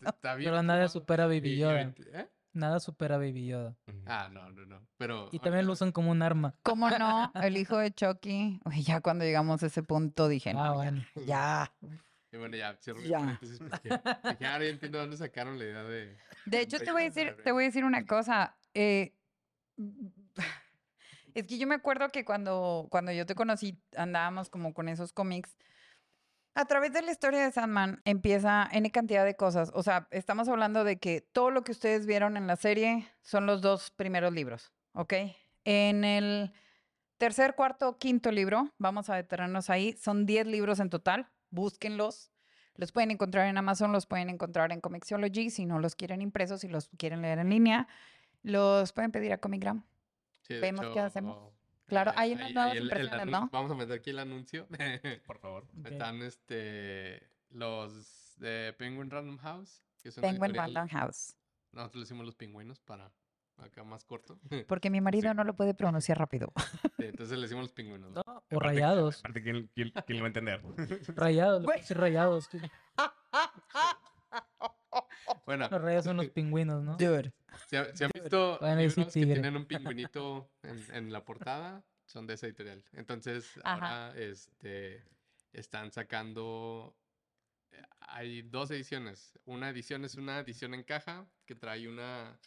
[0.05, 0.49] está bien.
[0.49, 0.89] Pero nada fumado.
[0.89, 1.81] supera a Y- Baby Yoda.
[2.13, 2.29] ¿eh?
[2.53, 3.75] Nada supera a Baby Yoda.
[4.05, 4.87] Ah, no, no, no.
[4.95, 5.27] Pero...
[5.33, 6.55] Y también lo usan como un arma.
[6.63, 7.33] ¿Cómo no?
[7.35, 8.61] El hijo de Chucky.
[8.63, 11.05] Uy, ya cuando llegamos a ese punto dije, Ah, no, ya, bueno.
[11.25, 11.73] ya.
[12.35, 13.19] Y bueno, ya, cierro Ya.
[13.19, 13.89] paréntesis porque
[14.45, 16.17] ahora ya entiendo dónde sacaron la idea de...
[16.45, 18.57] De hecho, te voy a decir, te voy a decir una cosa.
[18.73, 19.13] eh,
[21.33, 25.13] es que yo me acuerdo que cuando, cuando yo te conocí, andábamos como con esos
[25.13, 25.55] cómics.
[26.53, 29.71] A través de la historia de Sandman empieza N cantidad de cosas.
[29.73, 33.45] O sea, estamos hablando de que todo lo que ustedes vieron en la serie son
[33.45, 35.13] los dos primeros libros, ¿ok?
[35.65, 36.53] En el
[37.17, 42.31] tercer, cuarto, quinto libro, vamos a detenernos ahí, son 10 libros en total, búsquenlos.
[42.75, 46.61] Los pueden encontrar en Amazon, los pueden encontrar en Comixology, si no los quieren impresos,
[46.61, 47.87] si los quieren leer en línea,
[48.43, 49.83] los pueden pedir a Comigram.
[50.41, 51.37] Sí, Vemos qué hacemos.
[51.37, 51.51] hecho,
[51.87, 53.49] Claro, eh, hay unas nuevas el- impresiones, ¿no?
[53.51, 54.67] Vamos a meter aquí el anuncio.
[55.25, 55.65] Por favor.
[55.85, 61.35] Están este los de Penguin Random House, que es una Penguin Random House.
[61.71, 63.11] Nosotros le decimos los pingüinos para
[63.57, 64.39] acá más corto.
[64.67, 66.51] Porque mi marido no lo puede pronunciar rápido.
[66.97, 68.11] Sí, Entonces le decimos los pingüinos.
[68.11, 68.21] ¿no?
[68.21, 69.19] O Aparte- rayados.
[69.19, 70.61] Aparte, ¿quién, quién, quién lo va a entender?
[71.15, 72.49] Rayados, rayados.
[75.45, 76.97] Bueno, Los rayados son los pingüinos, ¿no?
[76.97, 77.33] Dude.
[77.67, 82.25] si, ha- si han visto libros que tienen un pingüinito en, en la portada, son
[82.27, 82.83] de esa editorial.
[82.93, 84.07] Entonces, Ajá.
[84.07, 85.03] ahora este,
[85.53, 86.95] están sacando.
[87.71, 89.37] eh, Hay dos ediciones.
[89.45, 92.37] Una edición es una edición en caja que trae una.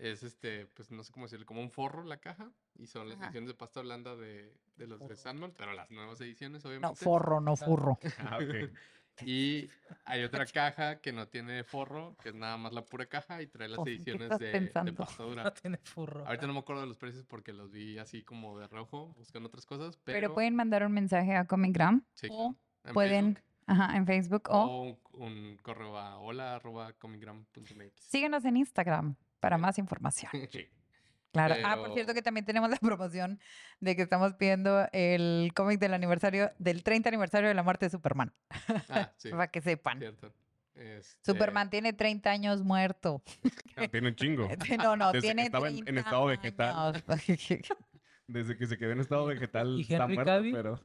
[0.00, 2.50] Es este, pues no sé cómo decirlo, como un forro la caja.
[2.78, 3.26] Y son las Ajá.
[3.26, 5.14] ediciones de pasta blanda de, de los de.
[5.16, 7.04] Sandman, pero las nuevas ediciones, No, obviamente.
[7.04, 7.98] forro, no furro.
[8.18, 8.70] Ah, ok.
[9.26, 9.68] Y
[10.06, 13.48] hay otra caja que no tiene forro, que es nada más la pura caja y
[13.48, 14.94] trae las Oh, ¿en qué ediciones estás de, de pensando?
[14.94, 15.44] pasta dura.
[15.44, 16.26] No tiene furro.
[16.26, 19.48] Ahorita no me acuerdo de los precios porque los vi así como de rojo, buscando
[19.48, 23.50] otras cosas, pero, Pero, pueden mandar un mensaje a Comigram sí, o en pueden, Facebook,
[23.66, 28.00] ajá, en Facebook o o un, un correo a hola arroba comigram.mx.
[28.02, 30.30] síguenos en Instagram para más información.
[30.50, 30.68] Sí.
[31.32, 31.54] Claro.
[31.64, 33.38] Ah, por cierto que también tenemos la promoción
[33.78, 37.90] de que estamos pidiendo el cómic del aniversario, del 30 aniversario de la muerte de
[37.90, 38.32] Superman.
[38.88, 39.98] Ah, sí, Para que sepan.
[40.00, 40.34] cierto.
[40.74, 43.22] Este, Superman tiene 30 años muerto.
[43.90, 44.48] Tiene un chingo.
[44.78, 46.76] No, no, Desde que tiene estaba en- en 30 estado vegetal.
[46.76, 47.04] años.
[48.26, 50.52] Desde que se quedó en estado vegetal ¿Y está Henry muerto, Cavill?
[50.54, 50.80] pero...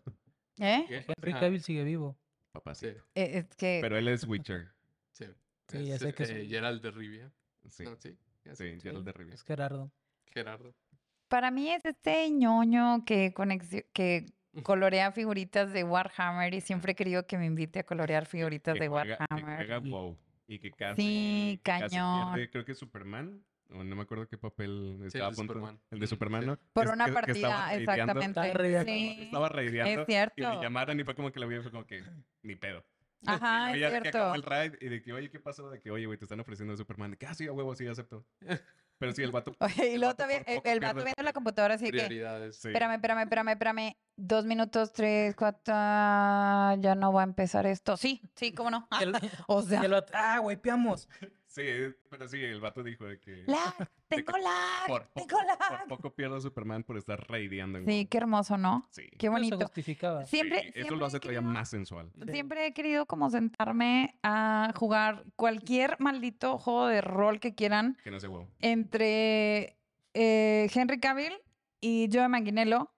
[0.59, 0.85] ¿Eh?
[0.87, 1.05] ¿qué?
[1.15, 2.17] Henry Cavill sigue vivo.
[2.51, 2.99] Papacito.
[2.99, 4.71] Sí, Eh, Es que Pero él es Witcher.
[5.11, 5.25] sí.
[5.67, 7.31] Sí, ya Es, sé que es eh, Gerald de Rivia.
[7.69, 9.33] Sí, No, sí, ya sí, Gerald de Rivia.
[9.33, 9.91] Es Gerardo.
[10.27, 10.73] Gerardo.
[11.27, 13.33] para mí es este ñoño que,
[13.93, 14.25] que
[14.63, 18.81] colorea figuritas de Warhammer y siempre he querido que me invite a colorear figuritas Que
[18.81, 19.57] de juega- que Warhammer.
[19.57, 20.17] juega WoW.
[20.47, 22.33] Y que casi, Sí, casi cañón.
[22.35, 23.43] pierde, creo que es Superman.
[23.71, 25.53] O no me acuerdo qué papel el estaba de punto.
[25.53, 25.79] Superman.
[25.89, 26.45] El de Superman.
[26.45, 26.59] ¿no?
[26.73, 28.27] Por una que- que estaba partida, exactamente.
[28.27, 28.91] Estaba raideando.
[28.91, 29.89] Sí, Estaba raideando.
[29.89, 30.61] es Y me cierto.
[30.61, 32.03] llamaron y fue como que la vi, fue como que,
[32.43, 32.85] ni pedo.
[33.43, 34.35] Ajá, Y es ya de que acabó cierto.
[34.35, 35.69] el raid y de que, oye, ¿qué pasó?
[35.69, 37.11] De que, oye, güey, te están ofreciendo a Superman.
[37.11, 38.25] De que, ah, sí, a huevo, sí, acepto.
[38.97, 39.53] Pero sí, el vato.
[39.59, 41.91] Oye, y luego también por el, el vato viendo la computadora así que...
[41.91, 42.55] Prioridades.
[42.55, 42.69] Sí.
[42.69, 43.97] Espérame, espérame, espérame, espérame.
[44.15, 45.73] Dos minutos, tres, cuatro.
[45.73, 47.97] Ya no va a empezar esto.
[47.97, 48.87] Sí, sí, cómo no.
[49.01, 49.11] El,
[49.47, 51.09] O sea, el vato, ah, wipeamos.
[51.55, 51.63] Sí,
[52.09, 53.43] pero sí, el vato dijo de que.
[53.47, 53.73] lag,
[54.09, 55.79] tengo que lag, por, tengo lag.
[55.87, 57.79] por poco pierde a Superman por estar raideando.
[57.79, 58.87] en Sí, qué hermoso, ¿no?
[58.91, 59.09] Sí.
[59.17, 59.57] Qué Eso bonito.
[59.59, 60.25] justificaba.
[60.25, 62.11] Siempre, Sí, eso siempre lo hace todavía querido- más sensual.
[62.29, 68.11] Siempre he querido como sentarme a jugar cualquier maldito juego de rol que quieran Que
[68.11, 68.47] no sé, WoW.
[68.59, 69.77] entre
[70.13, 71.33] eh, Henry Cavill
[71.81, 72.91] y Joe Manganiello.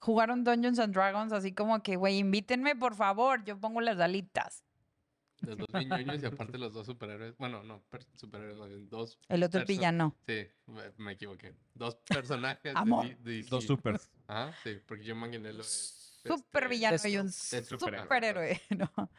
[0.00, 4.62] Jugaron Dungeons and Dragons, así como que, güey, invítenme, por favor, yo pongo las alitas.
[5.46, 7.36] Los dos ñoños y aparte los dos superhéroes.
[7.38, 9.18] Bueno, no, per- superhéroes, dos.
[9.28, 10.14] El otro es villano.
[10.26, 11.54] Sí, me, me equivoqué.
[11.74, 12.74] Dos personajes.
[12.76, 13.16] Amor.
[13.18, 14.10] de Dos supers.
[14.26, 16.00] Ajá, sí, porque John Manganiello es.
[16.26, 19.10] Super villano y un superhéroe, ¿no?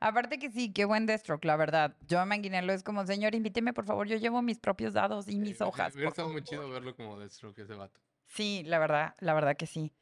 [0.00, 1.96] Aparte que sí, qué buen Deathstroke, la verdad.
[2.10, 5.38] Joe Manganiello es como, señor, invíteme, por favor, yo llevo mis propios dados y sí,
[5.38, 5.94] mis hubiera- hojas.
[5.94, 6.48] Hubiera estado muy favor".
[6.50, 8.00] chido verlo como Deathstroke ese vato.
[8.26, 9.92] Sí, la verdad, la verdad que sí.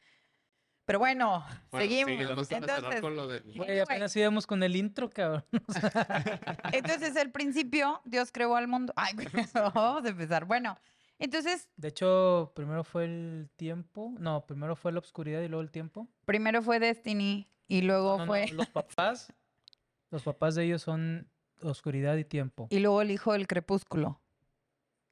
[0.92, 2.28] Pero bueno, Bueno, sí, seguimos.
[2.28, 3.40] vamos a cerrar Entonces, con lo de.
[3.40, 5.42] Güey, apenas íbamos con el intro, cabrón.
[6.72, 8.92] entonces, al principio, Dios creó al mundo.
[8.94, 9.14] Ay,
[9.54, 10.44] vamos a empezar.
[10.44, 10.78] Bueno,
[11.18, 14.12] entonces, De hecho, primero fue el tiempo.
[14.18, 16.08] No, primero fue la oscuridad y luego el tiempo.
[16.26, 18.48] primero fue Destiny y luego No, no, fue...
[18.48, 19.32] los papás.
[20.10, 21.26] Los papás de ellos son
[21.62, 22.66] oscuridad y tiempo.
[22.68, 24.20] Y luego el hijo del crepúsculo.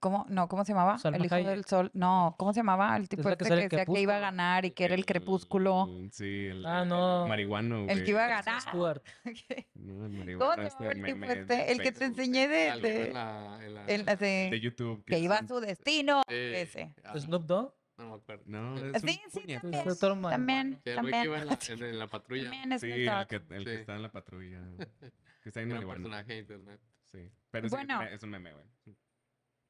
[0.00, 0.24] ¿Cómo?
[0.30, 0.96] No, ¿cómo se llamaba?
[0.98, 1.48] Salma el hijo Hayek.
[1.50, 1.90] del sol.
[1.92, 2.96] No, ¿cómo se llamaba?
[2.96, 4.20] El tipo la que este sale que decía que iba a Crepúsculo.
[4.20, 5.88] ganar y que era el crepúsculo.
[5.90, 7.26] El- Sí, el, Ah, el no.
[7.28, 7.86] marihuano.
[7.86, 8.60] El que iba a ganar.
[8.62, 9.02] Stuart.
[9.74, 10.62] No, el ¿Cómo marihuano.
[10.62, 11.72] se este llamaba el tipo meme de este?
[11.72, 12.70] El que te Facebook, enseñé de...
[12.70, 15.04] Algo en de, la- en la- en la de- De YouTube.
[15.04, 16.22] que iba a su destino.
[16.28, 16.94] Sí, Ese.
[17.04, 17.74] ah, Snoop Dogg.
[17.98, 18.42] No me acuerdo.
[18.46, 19.60] No, Sí, es un Sí, sí, puñetazo.
[19.70, 19.88] también.
[19.90, 20.30] Otro.
[20.30, 21.24] También, Sí, el güey que también.
[21.24, 22.42] iba en la, en, en la patrulla.
[22.44, 23.80] También es Sí, el que, el que Sí.
[23.80, 24.60] está en la patrulla.
[25.42, 25.94] Que está en marihuana.
[25.94, 26.80] personaje de internet.
[27.12, 27.30] Sí.
[27.50, 28.02] Pero sí, Bueno.
[28.02, 28.64] es un meme, güey.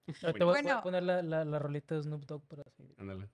[0.06, 0.78] Te voy, voy Bueno.
[0.78, 2.82] a poner la, la, la rolita de Snoop Dogg para así.
[2.98, 3.28] Ándale.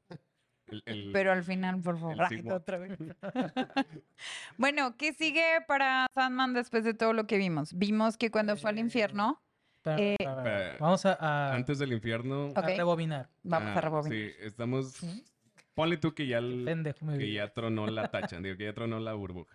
[0.67, 2.17] El, el- Pero al final, por favor.
[2.53, 2.99] Otra vez.
[4.59, 7.73] bueno, ¿qué sigue para Sandman después de todo lo que vimos?
[7.75, 9.41] Vimos que cuando fue al Eh, infierno,
[9.85, 10.17] Eh.
[10.19, 10.77] Espera.
[10.81, 12.53] Vamos a, a- Antes del infierno.
[12.57, 12.67] a Ok.
[12.77, 13.29] rebobinar.
[13.45, 14.19] vamos a ah, rebobinar.
[14.19, 14.99] Sí, estamos.
[15.75, 18.73] Ponle tú que ya, el- Pendejo, me que ya tronó la tacha, digo, que ya
[18.75, 19.55] tronó la burbuja.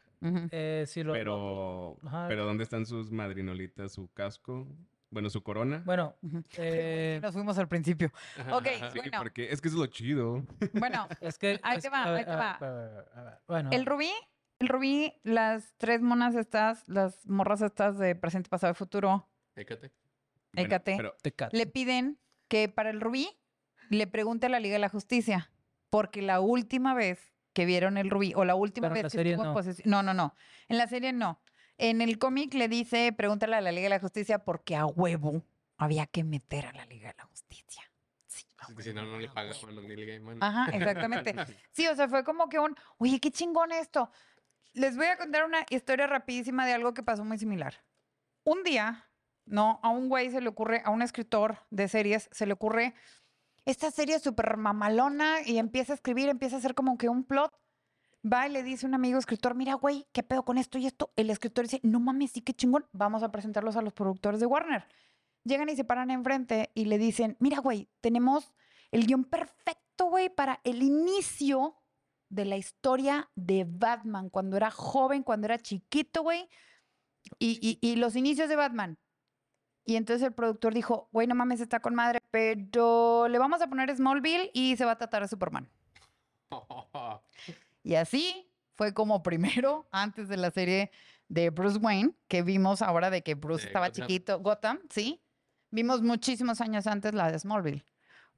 [0.52, 2.28] Eh, sí, lo- Pero, Ajá.
[2.30, 4.68] pero ¿dónde están sus madrinolitas, su casco?
[5.12, 5.84] Bueno, su corona.
[5.86, 6.16] Bueno,
[6.58, 8.12] eh, Nos fuimos al principio.
[8.52, 9.18] Ok, Sí, bueno.
[9.20, 10.44] porque es que es lo chido.
[10.74, 11.60] Bueno, es que...
[11.64, 12.52] Ahí es- te va, ahí te a ver, va.
[12.54, 14.12] a ver, a ver, Bueno, el rubí,
[14.60, 19.92] el rubí, las tres monas estas, las morras estas de presente, pasado y futuro, Écate.
[20.54, 21.34] Bueno, Écate.
[21.36, 22.18] cat- le piden
[22.48, 23.30] que para el rubí
[23.90, 25.52] le pregunte a la Liga de la Justicia,
[25.90, 29.10] porque la última vez que vieron el rubí, o la última Pero en vez la
[29.10, 29.60] que serie estuvo en no.
[29.60, 30.36] posesión- no, no, no,
[30.70, 31.42] en la serie no.
[31.82, 35.44] En el cómic le dice, pregúntale a la Liga de la Justicia porque a huevo
[35.78, 37.82] había que meter a la Liga de la Justicia.
[38.28, 38.46] Sí,
[38.82, 39.62] si no, no le huevo, a paga huevo.
[39.64, 40.38] bueno, Neil Gaiman.
[40.42, 41.34] Ajá, exactamente.
[41.72, 44.12] Sí, o sea, fue como que un, oye, qué chingón esto.
[44.74, 47.84] Les voy a contar una historia rapidísima de algo que pasó muy similar.
[48.44, 49.10] Un día,
[49.48, 52.94] no, a un güey se le ocurre, a un escritor de series, se le ocurre
[53.66, 57.52] esta serie súper mamalona y empieza a escribir, empieza a hacer como que un plot.
[58.24, 60.86] Va y le dice a un amigo escritor, mira, güey, ¿qué pedo con esto y
[60.86, 61.12] esto?
[61.16, 64.46] El escritor dice, no mames, sí, qué chingón, vamos a presentarlos a los productores de
[64.46, 64.86] Warner.
[65.44, 68.54] Llegan y se paran enfrente y le dicen, mira, güey, tenemos
[68.92, 71.78] el guion perfecto, güey, para el inicio
[72.30, 76.48] de la historia de Batman, cuando era joven, cuando era chiquito, güey,
[77.40, 78.98] y, los inicios de Batman.
[79.86, 83.68] Y entonces el productor dijo, güey, no mames, está con madre, pero le vamos a
[83.68, 85.68] poner Smallville y se va a tratar de Superman.
[87.84, 90.92] Y así fue como primero, antes de la serie
[91.28, 94.08] de Bruce Wayne, que vimos ahora de que Bruce De estaba Gotham.
[94.08, 95.22] chiquito, Gotham, ¿sí?
[95.70, 97.86] Vimos muchísimos años antes la de Smallville,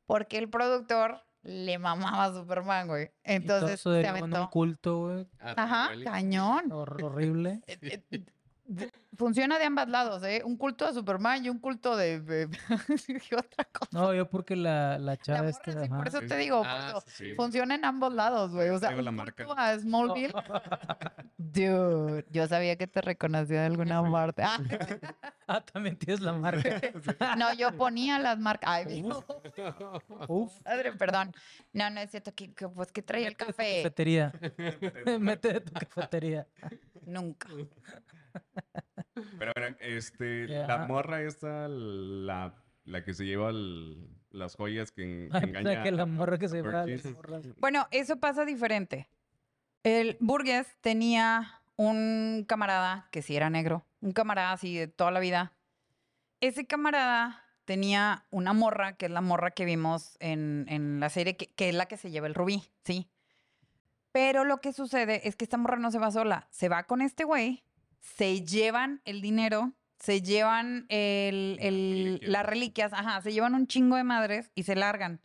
[0.05, 3.05] porque el productor le mamaba a Superman, güey.
[3.05, 4.49] y todo Entonces se en un aventó.
[4.49, 6.69] culto, güey, Ah, Ajá, cañón.
[6.71, 7.61] hor- horrible.
[8.75, 10.41] De- Funciona de ambos lados, ¿eh?
[10.43, 12.19] Un culto a Superman y un culto de...
[12.19, 12.49] de-
[13.29, 13.87] y otra cosa.
[13.91, 17.03] No, yo porque la, la chava esta, sí, por eso te digo, por Ah, eso
[17.05, 17.35] sí.
[17.35, 18.69] funciona en ambos lados, güey.
[18.69, 19.45] O sea, la marca.
[19.45, 20.33] culto a Smallville.
[21.37, 24.41] Dude, yo sabía que te reconocía de alguna parte.
[24.43, 24.57] Ah,
[25.45, 26.79] Ah, también tienes la marca.
[27.37, 28.69] no, yo ponía las marcas.
[28.71, 29.25] Ay, mijo.
[30.29, 30.53] Uf.
[30.65, 31.33] Madre, perdón.
[31.73, 32.33] No, no es cierto.
[32.33, 33.77] que que, pues que traía el de café.
[33.83, 34.31] Cafetería.
[35.19, 36.47] Mete de tu cafetería.
[37.05, 37.49] Nunca.
[39.39, 42.55] Pero bueno, este, la morra esta, la,
[42.85, 45.83] la que se lleva el- las joyas que, en- que Ay, engaña.
[45.83, 47.05] que la morra que se va a Burgess.
[47.05, 47.45] las morras.
[47.57, 49.09] Bueno, eso pasa diferente.
[49.83, 55.19] El Burgess tenía un camarada que sí era negro, un camarada así de toda la
[55.19, 55.53] vida.
[56.39, 61.37] Ese camarada tenía una morra, que es la morra que vimos en, en la serie,
[61.37, 63.09] que, que es la que se lleva el rubí, ¿sí?
[64.11, 67.01] Pero lo que sucede es que esta morra no se va sola, se va con
[67.01, 67.63] este güey,
[68.03, 72.29] se llevan el dinero, se llevan el, Las el- reliquias.
[72.31, 75.21] las reliquias, ajá, se llevan un chingo de madres y se largan.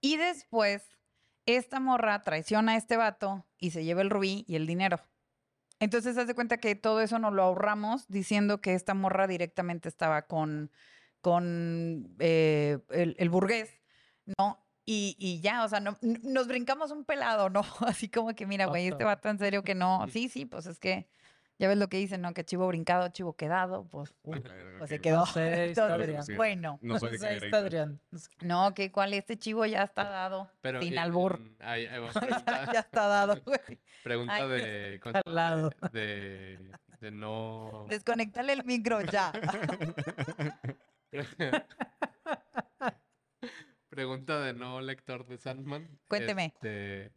[0.00, 0.98] Y después,
[1.46, 5.00] esta morra traiciona a este vato y se lleva el rubí y el dinero.
[5.78, 9.88] Entonces, haz de cuenta que todo eso nos lo ahorramos diciendo que esta morra directamente
[9.88, 10.72] estaba con,
[11.20, 13.70] con eh, el, el burgués,
[14.38, 14.60] ¿no?
[14.86, 17.62] Y, y ya, o sea, no, nos brincamos un pelado, ¿no?
[17.86, 20.06] Así como que, mira, güey, este vato en serio que no.
[20.08, 21.08] Sí, sí, pues es que
[21.64, 22.34] ya ves lo que dicen, ¿no?
[22.34, 24.38] Que chivo brincado, chivo quedado, pues, Ah,
[24.78, 25.20] pues se quedó.
[25.20, 28.00] No sé, Entonces, bueno, No pero- Adrián.
[28.42, 30.50] no, que cuál, este chivo ya está dado.
[30.60, 31.40] Pero, sin albur.
[31.40, 33.80] mm, ahí- ahí va, ya, pregunta, ya está dado, güey.
[34.02, 35.00] pregunta Ay, de,
[35.92, 36.58] de,
[37.00, 37.86] de no...
[37.88, 39.32] Desconectale el micro ya.
[43.88, 45.88] Pregunta de no lector de Sandman.
[46.08, 46.46] Cuénteme.
[46.46, 47.12] Este,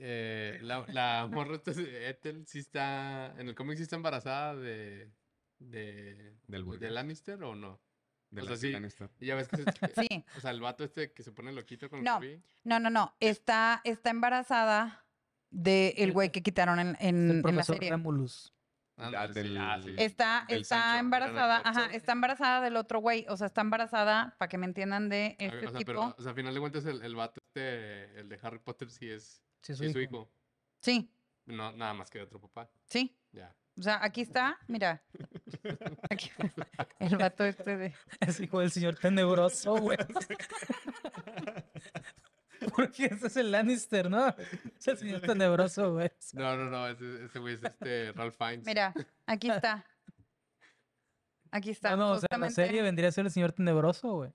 [0.00, 5.10] eh, la, la morra de Ethel sí está, en el cómic sí está embarazada de,
[5.58, 7.80] de, Del de Lannister o no.
[8.30, 8.70] De O sea, sí.
[8.70, 9.10] Lannister.
[9.18, 9.64] Ya ves que se,
[10.08, 10.24] Sí.
[10.36, 12.20] o sea, el vato este que se pone loquito con el No.
[12.64, 13.16] No, no, no.
[13.20, 15.06] Está, está embarazada
[15.50, 17.90] de el El- güey que quitaron en, en- el en la serie.
[17.90, 18.54] Remulus.
[18.96, 19.94] Ándale, sí, del- ah, sí.
[19.96, 21.00] Está, del está Sancho.
[21.00, 23.24] embarazada, ajá, está embarazada del otro güey.
[23.30, 25.86] O sea, está embarazada, para que me entiendan, de este o sea, tipo.
[25.86, 28.90] pero, o sea, a final de cuentas el, el vato este, el de Harry Potter
[28.90, 30.30] sí es, Sí, sí es su hijo.
[30.80, 31.10] Sí,
[31.46, 32.70] No, nada más que de otro papá.
[32.86, 33.16] sí.
[33.32, 33.54] Ya.
[33.78, 35.02] O sea, aquí está, mira.
[36.10, 36.30] Aquí-
[36.98, 37.94] el vato este de.
[38.20, 39.96] Es hijo del señor tenebroso, güey.
[42.76, 44.28] Porque ese es el Lannister, ¿no?
[44.78, 46.10] Es el señor tenebroso, güey.
[46.34, 48.66] No, no, no, ese güey es este Ralph Fiennes.
[48.66, 48.92] Mira,
[49.26, 49.86] aquí está.
[51.52, 51.90] Aquí está.
[51.90, 54.32] No, no, o sea, en la serie vendría a ser el señor tenebroso, güey.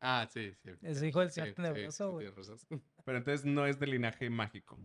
[0.00, 0.70] Ah, sí, sí.
[0.82, 2.30] Es hijo del sí, señor sí, tenebroso, sí, güey.
[2.30, 2.58] razón.
[3.06, 4.78] Pero entonces no es de linaje mágico.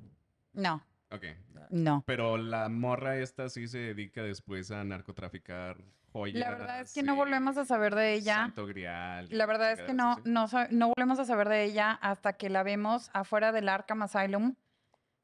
[0.54, 1.26] No, Ok.
[1.72, 2.04] no.
[2.06, 5.84] Pero la morra esta sí se dedica después a narcotraficar
[6.14, 6.40] joyas.
[6.40, 8.36] La verdad es que no volvemos a saber de ella.
[8.36, 9.28] Santo Grial.
[9.32, 10.22] La verdad es que no, así.
[10.26, 14.56] no, no volvemos a saber de ella hasta que la vemos afuera del Arkham Asylum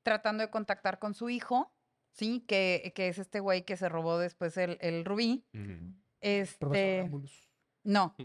[0.03, 1.71] tratando de contactar con su hijo,
[2.13, 2.43] ¿sí?
[2.47, 5.45] Que, que es este güey que se robó después el, el rubí.
[5.53, 5.93] Ujú.
[6.59, 7.11] Profesor Este,
[7.83, 8.15] no,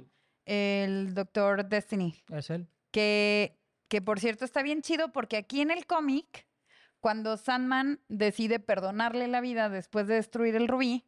[0.47, 2.15] el Doctor Destiny.
[2.31, 2.69] Es él.
[2.90, 3.59] Que,
[3.93, 6.47] que por cierto está bien chido porque aquí en el cómic,
[6.98, 11.05] cuando Sandman decide perdonarle la vida después de destruir el rubí,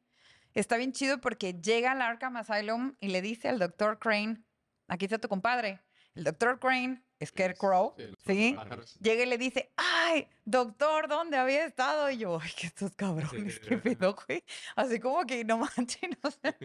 [0.53, 3.99] está bien chido porque llega al Arkham Asylum y le dice al Dr.
[3.99, 4.45] Crane,
[4.87, 5.81] aquí está tu compadre,
[6.15, 6.59] el Dr.
[6.61, 8.57] Crane, Scarecrow, Sí, ¿sí?
[9.01, 12.11] Llega y le dice, ay, doctor, ¿dónde había estado?
[12.11, 14.43] Y yo, ay, que estos cabrones, qué pedo, güey.
[14.77, 16.57] Así como que no manchen, o sea,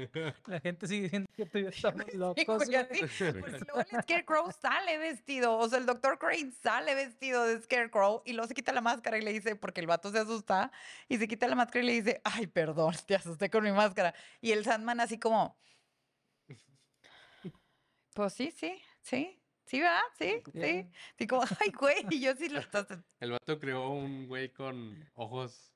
[0.45, 2.75] La gente sigue diciendo que tú y yo estamos Sí, locos, güey.
[2.75, 2.99] así.
[2.99, 6.17] Pues luego el Scarecrow sale vestido, o sea, el Dr.
[6.19, 9.81] Crane sale vestido de Scarecrow y luego se quita la máscara y le dice, porque
[9.81, 10.71] el vato se asusta,
[11.07, 14.13] y se quita la máscara y le dice, ay, perdón, te asusté con mi máscara.
[14.41, 15.57] Y el Sandman así como,
[18.13, 20.01] pues sí, sí, sí, sí, ¿verdad?
[20.17, 20.59] Sí, sí.
[20.59, 20.87] Yeah.
[21.17, 22.87] Sí, como, ay, güey, y yo sí lo estás...
[23.19, 25.71] El vato creó un güey con ojos,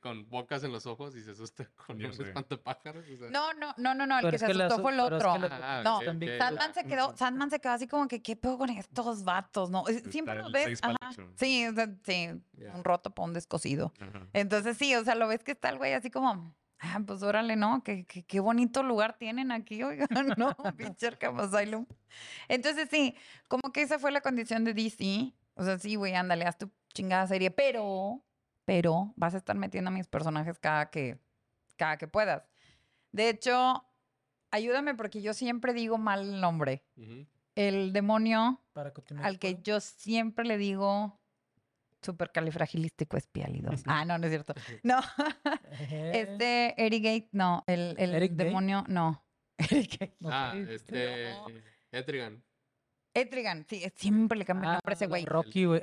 [0.00, 2.22] con bocas en los ojos y se asusta con sé.
[2.24, 3.04] espantapájaros.
[3.08, 3.30] o sea.
[3.30, 5.22] No, no, no, no, no, el Pero que se asustó asu- fue el pero es
[5.22, 5.48] que otro.
[5.62, 6.00] Ah, No.
[6.38, 9.70] Sandman se quedó, Sandman se quedó así como que, ¿qué pedo con estos vatos?
[9.70, 10.78] No, siempre los ves.
[10.82, 10.96] ajá.
[11.36, 12.28] Sí, o sea, sí,
[12.74, 13.92] un roto para un descosido.
[13.98, 14.26] Ajá.
[14.34, 17.56] Entonces sí, o sea, lo ves que está el güey así como, ah, pues órale,
[17.56, 17.82] ¿no?
[17.82, 20.54] Qué, qué, qué bonito lugar tienen aquí, oigan, ¿no?
[20.76, 21.86] Pinche Arkham Asylum.
[22.48, 23.14] Entonces sí,
[23.48, 25.32] como que esa fue la condición de DC.
[25.54, 28.22] O sea, sí, güey, ándale, haz tu chingada serie, pero,
[28.64, 31.18] pero vas a estar metiendo a mis personajes cada que,
[31.76, 32.42] cada que puedas.
[33.12, 33.84] De hecho,
[34.50, 36.84] ayúdame porque yo siempre digo mal el nombre.
[37.54, 38.92] El demonio Para
[39.22, 41.18] al que yo siempre le digo
[42.02, 43.84] supercalifragilístico espialidoso.
[43.86, 44.54] Ah, no, no es cierto.
[44.82, 45.00] No,
[45.90, 48.44] este Erigate, no, el, el Eric Gate.
[48.44, 49.24] demonio, no.
[49.58, 50.16] Erigate.
[50.24, 50.68] Ah, Ok.
[50.70, 51.30] este.
[51.30, 51.46] No.
[51.92, 52.42] Etrigan.
[53.14, 55.24] Etrigan, sí, siempre le cambio el Ah, nombre a ese la güey.
[55.24, 55.82] Rocky, güey.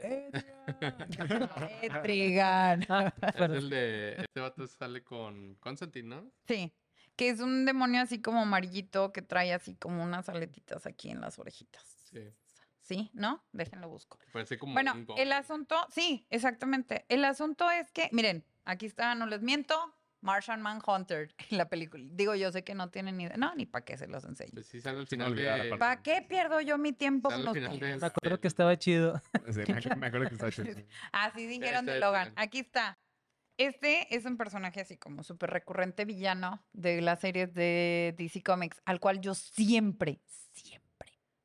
[1.82, 2.86] Etrigan.
[2.90, 4.12] ah, Es el de.
[4.22, 6.32] Este vato sale con Constantine, ¿no?
[6.48, 6.74] Sí,
[7.16, 11.22] que es un demonio así como amarillito que trae así como unas aletitas aquí en
[11.22, 11.84] las orejitas.
[12.12, 12.20] Sí.
[12.84, 13.44] Sí, ¿no?
[13.54, 14.20] Déjenlo busco.
[14.32, 14.74] Parece como.
[14.74, 17.06] Bueno, un el asunto, sí, exactamente.
[17.10, 19.74] El asunto es que, miren, aquí está, no les miento,
[20.20, 22.04] Martian Manhunter en la película.
[22.12, 23.38] Digo, yo sé que no tienen ni idea.
[23.38, 24.52] No, ni para qué se los enseño.
[24.54, 25.76] Pues sí, sale al final de.
[25.80, 27.96] ¿Para qué pierdo yo mi tiempo con al final ustedes?
[27.96, 28.00] de.
[28.02, 29.22] Me acuerdo que estaba chido.
[29.54, 30.82] Sí, me, acu- me acuerdo que está chido.
[31.14, 32.34] Así dijeron de Logan.
[32.36, 32.98] Aquí está.
[33.56, 38.82] Este es un personaje así como súper recurrente villano de las series de DC Comics,
[38.84, 40.20] al cual yo siempre,
[40.54, 40.83] siempre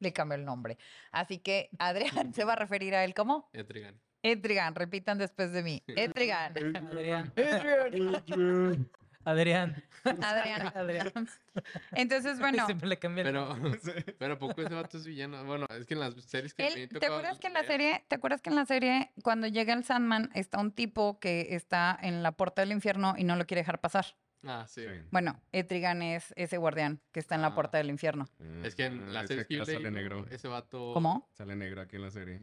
[0.00, 0.78] le cambio el nombre.
[1.10, 4.00] Así que Adrián se va a referir a él como Etrigan.
[4.22, 4.74] Etrigan.
[4.74, 5.82] Repitan después de mí.
[5.86, 6.52] Etrigan.
[6.52, 7.32] Adrián.
[7.36, 8.90] Adrián.
[9.24, 9.84] Adrián.
[10.22, 10.72] Adrián.
[10.74, 11.12] Adrián.
[11.92, 13.56] Entonces, bueno, Siempre le cambia el Pero,
[14.18, 15.44] pero poco ese vato es villano.
[15.44, 18.04] Bueno, es que en las series que él, me ¿te acuerdas que en la serie,
[18.08, 21.98] te acuerdas que en la serie cuando llega el Sandman está un tipo que está
[22.00, 24.06] en la puerta del infierno y no lo quiere dejar pasar?
[24.44, 24.82] Ah, sí.
[24.82, 25.02] Sí.
[25.10, 27.54] Bueno, Etrigan es ese guardián que está en la Ah.
[27.54, 28.26] puerta del infierno.
[28.62, 30.26] Es que en las es series que yo acá sale negro.
[30.30, 30.92] ese vato...
[30.94, 31.28] ¿Cómo?
[31.32, 32.40] Sale negro aquí en la serie.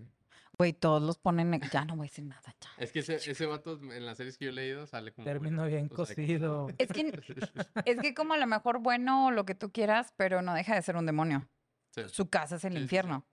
[0.58, 1.50] Güey, todos los ponen.
[1.50, 2.42] ne- Ya no voy a decir nada.
[2.46, 2.70] ya.
[2.78, 5.26] Es que ese, ese vato en las series que yo he leído sale como...
[5.26, 6.68] Término bueno, bien sea, cocido.
[6.78, 7.02] Es que,
[7.86, 10.76] es que como a lo mejor bueno o lo que tú quieras, pero no deja
[10.76, 11.48] de ser un demonio.
[11.92, 12.04] Sí.
[12.08, 12.84] Su casa es el Sí, sí, sí.
[12.84, 13.26] infierno.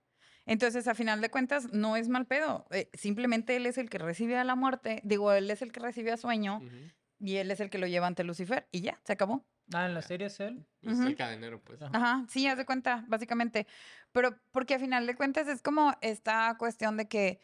[0.45, 2.65] Entonces, a final de cuentas, no es mal pedo.
[2.71, 4.99] eh, simplemente él es el que recibe a la muerte.
[5.05, 6.67] Digo, él es el que recibe a sueño Ujú.
[7.23, 8.67] Y él es el que lo lleva ante Lucifer.
[8.71, 9.45] Y ya, se acabó.
[9.73, 10.65] Ah, en la serie es él.
[10.81, 11.07] Es Ujú.
[11.07, 11.81] el cadenero, pues.
[11.81, 12.25] Ajá.
[12.29, 13.65] Sí, haz de cuenta, básicamente.
[14.11, 17.39] Pero porque a final de cuentas es como esta cuestión de que,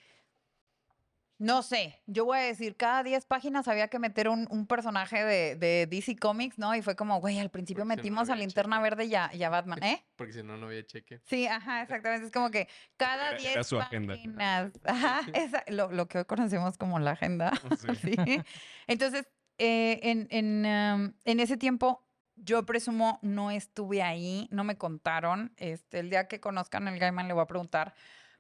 [1.37, 5.23] no sé, yo voy a decir, cada 10 páginas había que meter un, un personaje
[5.23, 6.75] de, de DC Comics, ¿no?
[6.75, 8.83] Y fue como, güey, al principio Porque si no, metimos a Linterna cheque.
[8.83, 10.03] Verde y a, y a Batman, ¿eh?
[10.17, 11.21] Porque si no, no había cheque.
[11.23, 12.25] Sí, ajá, exactamente.
[12.25, 14.15] Es como que cada Era- 10 era su agenda.
[14.15, 17.51] páginas, ajá, esa- lo, lo que hoy conocemos como la agenda.
[17.79, 18.15] Sí.
[18.25, 18.41] Sí.
[18.87, 19.25] Entonces,
[19.59, 22.03] eh, en, en, am, en ese tiempo,
[22.35, 25.53] yo presumo no estuve ahí, no me contaron.
[25.57, 27.93] Este, el día que conozcan el Gaiman le voy a preguntar.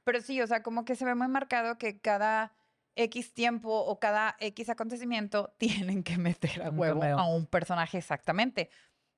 [0.03, 2.53] Pero sí, o sea, como que se ve muy marcado que cada
[2.95, 7.97] X tiempo o cada X acontecimiento tienen que meter a Un huevo a un personaje
[7.97, 8.69] exactamente.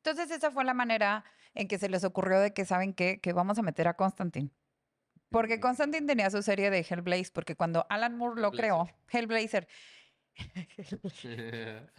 [0.04, 1.24] Entonces, esa fue la manera
[1.54, 3.20] en que se les ocurrió de que, ¿saben qué?
[3.22, 4.50] Que vamos a meter a Constantine.
[5.30, 9.68] Porque Constantine tenía su serie de Hellblaze, porque cuando Alan Moore lo creó, Hellblazer,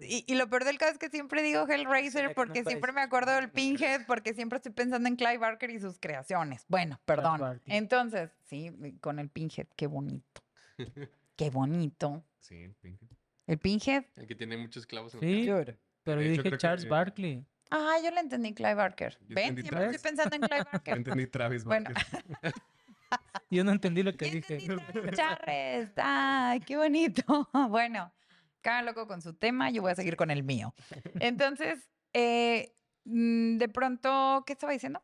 [0.00, 3.32] Y, y lo peor del caso es que siempre digo Hellraiser porque siempre me acuerdo
[3.32, 6.64] del Pinhead, porque siempre estoy pensando en Clive Barker y sus creaciones.
[6.68, 7.40] Bueno, perdón.
[7.40, 7.72] Barker.
[7.74, 8.70] Entonces, sí,
[9.00, 10.40] con el Pinhead, qué bonito.
[11.34, 12.24] Qué bonito.
[12.38, 13.08] Sí, Pinky.
[13.48, 14.04] El Pinhead.
[14.14, 15.76] el que tiene muchos clavos en Sí, Dude.
[16.04, 17.44] pero yo dije Charles que- Barkley.
[17.70, 19.18] Ah, yo le entendí Clive Barker.
[19.28, 19.56] Yo ¿Ven?
[19.56, 20.96] Siempre estoy pensando en Clive Yo Barker.
[20.96, 21.90] entendí Travis Bueno.
[23.50, 24.58] Yo no entendí lo que dije.
[25.14, 25.90] Charres.
[25.96, 27.48] Ay, qué bonito.
[27.68, 28.12] Bueno,
[28.60, 30.74] cada loco con su tema, yo voy a seguir con el mío.
[31.20, 35.02] Entonces, eh, mm, de pronto, ¿qué estaba diciendo?